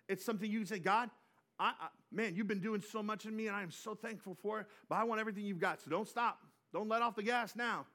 It's 0.09 0.25
something 0.25 0.51
you 0.51 0.61
can 0.61 0.67
say, 0.67 0.79
God, 0.79 1.11
I, 1.59 1.73
I, 1.81 1.89
man, 2.11 2.35
you've 2.35 2.49
been 2.49 2.61
doing 2.61 2.83
so 2.83 3.03
much 3.03 3.27
in 3.27 3.37
me, 3.37 3.47
and 3.47 3.57
I 3.57 3.63
am 3.63 3.71
so 3.71 3.95
thankful 3.95 4.35
for 4.35 4.61
it, 4.61 4.67
but 4.89 4.97
I 4.97 5.05
want 5.05 5.21
everything 5.21 5.45
you've 5.45 5.59
got. 5.59 5.81
So 5.81 5.91
don't 5.91 6.09
stop. 6.09 6.41
Don't 6.73 6.89
let 6.89 7.03
off 7.03 7.15
the 7.15 7.23
gas 7.23 7.55
now. 7.55 7.87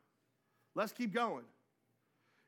Let's 0.75 0.93
keep 0.93 1.13
going. 1.13 1.43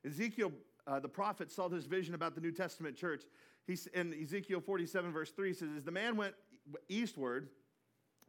Ezekiel, 0.06 0.52
uh, 0.88 1.00
the 1.00 1.10
prophet, 1.10 1.52
saw 1.52 1.68
this 1.68 1.86
vision 1.86 2.16
about 2.16 2.34
the 2.36 2.42
New 2.42 2.52
Testament 2.52 2.96
church. 2.96 3.24
He's 3.68 3.88
in 3.88 4.14
Ezekiel 4.14 4.60
47, 4.60 5.12
verse 5.12 5.32
3 5.32 5.54
says, 5.54 5.70
As 5.78 5.84
the 5.84 5.92
man 5.92 6.16
went 6.18 6.34
eastward 6.90 7.50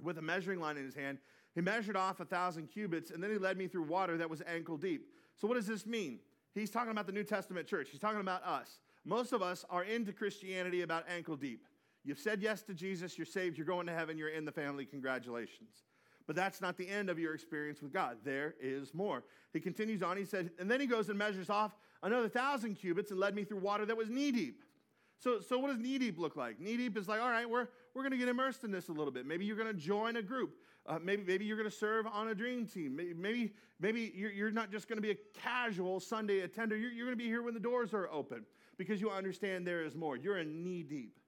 with 0.02 0.18
a 0.18 0.22
measuring 0.22 0.60
line 0.60 0.76
in 0.76 0.84
his 0.84 0.94
hand, 0.94 1.18
he 1.54 1.60
measured 1.60 1.96
off 1.96 2.20
a 2.20 2.24
thousand 2.24 2.68
cubits, 2.68 3.10
and 3.10 3.22
then 3.22 3.30
he 3.30 3.38
led 3.38 3.58
me 3.58 3.66
through 3.66 3.84
water 3.84 4.16
that 4.16 4.30
was 4.30 4.42
ankle 4.46 4.76
deep. 4.76 5.08
So, 5.36 5.46
what 5.46 5.54
does 5.54 5.66
this 5.66 5.86
mean? 5.86 6.18
He's 6.54 6.70
talking 6.70 6.90
about 6.90 7.06
the 7.06 7.12
New 7.12 7.24
Testament 7.24 7.66
church. 7.66 7.88
He's 7.90 8.00
talking 8.00 8.20
about 8.20 8.44
us. 8.44 8.80
Most 9.04 9.32
of 9.32 9.42
us 9.42 9.64
are 9.70 9.84
into 9.84 10.12
Christianity 10.12 10.82
about 10.82 11.04
ankle 11.08 11.36
deep. 11.36 11.66
You've 12.04 12.18
said 12.18 12.42
yes 12.42 12.62
to 12.62 12.74
Jesus, 12.74 13.16
you're 13.16 13.24
saved, 13.26 13.56
you're 13.56 13.66
going 13.66 13.86
to 13.86 13.92
heaven, 13.92 14.18
you're 14.18 14.28
in 14.28 14.44
the 14.44 14.52
family, 14.52 14.84
congratulations. 14.84 15.84
But 16.26 16.36
that's 16.36 16.60
not 16.60 16.76
the 16.76 16.88
end 16.88 17.10
of 17.10 17.18
your 17.18 17.34
experience 17.34 17.82
with 17.82 17.92
God. 17.92 18.18
There 18.24 18.54
is 18.60 18.94
more. 18.94 19.24
He 19.52 19.60
continues 19.60 20.02
on, 20.02 20.16
he 20.16 20.24
said, 20.24 20.50
and 20.58 20.70
then 20.70 20.80
he 20.80 20.86
goes 20.86 21.08
and 21.08 21.18
measures 21.18 21.50
off 21.50 21.76
another 22.02 22.28
thousand 22.28 22.76
cubits 22.76 23.10
and 23.10 23.20
led 23.20 23.34
me 23.34 23.44
through 23.44 23.58
water 23.58 23.84
that 23.86 23.96
was 23.96 24.08
knee 24.08 24.32
deep. 24.32 24.62
So, 25.22 25.40
so 25.40 25.56
what 25.56 25.68
does 25.68 25.78
knee 25.78 25.98
deep 25.98 26.18
look 26.18 26.34
like? 26.34 26.58
Knee 26.58 26.76
deep 26.76 26.98
is 26.98 27.06
like, 27.06 27.20
all 27.20 27.30
right, 27.30 27.48
we're, 27.48 27.68
we're 27.94 28.02
going 28.02 28.10
to 28.10 28.18
get 28.18 28.28
immersed 28.28 28.64
in 28.64 28.72
this 28.72 28.88
a 28.88 28.92
little 28.92 29.12
bit. 29.12 29.24
Maybe 29.24 29.44
you're 29.44 29.56
going 29.56 29.72
to 29.72 29.80
join 29.80 30.16
a 30.16 30.22
group. 30.22 30.56
Uh, 30.84 30.98
maybe, 31.00 31.22
maybe 31.24 31.44
you're 31.44 31.56
going 31.56 31.70
to 31.70 31.76
serve 31.76 32.08
on 32.08 32.28
a 32.28 32.34
dream 32.34 32.66
team. 32.66 32.96
Maybe, 32.96 33.14
maybe, 33.14 33.52
maybe 33.78 34.12
you're, 34.16 34.32
you're 34.32 34.50
not 34.50 34.72
just 34.72 34.88
going 34.88 34.96
to 34.96 35.02
be 35.02 35.12
a 35.12 35.16
casual 35.40 36.00
Sunday 36.00 36.40
attender. 36.40 36.76
You're, 36.76 36.90
you're 36.90 37.06
going 37.06 37.16
to 37.16 37.22
be 37.22 37.28
here 37.28 37.42
when 37.42 37.54
the 37.54 37.60
doors 37.60 37.94
are 37.94 38.08
open 38.10 38.44
because 38.76 39.00
you 39.00 39.10
understand 39.10 39.64
there 39.64 39.84
is 39.84 39.94
more. 39.94 40.16
You're 40.16 40.38
in 40.38 40.64
knee 40.64 40.82
deep. 40.82 41.20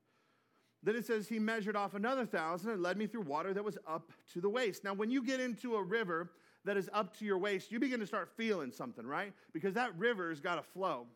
Then 0.82 0.96
it 0.96 1.06
says 1.06 1.28
he 1.28 1.38
measured 1.38 1.76
off 1.76 1.94
another 1.94 2.26
thousand 2.26 2.72
and 2.72 2.82
led 2.82 2.96
me 2.96 3.06
through 3.06 3.22
water 3.22 3.54
that 3.54 3.62
was 3.62 3.78
up 3.86 4.10
to 4.32 4.40
the 4.40 4.48
waist. 4.48 4.82
Now, 4.82 4.94
when 4.94 5.10
you 5.10 5.22
get 5.22 5.38
into 5.38 5.76
a 5.76 5.82
river 5.82 6.32
that 6.64 6.76
is 6.76 6.90
up 6.92 7.16
to 7.18 7.24
your 7.24 7.38
waist, 7.38 7.70
you 7.70 7.78
begin 7.78 8.00
to 8.00 8.06
start 8.08 8.28
feeling 8.36 8.72
something, 8.72 9.06
right? 9.06 9.32
Because 9.52 9.74
that 9.74 9.96
river's 9.96 10.40
got 10.40 10.56
to 10.56 10.62
flow. 10.62 11.06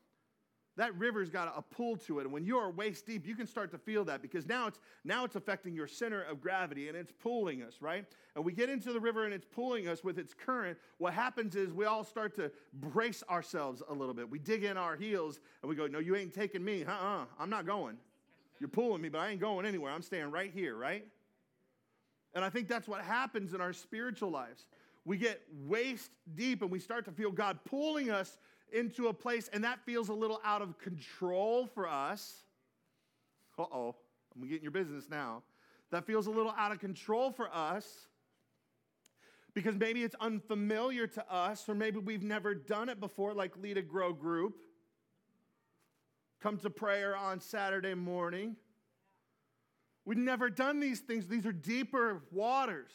That 0.78 0.96
river's 0.96 1.28
got 1.28 1.52
a 1.56 1.60
pull 1.60 1.96
to 1.96 2.20
it. 2.20 2.22
And 2.22 2.32
when 2.32 2.44
you 2.44 2.56
are 2.56 2.70
waist 2.70 3.04
deep, 3.04 3.26
you 3.26 3.34
can 3.34 3.48
start 3.48 3.72
to 3.72 3.78
feel 3.78 4.04
that 4.04 4.22
because 4.22 4.46
now 4.46 4.68
it's 4.68 4.78
now 5.02 5.24
it's 5.24 5.34
affecting 5.34 5.74
your 5.74 5.88
center 5.88 6.22
of 6.22 6.40
gravity 6.40 6.86
and 6.86 6.96
it's 6.96 7.10
pulling 7.10 7.64
us, 7.64 7.78
right? 7.80 8.04
And 8.36 8.44
we 8.44 8.52
get 8.52 8.70
into 8.70 8.92
the 8.92 9.00
river 9.00 9.24
and 9.24 9.34
it's 9.34 9.44
pulling 9.44 9.88
us 9.88 10.04
with 10.04 10.20
its 10.20 10.32
current. 10.32 10.78
What 10.98 11.14
happens 11.14 11.56
is 11.56 11.72
we 11.72 11.84
all 11.84 12.04
start 12.04 12.36
to 12.36 12.52
brace 12.74 13.24
ourselves 13.28 13.82
a 13.88 13.92
little 13.92 14.14
bit. 14.14 14.30
We 14.30 14.38
dig 14.38 14.62
in 14.62 14.76
our 14.76 14.94
heels 14.94 15.40
and 15.62 15.68
we 15.68 15.74
go, 15.74 15.88
No, 15.88 15.98
you 15.98 16.14
ain't 16.14 16.32
taking 16.32 16.64
me. 16.64 16.84
Uh-uh. 16.84 17.24
I'm 17.40 17.50
not 17.50 17.66
going. 17.66 17.96
You're 18.60 18.68
pulling 18.68 19.02
me, 19.02 19.08
but 19.08 19.18
I 19.18 19.30
ain't 19.30 19.40
going 19.40 19.66
anywhere. 19.66 19.90
I'm 19.90 20.02
staying 20.02 20.30
right 20.30 20.52
here, 20.54 20.76
right? 20.76 21.04
And 22.34 22.44
I 22.44 22.50
think 22.50 22.68
that's 22.68 22.86
what 22.86 23.00
happens 23.00 23.52
in 23.52 23.60
our 23.60 23.72
spiritual 23.72 24.30
lives. 24.30 24.64
We 25.04 25.16
get 25.16 25.40
waist 25.66 26.12
deep 26.36 26.62
and 26.62 26.70
we 26.70 26.78
start 26.78 27.04
to 27.06 27.10
feel 27.10 27.32
God 27.32 27.58
pulling 27.64 28.10
us 28.10 28.36
into 28.72 29.08
a 29.08 29.14
place, 29.14 29.48
and 29.52 29.64
that 29.64 29.80
feels 29.84 30.08
a 30.08 30.14
little 30.14 30.40
out 30.44 30.62
of 30.62 30.78
control 30.78 31.66
for 31.66 31.88
us. 31.88 32.44
Uh 33.58 33.64
oh, 33.72 33.96
I'm 34.34 34.48
getting 34.48 34.62
your 34.62 34.72
business 34.72 35.06
now. 35.10 35.42
That 35.90 36.06
feels 36.06 36.26
a 36.26 36.30
little 36.30 36.54
out 36.56 36.72
of 36.72 36.78
control 36.78 37.30
for 37.30 37.48
us 37.52 38.06
because 39.54 39.74
maybe 39.74 40.04
it's 40.04 40.14
unfamiliar 40.20 41.06
to 41.06 41.32
us, 41.32 41.68
or 41.68 41.74
maybe 41.74 41.98
we've 41.98 42.22
never 42.22 42.54
done 42.54 42.88
it 42.88 43.00
before, 43.00 43.34
like 43.34 43.56
lead 43.56 43.78
a 43.78 43.82
grow 43.82 44.12
group 44.12 44.58
come 46.40 46.56
to 46.58 46.70
prayer 46.70 47.16
on 47.16 47.40
Saturday 47.40 47.94
morning. 47.94 48.56
We've 50.04 50.18
never 50.18 50.48
done 50.48 50.80
these 50.80 51.00
things. 51.00 51.26
These 51.26 51.46
are 51.46 51.52
deeper 51.52 52.22
waters. 52.30 52.92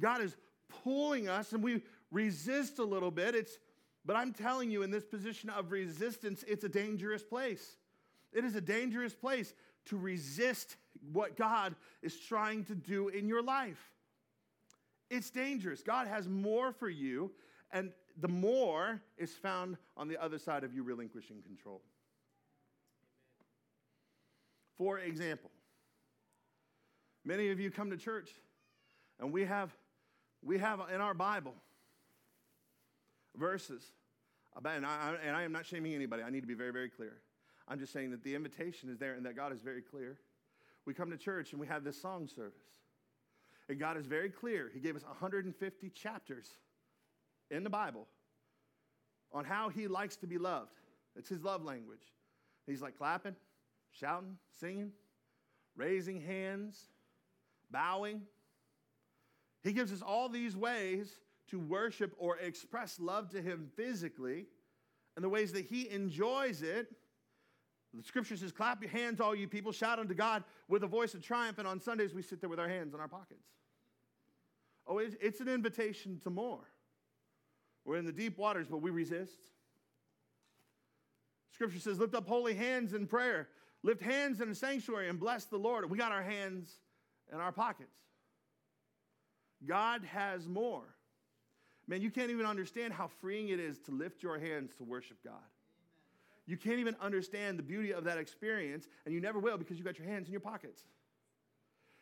God 0.00 0.22
is 0.22 0.36
pulling 0.82 1.28
us, 1.28 1.52
and 1.52 1.62
we 1.62 1.82
resist 2.10 2.78
a 2.78 2.84
little 2.84 3.10
bit. 3.10 3.34
It's, 3.34 3.58
but 4.04 4.16
I'm 4.16 4.32
telling 4.32 4.70
you, 4.70 4.82
in 4.82 4.90
this 4.90 5.04
position 5.04 5.50
of 5.50 5.72
resistance, 5.72 6.44
it's 6.46 6.64
a 6.64 6.68
dangerous 6.68 7.22
place. 7.22 7.76
It 8.32 8.44
is 8.44 8.54
a 8.54 8.60
dangerous 8.60 9.14
place 9.14 9.54
to 9.86 9.96
resist 9.96 10.76
what 11.12 11.36
God 11.36 11.74
is 12.02 12.18
trying 12.18 12.64
to 12.64 12.74
do 12.74 13.08
in 13.08 13.28
your 13.28 13.42
life. 13.42 13.92
It's 15.10 15.30
dangerous. 15.30 15.82
God 15.82 16.06
has 16.06 16.28
more 16.28 16.72
for 16.72 16.88
you, 16.88 17.30
and 17.70 17.92
the 18.20 18.28
more 18.28 19.00
is 19.18 19.32
found 19.32 19.76
on 19.96 20.08
the 20.08 20.22
other 20.22 20.38
side 20.38 20.64
of 20.64 20.74
you 20.74 20.82
relinquishing 20.82 21.42
control. 21.42 21.82
For 24.76 24.98
example, 24.98 25.50
many 27.24 27.50
of 27.50 27.60
you 27.60 27.70
come 27.70 27.90
to 27.90 27.96
church 27.96 28.30
and 29.20 29.32
we 29.32 29.44
have 29.44 29.74
we 30.42 30.58
have 30.58 30.80
in 30.92 31.00
our 31.00 31.14
Bible 31.14 31.54
verses 33.36 33.92
and 34.64 34.86
I, 34.86 35.14
and 35.24 35.36
I 35.36 35.42
am 35.42 35.52
not 35.52 35.66
shaming 35.66 35.94
anybody. 35.94 36.22
I 36.22 36.30
need 36.30 36.42
to 36.42 36.46
be 36.46 36.54
very, 36.54 36.72
very 36.72 36.88
clear. 36.88 37.18
I'm 37.66 37.78
just 37.78 37.92
saying 37.92 38.10
that 38.10 38.22
the 38.22 38.34
invitation 38.34 38.88
is 38.88 38.98
there 38.98 39.14
and 39.14 39.24
that 39.26 39.36
God 39.36 39.52
is 39.52 39.60
very 39.60 39.82
clear. 39.82 40.18
We 40.86 40.94
come 40.94 41.10
to 41.10 41.16
church 41.16 41.52
and 41.52 41.60
we 41.60 41.66
have 41.66 41.82
this 41.82 42.00
song 42.00 42.28
service. 42.28 42.66
And 43.68 43.78
God 43.78 43.96
is 43.96 44.06
very 44.06 44.28
clear. 44.28 44.70
He 44.72 44.80
gave 44.80 44.96
us 44.96 45.02
150 45.02 45.90
chapters 45.90 46.48
in 47.50 47.64
the 47.64 47.70
Bible 47.70 48.06
on 49.32 49.44
how 49.44 49.70
he 49.70 49.88
likes 49.88 50.16
to 50.16 50.26
be 50.26 50.38
loved. 50.38 50.78
It's 51.16 51.28
his 51.28 51.42
love 51.42 51.64
language. 51.64 52.12
He's 52.66 52.82
like 52.82 52.96
clapping, 52.98 53.34
shouting, 53.92 54.36
singing, 54.60 54.92
raising 55.74 56.20
hands, 56.20 56.88
bowing. 57.70 58.22
He 59.62 59.72
gives 59.72 59.92
us 59.92 60.02
all 60.02 60.28
these 60.28 60.54
ways 60.54 61.10
to 61.50 61.58
worship 61.58 62.14
or 62.18 62.38
express 62.38 62.98
love 62.98 63.30
to 63.30 63.42
him 63.42 63.70
physically 63.76 64.46
and 65.16 65.24
the 65.24 65.28
ways 65.28 65.52
that 65.52 65.66
he 65.66 65.88
enjoys 65.90 66.62
it. 66.62 66.88
The 67.92 68.02
scripture 68.02 68.36
says, 68.36 68.50
Clap 68.50 68.82
your 68.82 68.90
hands, 68.90 69.20
all 69.20 69.34
you 69.34 69.46
people, 69.46 69.70
shout 69.70 69.98
unto 69.98 70.14
God 70.14 70.42
with 70.68 70.82
a 70.82 70.86
voice 70.86 71.14
of 71.14 71.22
triumph. 71.22 71.58
And 71.58 71.68
on 71.68 71.80
Sundays, 71.80 72.12
we 72.12 72.22
sit 72.22 72.40
there 72.40 72.50
with 72.50 72.58
our 72.58 72.68
hands 72.68 72.94
in 72.94 73.00
our 73.00 73.08
pockets. 73.08 73.46
Oh, 74.86 74.98
it's 74.98 75.40
an 75.40 75.48
invitation 75.48 76.20
to 76.24 76.30
more. 76.30 76.68
We're 77.84 77.96
in 77.96 78.04
the 78.04 78.12
deep 78.12 78.36
waters, 78.38 78.66
but 78.68 78.78
we 78.78 78.90
resist. 78.90 79.38
Scripture 81.52 81.78
says, 81.78 81.98
lift 81.98 82.14
up 82.14 82.26
holy 82.26 82.54
hands 82.54 82.94
in 82.94 83.06
prayer. 83.06 83.48
Lift 83.82 84.02
hands 84.02 84.40
in 84.40 84.48
the 84.48 84.54
sanctuary 84.54 85.08
and 85.08 85.20
bless 85.20 85.44
the 85.44 85.56
Lord. 85.56 85.88
We 85.88 85.96
got 85.96 86.10
our 86.10 86.22
hands 86.22 86.70
in 87.32 87.38
our 87.38 87.52
pockets. 87.52 87.96
God 89.64 90.02
has 90.04 90.48
more. 90.48 90.82
Man, 91.86 92.00
you 92.00 92.10
can't 92.10 92.30
even 92.30 92.46
understand 92.46 92.92
how 92.92 93.08
freeing 93.20 93.48
it 93.48 93.60
is 93.60 93.78
to 93.80 93.90
lift 93.90 94.22
your 94.22 94.38
hands 94.38 94.74
to 94.76 94.84
worship 94.84 95.18
God. 95.22 95.34
You 96.46 96.56
can't 96.56 96.78
even 96.78 96.96
understand 97.00 97.58
the 97.58 97.62
beauty 97.62 97.92
of 97.92 98.04
that 98.04 98.18
experience, 98.18 98.86
and 99.04 99.14
you 99.14 99.20
never 99.20 99.38
will 99.38 99.58
because 99.58 99.78
you 99.78 99.84
got 99.84 99.98
your 99.98 100.08
hands 100.08 100.26
in 100.26 100.32
your 100.32 100.40
pockets. 100.40 100.82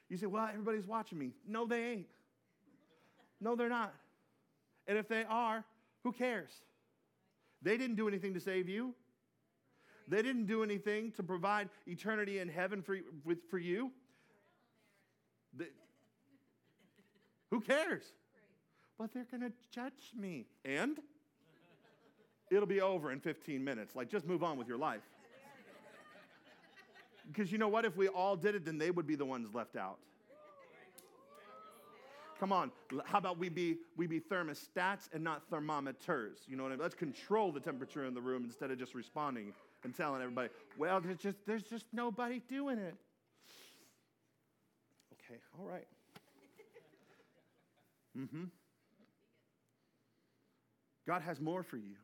You 0.08 0.16
say, 0.16 0.26
Well, 0.26 0.48
everybody's 0.48 0.86
watching 0.86 1.18
me. 1.18 1.32
No, 1.46 1.66
they 1.66 1.84
ain't. 1.84 2.06
No, 3.40 3.56
they're 3.56 3.68
not. 3.68 3.94
And 4.86 4.98
if 4.98 5.08
they 5.08 5.24
are, 5.28 5.64
who 6.02 6.12
cares? 6.12 6.50
They 7.60 7.76
didn't 7.76 7.96
do 7.96 8.08
anything 8.08 8.34
to 8.34 8.40
save 8.40 8.68
you. 8.68 8.94
They 10.08 10.22
didn't 10.22 10.46
do 10.46 10.62
anything 10.62 11.12
to 11.12 11.22
provide 11.22 11.68
eternity 11.86 12.40
in 12.40 12.48
heaven 12.48 12.82
for, 12.82 12.98
for 13.48 13.58
you. 13.58 13.92
They, 15.54 15.66
who 17.50 17.60
cares? 17.60 18.02
But 18.98 19.12
they're 19.12 19.26
going 19.30 19.42
to 19.42 19.52
judge 19.70 20.12
me. 20.16 20.46
And? 20.64 20.98
It'll 22.50 22.66
be 22.66 22.80
over 22.80 23.12
in 23.12 23.20
15 23.20 23.62
minutes. 23.62 23.96
Like, 23.96 24.10
just 24.10 24.26
move 24.26 24.42
on 24.42 24.58
with 24.58 24.68
your 24.68 24.78
life. 24.78 25.02
Because 27.28 27.52
you 27.52 27.56
know 27.56 27.68
what? 27.68 27.84
If 27.84 27.96
we 27.96 28.08
all 28.08 28.34
did 28.34 28.56
it, 28.56 28.64
then 28.64 28.78
they 28.78 28.90
would 28.90 29.06
be 29.06 29.14
the 29.14 29.24
ones 29.24 29.54
left 29.54 29.76
out. 29.76 29.98
Come 32.42 32.52
on. 32.52 32.72
How 33.04 33.18
about 33.18 33.38
we 33.38 33.48
be 33.48 33.76
we 33.96 34.08
be 34.08 34.18
thermostats 34.18 35.08
and 35.12 35.22
not 35.22 35.48
thermometers? 35.48 36.38
You 36.48 36.56
know 36.56 36.64
what 36.64 36.72
I 36.72 36.74
mean? 36.74 36.82
Let's 36.82 36.96
control 36.96 37.52
the 37.52 37.60
temperature 37.60 38.04
in 38.04 38.14
the 38.14 38.20
room 38.20 38.42
instead 38.44 38.72
of 38.72 38.80
just 38.80 38.96
responding 38.96 39.52
and 39.84 39.96
telling 39.96 40.20
everybody, 40.20 40.48
well, 40.76 41.00
there's 41.00 41.18
just 41.18 41.38
there's 41.46 41.62
just 41.62 41.86
nobody 41.92 42.42
doing 42.48 42.78
it. 42.78 42.96
Okay, 45.12 45.40
all 45.56 45.64
right. 45.64 45.86
Mm-hmm. 48.18 48.44
God 51.06 51.22
has 51.22 51.40
more 51.40 51.62
for 51.62 51.76
you. 51.76 51.96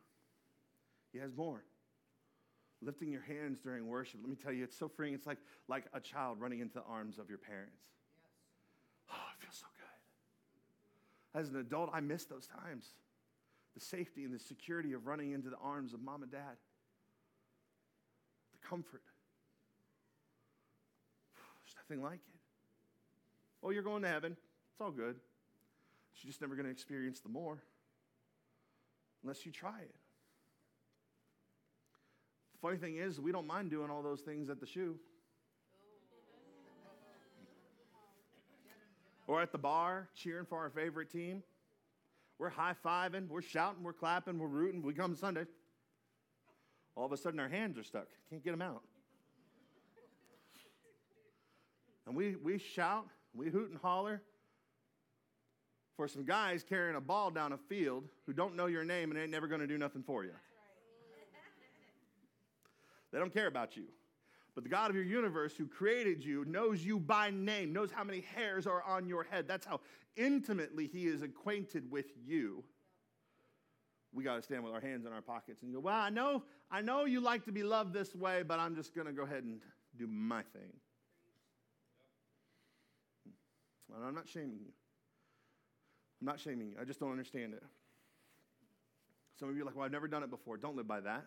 He 1.11 1.19
has 1.19 1.33
more. 1.35 1.63
Lifting 2.81 3.11
your 3.11 3.21
hands 3.21 3.59
during 3.59 3.87
worship, 3.87 4.19
let 4.21 4.29
me 4.29 4.35
tell 4.35 4.53
you, 4.53 4.63
it's 4.63 4.77
so 4.77 4.87
freeing. 4.87 5.13
It's 5.13 5.27
like, 5.27 5.39
like 5.67 5.85
a 5.93 5.99
child 5.99 6.39
running 6.39 6.59
into 6.59 6.75
the 6.75 6.83
arms 6.89 7.17
of 7.17 7.27
your 7.29 7.37
parents. 7.37 7.81
Yes. 9.09 9.17
Oh, 9.17 9.27
it 9.37 9.43
feels 9.43 9.55
so 9.55 9.65
good. 9.75 11.39
As 11.39 11.49
an 11.49 11.57
adult, 11.57 11.89
I 11.93 11.99
miss 11.99 12.25
those 12.25 12.47
times. 12.47 12.85
The 13.73 13.81
safety 13.81 14.23
and 14.23 14.33
the 14.33 14.39
security 14.39 14.93
of 14.93 15.07
running 15.07 15.33
into 15.33 15.49
the 15.49 15.57
arms 15.57 15.93
of 15.93 16.01
mom 16.01 16.23
and 16.23 16.31
dad. 16.31 16.57
The 18.53 18.67
comfort. 18.67 19.03
There's 21.35 21.75
nothing 21.75 22.03
like 22.03 22.19
it. 22.19 22.39
Oh, 23.61 23.71
you're 23.71 23.83
going 23.83 24.03
to 24.03 24.07
heaven. 24.07 24.31
It's 24.31 24.81
all 24.81 24.91
good. 24.91 25.15
You're 26.21 26.29
just 26.29 26.41
never 26.41 26.55
going 26.55 26.65
to 26.65 26.71
experience 26.71 27.19
the 27.19 27.29
more 27.29 27.59
unless 29.23 29.45
you 29.45 29.51
try 29.51 29.79
it. 29.81 29.95
Funny 32.61 32.77
thing 32.77 32.97
is, 32.97 33.19
we 33.21 33.31
don't 33.31 33.47
mind 33.47 33.69
doing 33.69 33.89
all 33.89 34.01
those 34.01 34.21
things 34.21 34.49
at 34.49 34.59
the 34.59 34.65
shoe. 34.65 34.97
Or 39.27 39.41
at 39.41 39.51
the 39.51 39.57
bar, 39.57 40.09
cheering 40.15 40.45
for 40.45 40.57
our 40.57 40.69
favorite 40.69 41.09
team. 41.09 41.43
We're 42.37 42.49
high 42.49 42.73
fiving, 42.83 43.27
we're 43.27 43.41
shouting, 43.41 43.83
we're 43.83 43.93
clapping, 43.93 44.39
we're 44.39 44.47
rooting. 44.47 44.81
We 44.81 44.93
come 44.93 45.15
Sunday. 45.15 45.45
All 46.95 47.05
of 47.05 47.11
a 47.11 47.17
sudden, 47.17 47.39
our 47.39 47.47
hands 47.47 47.77
are 47.77 47.83
stuck. 47.83 48.07
Can't 48.29 48.43
get 48.43 48.51
them 48.51 48.61
out. 48.61 48.81
And 52.07 52.15
we, 52.15 52.35
we 52.35 52.57
shout, 52.57 53.05
we 53.33 53.49
hoot 53.49 53.69
and 53.69 53.79
holler 53.79 54.21
for 55.99 56.07
some 56.07 56.23
guys 56.23 56.63
carrying 56.63 56.95
a 56.95 57.01
ball 57.01 57.29
down 57.29 57.51
a 57.51 57.57
field 57.57 58.05
who 58.25 58.31
don't 58.31 58.55
know 58.55 58.67
your 58.67 58.85
name 58.85 59.11
and 59.11 59.19
ain't 59.19 59.29
never 59.29 59.47
going 59.47 59.59
to 59.59 59.67
do 59.67 59.77
nothing 59.77 60.01
for 60.01 60.23
you. 60.23 60.31
They 63.11 63.19
don't 63.19 63.33
care 63.33 63.47
about 63.47 63.75
you. 63.75 63.83
But 64.55 64.63
the 64.63 64.69
God 64.69 64.89
of 64.89 64.95
your 64.95 65.03
universe 65.03 65.57
who 65.57 65.67
created 65.67 66.23
you 66.23 66.45
knows 66.45 66.85
you 66.85 67.01
by 67.01 67.31
name, 67.31 67.73
knows 67.73 67.91
how 67.91 68.05
many 68.05 68.21
hairs 68.33 68.65
are 68.65 68.81
on 68.83 69.09
your 69.09 69.25
head. 69.25 69.45
That's 69.45 69.65
how 69.65 69.81
intimately 70.15 70.87
he 70.87 71.05
is 71.05 71.21
acquainted 71.21 71.91
with 71.91 72.05
you. 72.25 72.63
We 74.13 74.23
got 74.23 74.37
to 74.37 74.41
stand 74.41 74.63
with 74.63 74.73
our 74.73 74.79
hands 74.79 75.05
in 75.05 75.11
our 75.11 75.21
pockets 75.21 75.63
and 75.63 75.73
go, 75.73 75.81
Well, 75.81 75.99
I 75.99 76.09
know, 76.09 76.43
I 76.71 76.79
know 76.79 77.03
you 77.03 77.19
like 77.19 77.43
to 77.43 77.51
be 77.51 77.63
loved 77.63 77.93
this 77.93 78.15
way, 78.15 78.41
but 78.43 78.57
I'm 78.57 78.73
just 78.73 78.95
going 78.95 79.07
to 79.07 79.13
go 79.13 79.23
ahead 79.23 79.43
and 79.43 79.59
do 79.97 80.07
my 80.07 80.43
thing. 80.43 80.71
And 83.93 84.05
I'm 84.05 84.15
not 84.15 84.29
shaming 84.29 84.59
you. 84.61 84.71
I'm 86.21 86.25
not 86.25 86.39
shaming 86.39 86.69
you. 86.69 86.75
I 86.79 86.83
just 86.83 86.99
don't 86.99 87.11
understand 87.11 87.53
it. 87.53 87.63
Some 89.39 89.49
of 89.49 89.55
you 89.55 89.61
are 89.61 89.65
like, 89.65 89.75
well, 89.75 89.85
I've 89.85 89.91
never 89.91 90.07
done 90.07 90.23
it 90.23 90.29
before. 90.29 90.57
Don't 90.57 90.75
live 90.75 90.87
by 90.87 90.99
that. 90.99 91.25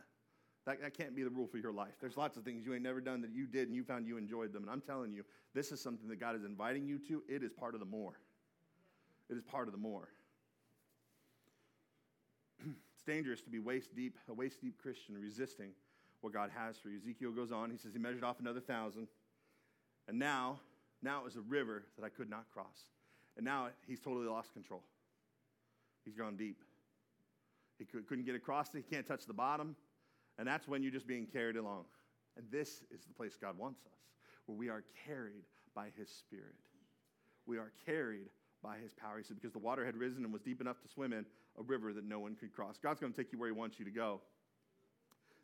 That, 0.67 0.81
that 0.83 0.97
can't 0.97 1.17
be 1.17 1.23
the 1.23 1.31
rule 1.31 1.47
for 1.47 1.59
your 1.59 1.73
life. 1.73 1.95
There's 2.01 2.17
lots 2.17 2.37
of 2.37 2.45
things 2.45 2.65
you 2.65 2.75
ain't 2.75 2.83
never 2.83 3.01
done 3.01 3.21
that 3.23 3.33
you 3.33 3.47
did 3.47 3.69
and 3.69 3.77
you 3.77 3.83
found 3.83 4.07
you 4.07 4.17
enjoyed 4.17 4.53
them. 4.53 4.63
And 4.63 4.71
I'm 4.71 4.81
telling 4.81 5.13
you, 5.13 5.25
this 5.55 5.73
is 5.73 5.81
something 5.81 6.09
that 6.09 6.21
God 6.21 6.37
is 6.37 6.45
inviting 6.45 6.87
you 6.87 6.99
to. 7.09 7.23
It 7.29 7.43
is 7.43 7.53
part 7.53 7.75
of 7.75 7.81
the 7.81 7.87
more. 7.87 8.21
It 9.29 9.37
is 9.37 9.43
part 9.43 9.67
of 9.67 9.73
the 9.73 9.79
more. 9.79 10.09
it's 12.65 13.03
dangerous 13.07 13.41
to 13.43 13.51
be 13.51 13.59
waist 13.59 13.97
deep, 13.97 14.19
a 14.29 14.35
waist 14.35 14.61
deep 14.61 14.81
Christian 14.81 15.19
resisting 15.19 15.71
what 16.21 16.33
God 16.33 16.51
has 16.55 16.79
for 16.79 16.91
you. 16.91 16.99
Ezekiel 16.99 17.33
goes 17.33 17.51
on. 17.51 17.71
He 17.71 17.77
says 17.77 17.93
he 17.93 17.99
measured 17.99 18.23
off 18.23 18.39
another 18.39 18.61
thousand. 18.61 19.09
And 20.07 20.19
now, 20.19 20.61
now 21.03 21.19
it 21.21 21.25
was 21.25 21.37
a 21.37 21.41
river 21.41 21.85
that 21.99 22.05
I 22.05 22.09
could 22.09 22.31
not 22.31 22.45
cross. 22.53 22.85
And 23.37 23.45
now 23.45 23.69
he's 23.87 24.01
totally 24.01 24.27
lost 24.27 24.53
control. 24.53 24.83
He's 26.05 26.15
gone 26.15 26.37
deep. 26.37 26.59
He 27.79 27.85
couldn't 27.85 28.25
get 28.25 28.35
across 28.35 28.75
it. 28.75 28.85
He 28.87 28.95
can't 28.95 29.07
touch 29.07 29.27
the 29.27 29.33
bottom. 29.33 29.77
And 30.39 30.47
that's 30.47 30.69
when 30.69 30.83
you're 30.83 30.93
just 30.93 31.07
being 31.07 31.27
carried 31.27 31.57
along. 31.57 31.85
And 32.37 32.47
this 32.51 32.83
is 32.91 33.05
the 33.07 33.15
place 33.15 33.37
God 33.41 33.59
wants 33.59 33.81
us, 33.87 33.93
where 34.47 34.57
we 34.57 34.69
are 34.69 34.85
carried 35.07 35.45
by 35.75 35.89
His 35.97 36.09
Spirit. 36.09 36.55
We 37.47 37.59
are 37.59 37.73
carried 37.85 38.29
by 38.63 38.77
His 38.79 38.93
power. 38.95 39.19
He 39.19 39.25
said, 39.25 39.37
because 39.37 39.53
the 39.53 39.59
water 39.59 39.85
had 39.85 39.97
risen 39.97 40.25
and 40.25 40.33
was 40.33 40.43
deep 40.43 40.61
enough 40.61 40.81
to 40.83 40.89
swim 40.89 41.13
in, 41.13 41.27
a 41.59 41.63
river 41.63 41.93
that 41.93 42.05
no 42.05 42.19
one 42.19 42.35
could 42.35 42.53
cross. 42.53 42.79
God's 42.83 43.01
going 43.01 43.13
to 43.13 43.17
take 43.17 43.33
you 43.33 43.39
where 43.39 43.49
He 43.49 43.53
wants 43.53 43.79
you 43.79 43.85
to 43.85 43.91
go. 43.91 44.21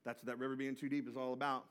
That's 0.04 0.22
what 0.22 0.26
that 0.26 0.38
river 0.38 0.56
being 0.56 0.74
too 0.74 0.88
deep 0.88 1.08
is 1.08 1.16
all 1.16 1.32
about. 1.32 1.64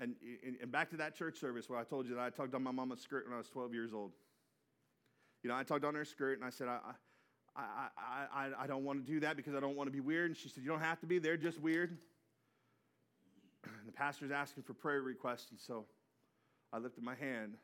And, 0.00 0.16
and 0.60 0.72
back 0.72 0.90
to 0.90 0.96
that 0.96 1.14
church 1.14 1.38
service 1.38 1.68
where 1.68 1.78
I 1.78 1.84
told 1.84 2.08
you 2.08 2.14
that 2.16 2.20
I 2.20 2.30
tugged 2.30 2.54
on 2.54 2.62
my 2.64 2.72
mama's 2.72 3.00
skirt 3.00 3.26
when 3.26 3.34
I 3.34 3.38
was 3.38 3.48
12 3.48 3.72
years 3.72 3.92
old. 3.92 4.10
You 5.44 5.50
know, 5.50 5.56
I 5.56 5.62
tugged 5.62 5.84
on 5.84 5.94
her 5.94 6.06
skirt 6.06 6.38
and 6.38 6.44
I 6.44 6.50
said, 6.50 6.68
I, 6.68 6.78
I, 7.54 7.88
I, 8.34 8.48
I, 8.64 8.66
don't 8.66 8.82
want 8.82 9.04
to 9.04 9.12
do 9.12 9.20
that 9.20 9.36
because 9.36 9.54
I 9.54 9.60
don't 9.60 9.76
want 9.76 9.86
to 9.86 9.92
be 9.92 10.00
weird. 10.00 10.30
And 10.30 10.36
she 10.36 10.48
said, 10.48 10.64
You 10.64 10.70
don't 10.70 10.80
have 10.80 10.98
to 11.00 11.06
be. 11.06 11.18
They're 11.18 11.36
just 11.36 11.60
weird. 11.60 11.90
And 13.64 13.86
the 13.86 13.92
pastor's 13.92 14.30
asking 14.30 14.62
for 14.64 14.72
prayer 14.72 15.02
requests. 15.02 15.50
And 15.50 15.60
so 15.60 15.84
I 16.72 16.78
lifted 16.78 17.04
my 17.04 17.14
hand 17.14 17.58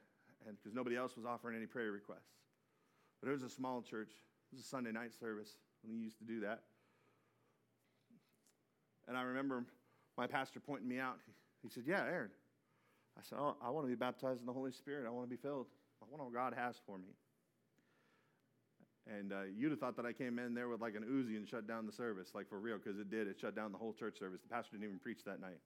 and 0.46 0.56
because 0.56 0.74
nobody 0.74 0.96
else 0.96 1.16
was 1.16 1.24
offering 1.24 1.56
any 1.56 1.66
prayer 1.66 1.90
requests. 1.90 2.36
But 3.20 3.30
it 3.30 3.32
was 3.32 3.42
a 3.42 3.50
small 3.50 3.82
church. 3.82 4.10
It 4.52 4.56
was 4.56 4.64
a 4.64 4.68
Sunday 4.68 4.92
night 4.92 5.12
service 5.18 5.56
when 5.82 5.96
we 5.96 6.04
used 6.04 6.18
to 6.18 6.24
do 6.24 6.40
that. 6.40 6.60
And 9.08 9.16
I 9.16 9.22
remember 9.22 9.64
my 10.18 10.26
pastor 10.26 10.60
pointing 10.60 10.88
me 10.88 10.98
out. 10.98 11.16
He, 11.26 11.32
he 11.62 11.68
said, 11.68 11.84
Yeah, 11.86 12.02
Aaron. 12.02 12.30
I 13.18 13.22
said, 13.22 13.38
oh, 13.38 13.56
I 13.60 13.70
want 13.70 13.86
to 13.86 13.88
be 13.88 13.96
baptized 13.96 14.40
in 14.40 14.46
the 14.46 14.52
Holy 14.52 14.70
Spirit. 14.70 15.06
I 15.06 15.10
want 15.10 15.26
to 15.26 15.30
be 15.30 15.36
filled. 15.36 15.66
I 16.00 16.06
want 16.08 16.22
what 16.22 16.32
God 16.32 16.54
has 16.56 16.76
for 16.86 16.96
me. 16.96 17.08
And 19.10 19.32
uh, 19.32 19.42
you'd 19.56 19.72
have 19.72 19.80
thought 19.80 19.96
that 19.96 20.06
I 20.06 20.12
came 20.12 20.38
in 20.38 20.54
there 20.54 20.68
with 20.68 20.80
like 20.80 20.94
an 20.94 21.02
Uzi 21.02 21.36
and 21.36 21.48
shut 21.48 21.66
down 21.66 21.84
the 21.84 21.92
service, 21.92 22.30
like 22.32 22.48
for 22.48 22.60
real, 22.60 22.78
because 22.78 22.98
it 22.98 23.10
did. 23.10 23.26
It 23.26 23.40
shut 23.40 23.56
down 23.56 23.72
the 23.72 23.78
whole 23.78 23.92
church 23.92 24.18
service. 24.18 24.40
The 24.40 24.48
pastor 24.48 24.76
didn't 24.76 24.84
even 24.84 24.98
preach 25.00 25.24
that 25.24 25.40
night. 25.40 25.58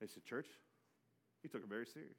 They 0.00 0.06
said, 0.06 0.24
Church? 0.24 0.46
He 1.42 1.48
took 1.48 1.62
it 1.62 1.68
very 1.68 1.86
serious. 1.86 2.16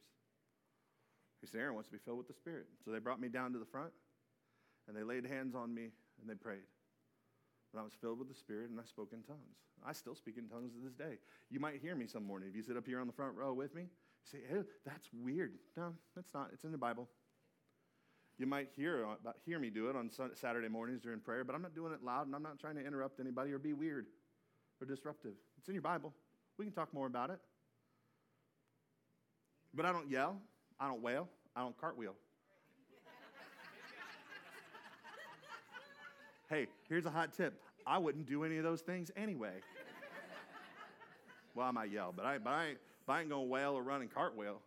He 1.42 1.48
said, 1.48 1.62
Aaron 1.62 1.76
wants 1.76 1.90
to 1.90 1.94
be 1.94 2.00
filled 2.04 2.18
with 2.18 2.28
the 2.28 2.34
Spirit. 2.34 2.68
So 2.84 2.92
they 2.92 3.00
brought 3.00 3.22
me 3.22 3.30
down 3.30 3.54
to 3.54 3.60
the 3.60 3.66
front 3.66 3.92
and 4.88 4.96
they 4.96 5.04
laid 5.04 5.26
hands 5.26 5.56
on 5.56 5.74
me 5.74 5.90
and 6.20 6.30
they 6.30 6.36
prayed. 6.36 6.68
And 7.74 7.80
I 7.80 7.84
was 7.84 7.94
filled 8.00 8.20
with 8.20 8.28
the 8.28 8.36
Spirit 8.36 8.70
and 8.70 8.80
I 8.80 8.84
spoke 8.86 9.12
in 9.14 9.24
tongues. 9.24 9.58
I 9.86 9.94
still 9.94 10.16
speak 10.16 10.38
in 10.38 10.48
tongues 10.48 10.74
to 10.74 10.80
this 10.84 10.94
day. 10.94 11.18
You 11.50 11.60
might 11.60 11.82
hear 11.82 11.96
me 11.96 12.08
some 12.08 12.24
morning. 12.24 12.50
If 12.50 12.56
you 12.56 12.64
sit 12.64 12.78
up 12.78 12.86
here 12.86 13.00
on 13.00 13.08
the 13.08 13.14
front 13.14 13.36
row 13.36 13.54
with 13.54 13.76
me, 13.76 13.84
you 13.84 14.28
say, 14.32 14.40
hey, 14.50 14.62
that's 14.86 15.10
weird. 15.14 15.54
No, 15.76 15.94
that's 16.16 16.34
not. 16.34 16.50
It's 16.54 16.64
in 16.64 16.72
the 16.72 16.78
Bible. 16.78 17.10
You 18.38 18.48
might 18.48 18.70
hear, 18.76 19.06
uh, 19.06 19.32
hear 19.46 19.60
me 19.60 19.70
do 19.70 19.90
it 19.90 19.96
on 19.96 20.10
Saturday 20.34 20.68
mornings 20.68 21.02
during 21.02 21.22
prayer, 21.22 21.46
but 21.46 21.56
I'm 21.56 21.62
not 21.62 21.74
doing 21.74 21.94
it 21.94 22.04
loud 22.04 22.28
and 22.28 22.36
I'm 22.36 22.44
not 22.44 22.60
trying 22.60 22.76
to 22.76 22.86
interrupt 22.86 23.20
anybody 23.20 23.54
or 23.54 23.60
be 23.60 23.72
weird 23.72 24.08
or 24.82 24.88
disruptive. 24.88 25.34
It's 25.58 25.70
in 25.70 25.74
your 25.74 25.82
Bible. 25.82 26.14
We 26.58 26.66
can 26.66 26.74
talk 26.74 26.94
more 26.94 27.08
about 27.08 27.30
it. 27.30 27.40
But 29.74 29.86
I 29.86 29.94
don't 29.94 30.10
yell, 30.10 30.38
I 30.80 30.88
don't 30.88 31.02
wail, 31.02 31.30
I 31.56 31.62
don't 31.62 31.78
cartwheel. 31.78 32.16
hey, 36.50 36.68
here's 36.90 37.06
a 37.06 37.12
hot 37.12 37.34
tip 37.34 37.62
I 37.88 37.98
wouldn't 37.98 38.26
do 38.26 38.44
any 38.44 38.58
of 38.58 38.64
those 38.64 38.82
things 38.82 39.12
anyway. 39.16 39.62
well, 41.54 41.68
I 41.68 41.72
might 41.72 41.92
yell, 41.92 42.14
but 42.16 42.26
I, 42.26 42.38
but 42.38 42.52
I, 42.52 42.74
but 43.06 43.14
I 43.14 43.22
ain't 43.22 43.30
going 43.30 43.46
to 43.46 43.50
wail 43.50 43.74
or 43.74 43.84
run 43.84 44.02
and 44.02 44.14
cartwheel. 44.14 44.62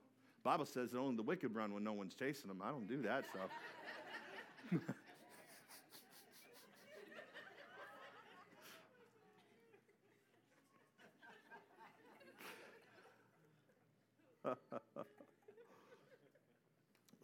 Bible 0.49 0.65
says 0.65 0.93
that 0.93 0.99
only 0.99 1.15
the 1.15 1.23
wicked 1.23 1.55
run 1.55 1.75
when 1.75 1.85
no 1.85 1.93
one's 1.93 2.15
chasing 2.15 2.49
them. 2.49 2.63
I 2.65 2.71
don't 2.71 2.89
do 2.89 3.03
that 3.03 3.25
stuff. 3.27 3.51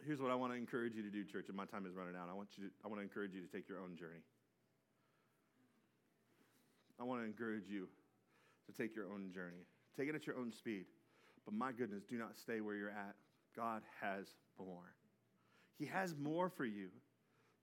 Here's 0.05 0.21
what 0.21 0.29
I 0.29 0.35
want 0.35 0.53
to 0.53 0.57
encourage 0.59 0.93
you 0.93 1.01
to 1.01 1.09
do, 1.09 1.23
church, 1.23 1.45
and 1.47 1.57
my 1.57 1.65
time 1.65 1.87
is 1.87 1.95
running 1.95 2.15
out. 2.15 2.29
I 2.29 2.35
want, 2.35 2.49
you 2.55 2.65
to, 2.65 2.69
I 2.85 2.87
want 2.87 2.99
to 2.99 3.03
encourage 3.03 3.33
you 3.33 3.41
to 3.41 3.47
take 3.47 3.67
your 3.67 3.79
own 3.79 3.95
journey. 3.97 4.21
I 6.99 7.03
want 7.05 7.21
to 7.21 7.25
encourage 7.25 7.67
you 7.67 7.87
to 8.67 8.71
take 8.71 8.95
your 8.95 9.05
own 9.05 9.31
journey. 9.33 9.65
Take 9.97 10.09
it 10.09 10.15
at 10.15 10.27
your 10.27 10.37
own 10.37 10.51
speed. 10.51 10.85
But 11.45 11.53
my 11.53 11.71
goodness, 11.71 12.03
do 12.03 12.17
not 12.17 12.37
stay 12.37 12.61
where 12.61 12.75
you're 12.75 12.89
at. 12.89 13.15
God 13.55 13.83
has 14.01 14.27
more. 14.57 14.95
He 15.77 15.85
has 15.85 16.15
more 16.15 16.49
for 16.49 16.65
you. 16.65 16.89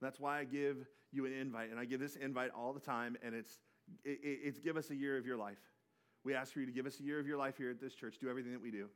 That's 0.01 0.19
why 0.19 0.39
I 0.39 0.43
give 0.43 0.77
you 1.11 1.25
an 1.25 1.33
invite, 1.33 1.69
and 1.69 1.79
I 1.79 1.85
give 1.85 1.99
this 1.99 2.15
invite 2.15 2.51
all 2.57 2.73
the 2.73 2.79
time, 2.79 3.17
and 3.23 3.35
it's, 3.35 3.59
it, 4.03 4.19
it's 4.23 4.59
give 4.59 4.77
us 4.77 4.89
a 4.89 4.95
year 4.95 5.17
of 5.17 5.25
your 5.25 5.37
life. 5.37 5.59
We 6.23 6.33
ask 6.33 6.53
for 6.53 6.59
you 6.59 6.65
to 6.65 6.71
give 6.71 6.85
us 6.85 6.99
a 6.99 7.03
year 7.03 7.19
of 7.19 7.27
your 7.27 7.37
life 7.37 7.57
here 7.57 7.69
at 7.69 7.79
this 7.79 7.93
church. 7.93 8.15
Do 8.19 8.29
everything 8.29 8.53
that 8.53 8.61
we 8.61 8.71
do. 8.71 8.87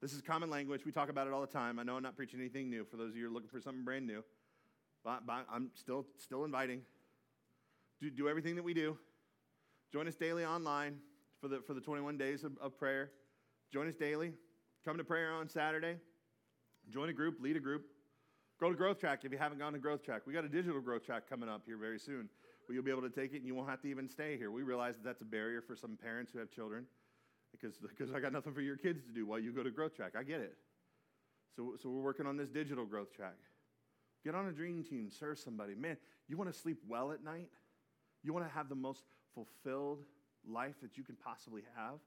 This 0.00 0.12
is 0.12 0.22
common 0.22 0.48
language. 0.48 0.84
We 0.84 0.92
talk 0.92 1.08
about 1.08 1.26
it 1.26 1.32
all 1.32 1.40
the 1.40 1.46
time. 1.46 1.78
I 1.78 1.82
know 1.82 1.96
I'm 1.96 2.02
not 2.02 2.16
preaching 2.16 2.38
anything 2.38 2.70
new 2.70 2.84
for 2.84 2.96
those 2.96 3.10
of 3.10 3.16
you 3.16 3.24
who 3.24 3.30
are 3.30 3.34
looking 3.34 3.48
for 3.48 3.60
something 3.60 3.84
brand 3.84 4.06
new, 4.06 4.22
but, 5.04 5.26
but 5.26 5.46
I'm 5.50 5.70
still, 5.74 6.06
still 6.18 6.44
inviting. 6.44 6.82
Do, 8.00 8.10
do 8.10 8.28
everything 8.28 8.54
that 8.56 8.62
we 8.62 8.74
do. 8.74 8.96
Join 9.92 10.06
us 10.06 10.14
daily 10.14 10.44
online 10.44 10.98
for 11.40 11.48
the, 11.48 11.60
for 11.66 11.74
the 11.74 11.80
21 11.80 12.16
days 12.16 12.44
of, 12.44 12.52
of 12.60 12.78
prayer. 12.78 13.10
Join 13.72 13.88
us 13.88 13.94
daily. 13.94 14.32
Come 14.84 14.96
to 14.96 15.04
prayer 15.04 15.32
on 15.32 15.48
Saturday. 15.48 15.96
Join 16.90 17.10
a 17.10 17.12
group, 17.12 17.36
lead 17.40 17.56
a 17.56 17.60
group. 17.60 17.84
Go 18.60 18.70
to 18.70 18.74
Growth 18.74 18.98
Track 18.98 19.20
if 19.24 19.32
you 19.32 19.38
haven't 19.38 19.58
gone 19.58 19.72
to 19.74 19.78
Growth 19.78 20.02
Track. 20.02 20.22
We 20.26 20.32
got 20.32 20.44
a 20.44 20.48
digital 20.48 20.80
Growth 20.80 21.04
Track 21.04 21.28
coming 21.28 21.48
up 21.48 21.62
here 21.66 21.76
very 21.76 21.98
soon 21.98 22.28
where 22.66 22.74
you'll 22.74 22.84
be 22.84 22.90
able 22.90 23.02
to 23.02 23.10
take 23.10 23.32
it 23.32 23.36
and 23.36 23.46
you 23.46 23.54
won't 23.54 23.68
have 23.68 23.82
to 23.82 23.88
even 23.88 24.08
stay 24.08 24.36
here. 24.36 24.50
We 24.50 24.62
realize 24.62 24.94
that 24.96 25.04
that's 25.04 25.20
a 25.20 25.26
barrier 25.26 25.60
for 25.60 25.76
some 25.76 25.96
parents 25.96 26.32
who 26.32 26.38
have 26.38 26.50
children 26.50 26.86
because, 27.52 27.76
because 27.78 28.12
I 28.12 28.20
got 28.20 28.32
nothing 28.32 28.52
for 28.52 28.60
your 28.60 28.76
kids 28.76 29.04
to 29.04 29.12
do 29.12 29.26
while 29.26 29.38
you 29.38 29.52
go 29.52 29.62
to 29.62 29.70
Growth 29.70 29.94
Track. 29.94 30.12
I 30.18 30.22
get 30.22 30.40
it. 30.40 30.56
So, 31.54 31.74
so 31.80 31.90
we're 31.90 32.02
working 32.02 32.26
on 32.26 32.36
this 32.36 32.48
digital 32.48 32.84
Growth 32.84 33.12
Track. 33.12 33.36
Get 34.24 34.34
on 34.34 34.46
a 34.46 34.52
dream 34.52 34.82
team, 34.82 35.10
serve 35.10 35.38
somebody. 35.38 35.74
Man, 35.74 35.96
you 36.26 36.36
want 36.36 36.52
to 36.52 36.58
sleep 36.58 36.78
well 36.88 37.12
at 37.12 37.22
night? 37.22 37.50
You 38.22 38.32
want 38.32 38.46
to 38.46 38.52
have 38.52 38.68
the 38.68 38.74
most 38.74 39.04
fulfilled 39.34 40.00
life 40.48 40.74
that 40.82 40.96
you 40.96 41.04
can 41.04 41.16
possibly 41.16 41.62
have? 41.76 41.98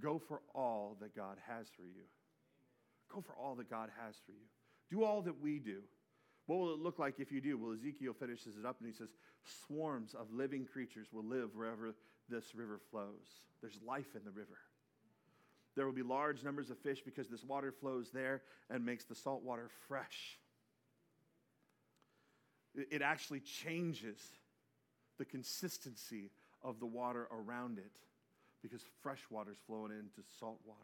Go 0.00 0.18
for 0.18 0.40
all 0.54 0.96
that 1.00 1.14
God 1.14 1.36
has 1.48 1.66
for 1.76 1.82
you. 1.82 2.04
Go 3.12 3.20
for 3.20 3.34
all 3.34 3.54
that 3.56 3.70
God 3.70 3.90
has 4.04 4.16
for 4.24 4.32
you. 4.32 4.46
Do 4.90 5.04
all 5.04 5.22
that 5.22 5.40
we 5.40 5.58
do. 5.58 5.80
What 6.46 6.58
will 6.58 6.74
it 6.74 6.80
look 6.80 6.98
like 6.98 7.20
if 7.20 7.30
you 7.30 7.40
do? 7.40 7.58
Well, 7.58 7.74
Ezekiel 7.74 8.14
finishes 8.18 8.56
it 8.56 8.64
up 8.64 8.76
and 8.80 8.88
he 8.88 8.94
says, 8.94 9.10
Swarms 9.66 10.14
of 10.14 10.32
living 10.32 10.64
creatures 10.64 11.08
will 11.12 11.24
live 11.24 11.50
wherever 11.54 11.94
this 12.28 12.54
river 12.54 12.80
flows. 12.90 13.42
There's 13.60 13.78
life 13.86 14.14
in 14.14 14.24
the 14.24 14.30
river. 14.30 14.58
There 15.76 15.86
will 15.86 15.92
be 15.92 16.02
large 16.02 16.42
numbers 16.42 16.70
of 16.70 16.78
fish 16.78 17.02
because 17.04 17.28
this 17.28 17.44
water 17.44 17.70
flows 17.70 18.10
there 18.10 18.42
and 18.70 18.84
makes 18.84 19.04
the 19.04 19.14
salt 19.14 19.42
water 19.42 19.70
fresh. 19.86 20.38
It 22.74 23.02
actually 23.02 23.40
changes 23.40 24.18
the 25.18 25.24
consistency 25.24 26.30
of 26.62 26.80
the 26.80 26.86
water 26.86 27.28
around 27.30 27.78
it 27.78 27.92
because 28.68 28.84
fresh 29.02 29.20
water 29.30 29.52
is 29.52 29.58
flowing 29.66 29.92
into 29.92 30.28
salt 30.38 30.60
water. 30.66 30.80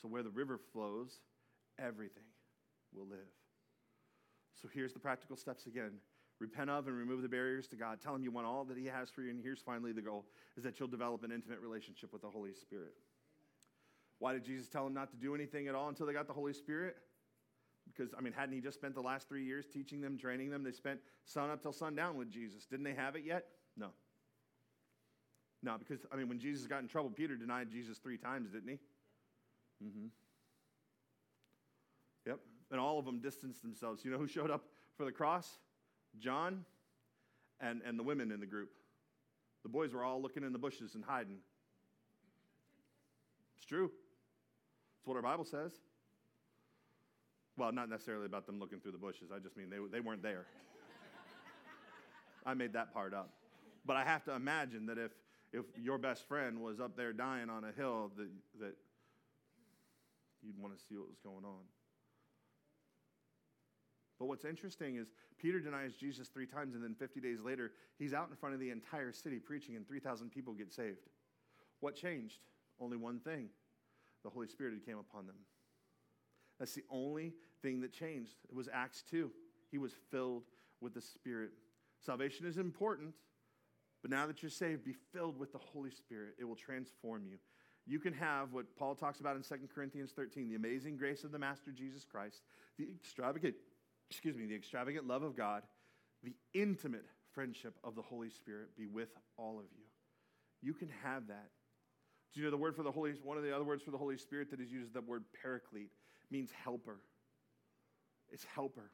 So 0.00 0.08
where 0.08 0.22
the 0.22 0.30
river 0.30 0.58
flows, 0.72 1.20
everything 1.78 2.24
will 2.94 3.06
live. 3.06 3.18
So 4.60 4.68
here's 4.72 4.92
the 4.92 4.98
practical 4.98 5.36
steps 5.36 5.66
again. 5.66 5.92
Repent 6.38 6.68
of 6.68 6.86
and 6.86 6.96
remove 6.96 7.22
the 7.22 7.28
barriers 7.28 7.66
to 7.68 7.76
God. 7.76 8.00
Tell 8.00 8.14
him 8.14 8.22
you 8.22 8.30
want 8.30 8.46
all 8.46 8.64
that 8.64 8.76
he 8.76 8.86
has 8.86 9.10
for 9.10 9.22
you. 9.22 9.30
And 9.30 9.40
here's 9.42 9.60
finally 9.60 9.92
the 9.92 10.02
goal 10.02 10.26
is 10.56 10.64
that 10.64 10.78
you'll 10.78 10.88
develop 10.88 11.24
an 11.24 11.32
intimate 11.32 11.60
relationship 11.60 12.12
with 12.12 12.22
the 12.22 12.28
Holy 12.28 12.52
Spirit. 12.52 12.94
Why 14.18 14.32
did 14.32 14.44
Jesus 14.44 14.68
tell 14.68 14.84
them 14.84 14.94
not 14.94 15.10
to 15.10 15.16
do 15.16 15.34
anything 15.34 15.68
at 15.68 15.74
all 15.74 15.88
until 15.88 16.06
they 16.06 16.12
got 16.12 16.26
the 16.26 16.32
Holy 16.32 16.52
Spirit? 16.52 16.96
Because, 17.86 18.12
I 18.16 18.20
mean, 18.20 18.32
hadn't 18.32 18.54
he 18.54 18.60
just 18.60 18.76
spent 18.76 18.94
the 18.94 19.00
last 19.00 19.28
three 19.28 19.44
years 19.44 19.66
teaching 19.72 20.00
them, 20.00 20.18
training 20.18 20.50
them? 20.50 20.62
They 20.62 20.72
spent 20.72 21.00
sun 21.24 21.50
up 21.50 21.62
till 21.62 21.72
sundown 21.72 22.16
with 22.16 22.30
Jesus. 22.30 22.66
Didn't 22.66 22.84
they 22.84 22.94
have 22.94 23.16
it 23.16 23.22
yet? 23.24 23.46
No. 25.66 25.76
Because, 25.78 26.06
I 26.12 26.16
mean, 26.16 26.28
when 26.28 26.38
Jesus 26.38 26.66
got 26.66 26.80
in 26.80 26.88
trouble, 26.88 27.10
Peter 27.10 27.36
denied 27.36 27.70
Jesus 27.70 27.98
three 27.98 28.16
times, 28.16 28.52
didn't 28.52 28.68
he? 28.68 28.78
Mm-hmm. 29.84 30.06
Yep. 32.24 32.38
And 32.70 32.80
all 32.80 33.00
of 33.00 33.04
them 33.04 33.18
distanced 33.18 33.62
themselves. 33.62 34.04
You 34.04 34.12
know 34.12 34.18
who 34.18 34.28
showed 34.28 34.50
up 34.50 34.64
for 34.96 35.04
the 35.04 35.10
cross? 35.10 35.58
John 36.18 36.64
and, 37.60 37.82
and 37.84 37.98
the 37.98 38.04
women 38.04 38.30
in 38.30 38.38
the 38.38 38.46
group. 38.46 38.70
The 39.64 39.68
boys 39.68 39.92
were 39.92 40.04
all 40.04 40.22
looking 40.22 40.44
in 40.44 40.52
the 40.52 40.58
bushes 40.58 40.94
and 40.94 41.04
hiding. 41.04 41.38
It's 43.56 43.66
true. 43.66 43.90
It's 45.00 45.06
what 45.06 45.16
our 45.16 45.22
Bible 45.22 45.44
says. 45.44 45.72
Well, 47.56 47.72
not 47.72 47.88
necessarily 47.88 48.26
about 48.26 48.46
them 48.46 48.60
looking 48.60 48.78
through 48.78 48.92
the 48.92 48.98
bushes. 48.98 49.30
I 49.34 49.40
just 49.40 49.56
mean 49.56 49.68
they, 49.68 49.78
they 49.90 50.00
weren't 50.00 50.22
there. 50.22 50.46
I 52.46 52.54
made 52.54 52.74
that 52.74 52.94
part 52.94 53.14
up. 53.14 53.30
But 53.84 53.96
I 53.96 54.04
have 54.04 54.24
to 54.26 54.32
imagine 54.34 54.86
that 54.86 54.98
if, 54.98 55.10
if 55.52 55.64
your 55.76 55.98
best 55.98 56.26
friend 56.28 56.60
was 56.60 56.80
up 56.80 56.96
there 56.96 57.12
dying 57.12 57.50
on 57.50 57.64
a 57.64 57.72
hill, 57.72 58.10
that, 58.16 58.28
that 58.60 58.76
you'd 60.42 60.58
want 60.58 60.76
to 60.76 60.82
see 60.84 60.96
what 60.96 61.08
was 61.08 61.18
going 61.22 61.44
on. 61.44 61.64
But 64.18 64.26
what's 64.26 64.44
interesting 64.44 64.96
is 64.96 65.08
Peter 65.38 65.60
denies 65.60 65.94
Jesus 65.94 66.28
three 66.28 66.46
times, 66.46 66.74
and 66.74 66.82
then 66.82 66.94
50 66.94 67.20
days 67.20 67.40
later, 67.40 67.72
he's 67.98 68.14
out 68.14 68.28
in 68.30 68.36
front 68.36 68.54
of 68.54 68.60
the 68.60 68.70
entire 68.70 69.12
city 69.12 69.38
preaching, 69.38 69.76
and 69.76 69.86
3,000 69.86 70.30
people 70.30 70.54
get 70.54 70.72
saved. 70.72 70.98
What 71.80 71.94
changed? 71.94 72.38
Only 72.80 72.96
one 72.96 73.20
thing 73.20 73.48
the 74.24 74.30
Holy 74.30 74.48
Spirit 74.48 74.72
had 74.72 74.84
came 74.84 74.98
upon 74.98 75.26
them. 75.26 75.36
That's 76.58 76.74
the 76.74 76.84
only 76.90 77.34
thing 77.62 77.80
that 77.82 77.92
changed. 77.92 78.36
It 78.48 78.54
was 78.54 78.68
Acts 78.72 79.04
2. 79.10 79.30
He 79.70 79.78
was 79.78 79.92
filled 80.10 80.44
with 80.80 80.94
the 80.94 81.00
Spirit. 81.00 81.50
Salvation 82.00 82.46
is 82.46 82.56
important, 82.56 83.12
but 84.06 84.16
now 84.16 84.28
that 84.28 84.40
you're 84.40 84.50
saved, 84.50 84.84
be 84.84 84.94
filled 85.12 85.36
with 85.36 85.50
the 85.50 85.58
Holy 85.58 85.90
Spirit. 85.90 86.34
It 86.38 86.44
will 86.44 86.54
transform 86.54 87.24
you. 87.26 87.38
You 87.88 87.98
can 87.98 88.12
have 88.12 88.52
what 88.52 88.66
Paul 88.78 88.94
talks 88.94 89.18
about 89.18 89.34
in 89.34 89.42
2 89.42 89.66
Corinthians 89.74 90.12
13 90.14 90.48
the 90.48 90.54
amazing 90.54 90.96
grace 90.96 91.24
of 91.24 91.32
the 91.32 91.40
Master 91.40 91.72
Jesus 91.72 92.04
Christ, 92.04 92.42
the 92.78 92.86
extravagant, 92.88 93.56
excuse 94.08 94.36
me, 94.36 94.46
the 94.46 94.54
extravagant 94.54 95.08
love 95.08 95.24
of 95.24 95.36
God, 95.36 95.64
the 96.22 96.36
intimate 96.54 97.06
friendship 97.34 97.74
of 97.82 97.96
the 97.96 98.02
Holy 98.02 98.30
Spirit 98.30 98.76
be 98.76 98.86
with 98.86 99.08
all 99.36 99.58
of 99.58 99.64
you. 99.76 99.82
You 100.62 100.72
can 100.72 100.88
have 101.02 101.26
that. 101.26 101.50
Do 102.32 102.38
you 102.38 102.46
know 102.46 102.52
the 102.52 102.56
word 102.56 102.76
for 102.76 102.84
the 102.84 102.92
Holy 102.92 103.10
one 103.24 103.36
of 103.36 103.42
the 103.42 103.52
other 103.52 103.64
words 103.64 103.82
for 103.82 103.90
the 103.90 103.98
Holy 103.98 104.18
Spirit 104.18 104.52
that 104.52 104.60
is 104.60 104.70
used 104.70 104.86
is 104.86 104.92
the 104.92 105.00
word 105.00 105.24
paraclete 105.42 105.90
means 106.30 106.50
helper. 106.62 107.00
It's 108.30 108.44
helper. 108.54 108.92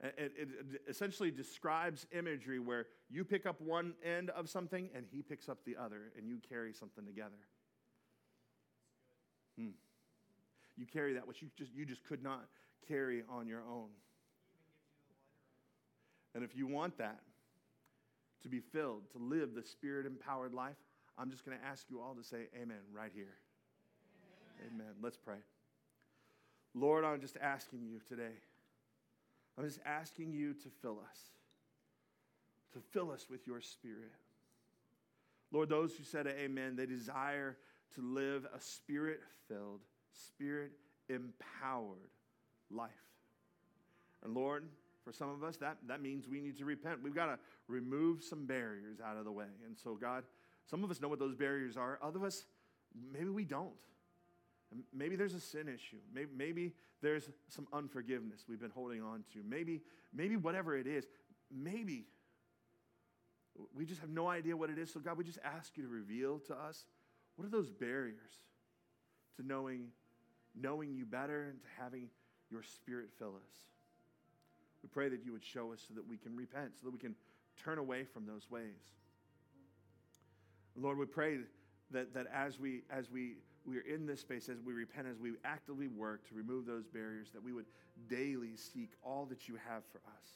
It, 0.00 0.32
it, 0.38 0.48
essentially 0.88 1.32
describes 1.32 2.06
imagery 2.12 2.60
where 2.60 2.86
you 3.10 3.24
pick 3.24 3.46
up 3.46 3.60
one 3.60 3.94
end 4.04 4.30
of 4.30 4.48
something 4.48 4.90
and 4.94 5.04
he 5.10 5.22
picks 5.22 5.48
up 5.48 5.58
the 5.64 5.76
other, 5.76 6.12
and 6.16 6.28
you 6.28 6.38
carry 6.48 6.72
something 6.72 7.04
together. 7.04 7.38
Hmm. 9.58 9.70
You 10.76 10.86
carry 10.86 11.14
that 11.14 11.26
which 11.26 11.42
you 11.42 11.48
just, 11.56 11.72
you 11.74 11.84
just 11.84 12.04
could 12.04 12.22
not 12.22 12.44
carry 12.86 13.24
on 13.28 13.48
your 13.48 13.62
own. 13.68 13.88
And 16.34 16.44
if 16.44 16.54
you 16.54 16.68
want 16.68 16.96
that 16.98 17.20
to 18.44 18.48
be 18.48 18.60
filled, 18.60 19.10
to 19.12 19.18
live 19.18 19.54
the 19.54 19.64
spirit 19.64 20.06
empowered 20.06 20.54
life, 20.54 20.76
I'm 21.18 21.30
just 21.30 21.44
going 21.44 21.58
to 21.58 21.64
ask 21.64 21.86
you 21.90 22.00
all 22.00 22.14
to 22.14 22.22
say 22.22 22.46
amen 22.54 22.78
right 22.94 23.10
here. 23.12 23.34
Amen. 24.60 24.74
amen. 24.74 24.94
Let's 25.02 25.16
pray. 25.16 25.38
Lord, 26.74 27.04
I'm 27.04 27.20
just 27.20 27.36
asking 27.42 27.86
you 27.86 27.98
today. 28.08 28.36
I'm 29.58 29.64
just 29.64 29.80
asking 29.84 30.32
you 30.32 30.54
to 30.54 30.68
fill 30.80 31.00
us, 31.10 31.18
to 32.74 32.80
fill 32.92 33.10
us 33.10 33.26
with 33.28 33.46
your 33.46 33.60
spirit. 33.60 34.12
Lord, 35.50 35.68
those 35.68 35.96
who 35.96 36.04
said 36.04 36.26
amen, 36.26 36.76
they 36.76 36.86
desire 36.86 37.56
to 37.94 38.02
live 38.02 38.46
a 38.54 38.60
spirit 38.60 39.20
filled, 39.48 39.80
spirit 40.12 40.72
empowered 41.08 42.10
life. 42.70 42.90
And 44.22 44.34
Lord, 44.34 44.64
for 45.04 45.12
some 45.12 45.30
of 45.30 45.42
us, 45.42 45.56
that, 45.56 45.78
that 45.86 46.02
means 46.02 46.28
we 46.28 46.40
need 46.40 46.58
to 46.58 46.64
repent. 46.64 47.02
We've 47.02 47.14
got 47.14 47.26
to 47.26 47.38
remove 47.66 48.22
some 48.22 48.46
barriers 48.46 48.98
out 49.04 49.16
of 49.16 49.24
the 49.24 49.32
way. 49.32 49.46
And 49.66 49.76
so, 49.76 49.94
God, 49.94 50.24
some 50.66 50.84
of 50.84 50.90
us 50.90 51.00
know 51.00 51.08
what 51.08 51.18
those 51.18 51.34
barriers 51.34 51.76
are, 51.76 51.98
other 52.02 52.18
of 52.18 52.24
us, 52.24 52.44
maybe 53.12 53.30
we 53.30 53.44
don't. 53.44 53.72
Maybe 54.92 55.16
there's 55.16 55.34
a 55.34 55.40
sin 55.40 55.68
issue. 55.68 55.96
Maybe, 56.14 56.28
maybe 56.36 56.74
there's 57.00 57.28
some 57.48 57.66
unforgiveness 57.72 58.44
we've 58.48 58.60
been 58.60 58.70
holding 58.70 59.02
on 59.02 59.24
to. 59.32 59.42
Maybe, 59.48 59.80
maybe 60.12 60.36
whatever 60.36 60.76
it 60.76 60.86
is, 60.86 61.06
maybe 61.50 62.06
we 63.74 63.84
just 63.86 64.00
have 64.00 64.10
no 64.10 64.28
idea 64.28 64.56
what 64.56 64.70
it 64.70 64.78
is. 64.78 64.92
So, 64.92 65.00
God, 65.00 65.16
we 65.16 65.24
just 65.24 65.38
ask 65.42 65.76
you 65.76 65.82
to 65.84 65.88
reveal 65.88 66.38
to 66.40 66.54
us 66.54 66.84
what 67.36 67.46
are 67.46 67.50
those 67.50 67.70
barriers 67.70 68.42
to 69.36 69.46
knowing, 69.46 69.88
knowing 70.54 70.92
you 70.94 71.06
better 71.06 71.44
and 71.44 71.60
to 71.62 71.68
having 71.80 72.08
your 72.50 72.62
spirit 72.62 73.08
fill 73.18 73.36
us. 73.36 73.56
We 74.82 74.88
pray 74.88 75.08
that 75.08 75.24
you 75.24 75.32
would 75.32 75.44
show 75.44 75.72
us 75.72 75.84
so 75.86 75.94
that 75.94 76.06
we 76.06 76.16
can 76.16 76.36
repent, 76.36 76.72
so 76.78 76.86
that 76.86 76.92
we 76.92 76.98
can 76.98 77.14
turn 77.62 77.78
away 77.78 78.04
from 78.04 78.26
those 78.26 78.50
ways. 78.50 78.94
Lord, 80.76 80.98
we 80.98 81.06
pray 81.06 81.38
that, 81.90 82.14
that 82.14 82.26
as 82.32 82.60
we 82.60 82.82
as 82.90 83.10
we 83.10 83.36
we 83.68 83.78
are 83.78 83.94
in 83.94 84.06
this 84.06 84.20
space, 84.20 84.48
as 84.48 84.60
we 84.60 84.72
repent, 84.72 85.06
as 85.10 85.18
we 85.18 85.32
actively 85.44 85.88
work 85.88 86.26
to 86.28 86.34
remove 86.34 86.66
those 86.66 86.86
barriers, 86.86 87.28
that 87.32 87.42
we 87.42 87.52
would 87.52 87.66
daily 88.08 88.56
seek 88.56 88.90
all 89.02 89.26
that 89.26 89.48
you 89.48 89.56
have 89.68 89.82
for 89.92 89.98
us. 89.98 90.28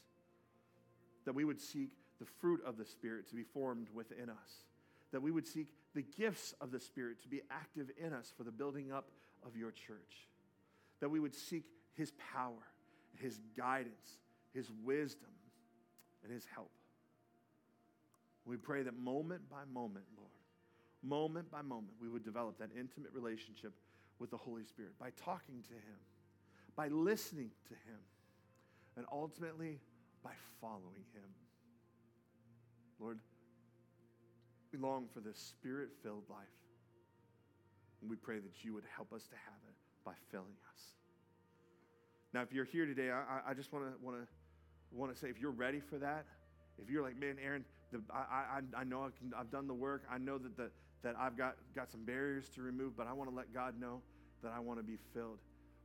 That 1.24 1.34
we 1.34 1.44
would 1.44 1.60
seek 1.60 1.90
the 2.18 2.26
fruit 2.40 2.60
of 2.66 2.76
the 2.76 2.84
Spirit 2.84 3.28
to 3.28 3.34
be 3.34 3.42
formed 3.42 3.88
within 3.94 4.28
us. 4.28 4.64
That 5.12 5.22
we 5.22 5.30
would 5.30 5.46
seek 5.46 5.68
the 5.94 6.02
gifts 6.02 6.54
of 6.60 6.70
the 6.70 6.80
Spirit 6.80 7.22
to 7.22 7.28
be 7.28 7.42
active 7.50 7.90
in 8.02 8.12
us 8.12 8.32
for 8.36 8.44
the 8.44 8.50
building 8.50 8.92
up 8.92 9.10
of 9.46 9.56
your 9.56 9.70
church. 9.70 10.28
That 11.00 11.10
we 11.10 11.20
would 11.20 11.34
seek 11.34 11.64
his 11.94 12.12
power, 12.32 12.62
his 13.18 13.40
guidance, 13.56 14.18
His 14.54 14.70
wisdom, 14.84 15.30
and 16.22 16.32
His 16.32 16.44
help. 16.54 16.70
We 18.44 18.56
pray 18.56 18.82
that 18.82 18.96
moment 18.98 19.48
by 19.48 19.64
moment, 19.72 20.04
Lord, 20.16 20.30
moment 21.02 21.50
by 21.50 21.62
moment, 21.62 21.94
we 22.00 22.08
would 22.08 22.24
develop 22.24 22.58
that 22.58 22.70
intimate 22.78 23.12
relationship 23.12 23.72
with 24.18 24.30
the 24.30 24.36
Holy 24.36 24.64
Spirit 24.64 24.92
by 24.98 25.10
talking 25.16 25.62
to 25.68 25.74
Him, 25.74 25.98
by 26.76 26.88
listening 26.88 27.50
to 27.68 27.74
Him, 27.74 27.98
and 28.96 29.06
ultimately 29.10 29.80
by 30.22 30.32
following 30.60 31.04
Him. 31.14 31.28
Lord, 33.00 33.18
we 34.72 34.78
long 34.78 35.06
for 35.12 35.20
this 35.20 35.36
spirit 35.38 35.90
filled 36.02 36.24
life. 36.30 36.38
And 38.00 38.10
we 38.10 38.16
pray 38.16 38.38
that 38.38 38.64
you 38.64 38.74
would 38.74 38.84
help 38.94 39.12
us 39.12 39.22
to 39.24 39.34
have 39.34 39.60
it 39.68 39.74
by 40.04 40.12
filling 40.30 40.56
us. 40.72 40.80
Now, 42.32 42.42
if 42.42 42.52
you're 42.52 42.64
here 42.64 42.86
today, 42.86 43.10
I, 43.10 43.50
I 43.50 43.54
just 43.54 43.72
want 43.72 43.84
to 43.84 44.04
want 44.04 44.16
to 44.18 44.26
want 44.90 45.12
to 45.12 45.18
say, 45.18 45.28
if 45.28 45.40
you're 45.40 45.50
ready 45.52 45.80
for 45.80 45.98
that, 45.98 46.26
if 46.82 46.90
you're 46.90 47.02
like, 47.02 47.18
man, 47.18 47.36
Aaron, 47.42 47.64
the, 47.92 48.00
I, 48.12 48.60
I, 48.76 48.80
I 48.80 48.84
know 48.84 49.04
I 49.04 49.08
can, 49.18 49.32
I've 49.38 49.50
done 49.50 49.66
the 49.66 49.74
work. 49.74 50.02
I 50.10 50.18
know 50.18 50.38
that 50.38 50.56
the, 50.56 50.70
that 51.02 51.16
I've 51.18 51.36
got 51.36 51.56
got 51.74 51.90
some 51.90 52.04
barriers 52.04 52.48
to 52.50 52.62
remove, 52.62 52.96
but 52.96 53.06
I 53.06 53.12
want 53.12 53.30
to 53.30 53.36
let 53.36 53.52
God 53.52 53.80
know 53.80 54.00
that 54.42 54.52
I 54.54 54.60
want 54.60 54.78
to 54.78 54.84
be 54.84 54.98
filled. 55.14 55.38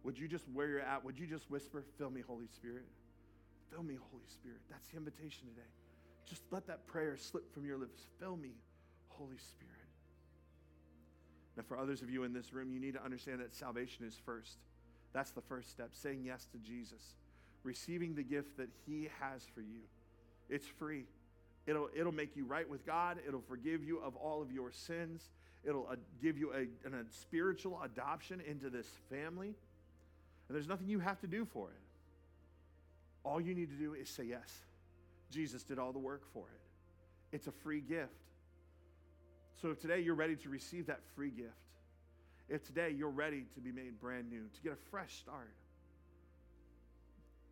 Would 0.04 0.18
you 0.18 0.28
just 0.28 0.46
where 0.54 0.68
you're 0.68 0.80
at? 0.80 1.04
Would 1.04 1.18
you 1.18 1.28
just 1.28 1.50
whisper, 1.50 1.84
"Fill 1.98 2.10
me, 2.10 2.22
Holy 2.22 2.48
Spirit"? 2.48 2.86
Fill 3.72 3.84
me, 3.84 3.96
Holy 4.12 4.28
Spirit. 4.28 4.62
That's 4.70 4.88
the 4.90 4.98
invitation 4.98 5.48
today. 5.48 5.68
Just 6.26 6.42
let 6.52 6.68
that 6.68 6.88
prayer 6.88 7.18
slip 7.18 7.54
from 7.54 7.66
your 7.66 7.78
lips. 7.78 8.02
Fill 8.20 8.38
me, 8.38 8.52
Holy 9.08 9.38
Spirit. 9.38 9.74
Now, 11.58 11.64
for 11.68 11.78
others 11.78 12.02
of 12.02 12.10
you 12.10 12.24
in 12.24 12.34
this 12.34 12.54
room, 12.54 12.72
you 12.72 12.80
need 12.80 12.94
to 12.94 13.04
understand 13.04 13.42
that 13.42 13.56
salvation 13.56 14.06
is 14.06 14.16
first. 14.26 14.58
That's 15.12 15.32
the 15.32 15.42
first 15.42 15.70
step, 15.70 15.90
saying 15.94 16.24
yes 16.24 16.48
to 16.52 16.60
Jesus, 16.60 17.16
receiving 17.64 18.14
the 18.14 18.24
gift 18.24 18.58
that 18.58 18.70
He 18.86 19.10
has 19.20 19.46
for 19.54 19.62
you. 19.62 19.82
It's 20.50 20.68
free. 20.68 21.06
It'll, 21.68 21.90
it'll 21.94 22.14
make 22.14 22.36
you 22.36 22.46
right 22.46 22.68
with 22.68 22.86
God. 22.86 23.18
It'll 23.28 23.42
forgive 23.42 23.84
you 23.84 24.00
of 24.00 24.16
all 24.16 24.42
of 24.42 24.52
your 24.52 24.72
sins. 24.72 25.30
It'll 25.66 25.88
uh, 25.92 25.96
give 26.22 26.38
you 26.38 26.54
a, 26.54 26.62
a 26.88 27.04
spiritual 27.22 27.82
adoption 27.84 28.42
into 28.48 28.70
this 28.70 28.88
family. 29.10 29.54
And 30.48 30.56
there's 30.56 30.68
nothing 30.68 30.88
you 30.88 31.00
have 31.00 31.20
to 31.20 31.28
do 31.28 31.46
for 31.46 31.68
it. 31.70 31.82
All 33.26 33.42
you 33.42 33.54
need 33.54 33.70
to 33.70 33.76
do 33.76 33.94
is 33.94 34.10
say 34.10 34.24
yes. 34.24 34.50
Jesus 35.30 35.64
did 35.64 35.78
all 35.78 35.92
the 35.92 36.00
work 36.00 36.24
for 36.34 36.46
it. 36.46 37.36
It's 37.36 37.48
a 37.48 37.52
free 37.52 37.82
gift. 37.82 38.14
So 39.62 39.72
if 39.72 39.82
today 39.82 40.00
you're 40.00 40.16
ready 40.16 40.38
to 40.38 40.50
receive 40.50 40.88
that 40.88 41.02
free 41.16 41.32
gift, 41.32 41.52
if 42.48 42.64
today 42.64 42.92
you're 42.96 43.10
ready 43.10 43.44
to 43.56 43.60
be 43.60 43.74
made 43.74 44.00
brand 44.00 44.30
new, 44.30 44.44
to 44.56 44.62
get 44.62 44.72
a 44.72 44.90
fresh 44.90 45.16
start, 45.16 45.52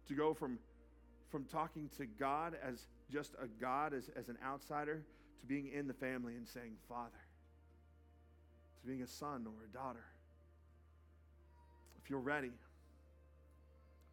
to 0.07 0.13
go 0.13 0.33
from, 0.33 0.57
from 1.29 1.43
talking 1.45 1.89
to 1.97 2.05
God 2.05 2.55
as 2.65 2.85
just 3.11 3.33
a 3.41 3.47
God, 3.47 3.93
as, 3.93 4.09
as 4.15 4.29
an 4.29 4.37
outsider, 4.45 5.03
to 5.39 5.45
being 5.45 5.67
in 5.67 5.87
the 5.87 5.93
family 5.93 6.35
and 6.35 6.47
saying, 6.47 6.73
Father, 6.87 7.11
to 8.81 8.87
being 8.87 9.01
a 9.01 9.07
son 9.07 9.45
or 9.45 9.65
a 9.65 9.73
daughter. 9.73 10.05
If 12.03 12.09
you're 12.09 12.19
ready, 12.19 12.51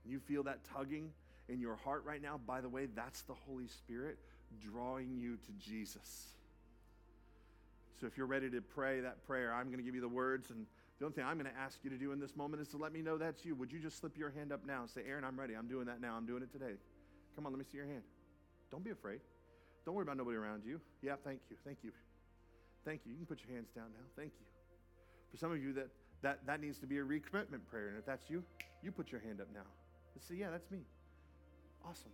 you 0.04 0.18
feel 0.18 0.42
that 0.44 0.60
tugging 0.64 1.10
in 1.48 1.60
your 1.60 1.76
heart 1.76 2.04
right 2.04 2.22
now, 2.22 2.40
by 2.46 2.60
the 2.60 2.68
way, 2.68 2.86
that's 2.86 3.22
the 3.22 3.34
Holy 3.34 3.68
Spirit 3.68 4.18
drawing 4.60 5.16
you 5.16 5.36
to 5.36 5.52
Jesus. 5.58 6.28
So 8.00 8.06
if 8.06 8.16
you're 8.16 8.26
ready 8.26 8.50
to 8.50 8.60
pray 8.60 9.00
that 9.00 9.24
prayer, 9.26 9.52
I'm 9.54 9.66
going 9.66 9.78
to 9.78 9.84
give 9.84 9.94
you 9.94 10.00
the 10.00 10.08
words. 10.08 10.50
And 10.50 10.66
the 10.98 11.04
only 11.04 11.14
thing 11.14 11.24
I'm 11.24 11.38
going 11.38 11.50
to 11.50 11.58
ask 11.58 11.78
you 11.84 11.90
to 11.90 11.96
do 11.96 12.12
in 12.12 12.18
this 12.18 12.34
moment 12.34 12.62
is 12.62 12.68
to 12.68 12.76
let 12.76 12.92
me 12.92 13.00
know 13.00 13.16
that's 13.16 13.44
you. 13.44 13.54
Would 13.54 13.70
you 13.70 13.78
just 13.78 14.00
slip 14.00 14.16
your 14.16 14.30
hand 14.30 14.52
up 14.52 14.66
now 14.66 14.80
and 14.80 14.90
say, 14.90 15.02
Aaron, 15.06 15.24
I'm 15.24 15.38
ready. 15.38 15.54
I'm 15.54 15.68
doing 15.68 15.86
that 15.86 16.00
now. 16.00 16.14
I'm 16.16 16.26
doing 16.26 16.42
it 16.42 16.50
today. 16.50 16.74
Come 17.36 17.46
on, 17.46 17.52
let 17.52 17.58
me 17.58 17.64
see 17.70 17.76
your 17.76 17.86
hand. 17.86 18.02
Don't 18.72 18.82
be 18.82 18.90
afraid. 18.90 19.20
Don't 19.84 19.94
worry 19.94 20.02
about 20.02 20.16
nobody 20.16 20.36
around 20.36 20.64
you. 20.64 20.80
Yeah, 21.02 21.14
thank 21.22 21.40
you. 21.50 21.56
Thank 21.64 21.78
you. 21.82 21.92
Thank 22.84 23.02
you. 23.04 23.12
You 23.12 23.18
can 23.18 23.26
put 23.26 23.40
your 23.46 23.54
hands 23.54 23.68
down 23.76 23.86
now. 23.92 24.04
Thank 24.16 24.32
you. 24.40 24.46
For 25.30 25.36
some 25.36 25.52
of 25.52 25.62
you, 25.62 25.72
that, 25.74 25.88
that, 26.22 26.46
that 26.46 26.60
needs 26.60 26.78
to 26.78 26.86
be 26.86 26.98
a 26.98 27.02
recommitment 27.02 27.66
prayer. 27.70 27.88
And 27.88 27.98
if 27.98 28.06
that's 28.06 28.30
you, 28.30 28.42
you 28.82 28.90
put 28.90 29.12
your 29.12 29.20
hand 29.20 29.40
up 29.40 29.48
now. 29.54 29.60
Let's 30.16 30.26
say, 30.26 30.34
yeah, 30.36 30.50
that's 30.50 30.70
me. 30.70 30.80
Awesome. 31.84 32.10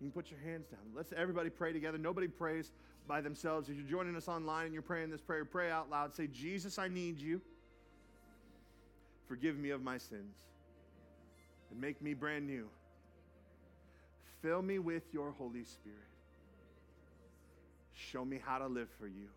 You 0.00 0.10
can 0.10 0.12
put 0.12 0.30
your 0.30 0.40
hands 0.40 0.66
down. 0.66 0.80
Let's 0.94 1.12
everybody 1.16 1.48
pray 1.50 1.72
together. 1.72 1.96
Nobody 1.96 2.28
prays 2.28 2.72
by 3.06 3.20
themselves. 3.20 3.68
If 3.68 3.76
you're 3.76 3.86
joining 3.86 4.16
us 4.16 4.28
online 4.28 4.66
and 4.66 4.74
you're 4.74 4.82
praying 4.82 5.10
this 5.10 5.20
prayer, 5.20 5.44
pray 5.44 5.70
out 5.70 5.90
loud. 5.90 6.12
Say, 6.14 6.26
Jesus, 6.26 6.78
I 6.78 6.88
need 6.88 7.18
you. 7.18 7.40
Forgive 9.26 9.56
me 9.56 9.70
of 9.70 9.82
my 9.82 9.96
sins 9.96 10.34
and 11.70 11.80
make 11.80 12.02
me 12.02 12.12
brand 12.14 12.46
new. 12.46 12.68
Fill 14.44 14.60
me 14.60 14.78
with 14.78 15.04
your 15.10 15.30
Holy 15.38 15.64
Spirit. 15.64 15.96
Show 17.94 18.26
me 18.26 18.38
how 18.44 18.58
to 18.58 18.66
live 18.66 18.88
for 19.00 19.06
you. 19.06 19.28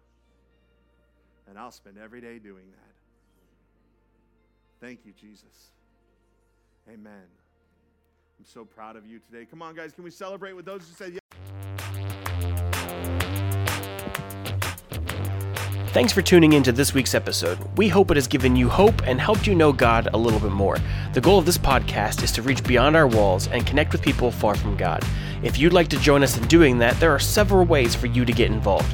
And 1.48 1.58
I'll 1.58 1.72
spend 1.72 1.98
every 1.98 2.20
day 2.20 2.40
doing 2.40 2.66
that. 2.72 4.86
Thank 4.86 5.06
you, 5.06 5.14
Jesus. 5.18 5.72
Amen. 6.90 7.24
I'm 8.38 8.46
so 8.46 8.66
proud 8.66 8.98
of 8.98 9.06
you 9.06 9.20
today. 9.20 9.46
Come 9.46 9.62
on, 9.62 9.76
guys, 9.76 9.94
can 9.94 10.04
we 10.04 10.12
celebrate 10.12 10.52
with 10.52 10.66
those 10.66 10.82
who 10.82 10.94
said 10.94 11.18
Thanks 15.92 16.12
for 16.12 16.22
tuning 16.22 16.54
in 16.54 16.64
to 16.64 16.72
this 16.72 16.94
week's 16.94 17.16
episode. 17.16 17.58
We 17.78 17.88
hope 17.88 18.12
it 18.12 18.18
has 18.18 18.28
given 18.28 18.56
you 18.56 18.68
hope 18.68 19.02
and 19.08 19.20
helped 19.20 19.48
you 19.48 19.56
know 19.56 19.72
God 19.72 20.10
a 20.14 20.18
little 20.18 20.40
bit 20.40 20.52
more. 20.52 20.78
The 21.14 21.22
goal 21.22 21.40
of 21.40 21.46
this 21.46 21.58
podcast 21.58 22.24
is 22.24 22.32
to 22.34 22.42
reach 22.42 22.62
beyond 22.64 22.96
our 22.96 23.08
walls 23.08 23.48
and 23.48 23.66
connect 23.66 23.94
with 23.94 24.02
people 24.02 24.30
far 24.30 24.54
from 24.54 24.76
God. 24.76 25.04
If 25.42 25.58
you'd 25.58 25.74
like 25.74 25.88
to 25.88 26.00
join 26.00 26.24
us 26.24 26.38
in 26.38 26.46
doing 26.48 26.78
that, 26.80 27.00
there 27.00 27.16
are 27.16 27.20
several 27.20 27.66
ways 27.66 27.96
for 27.96 28.08
you 28.08 28.26
to 28.26 28.34
get 28.34 28.52
involved. 28.52 28.94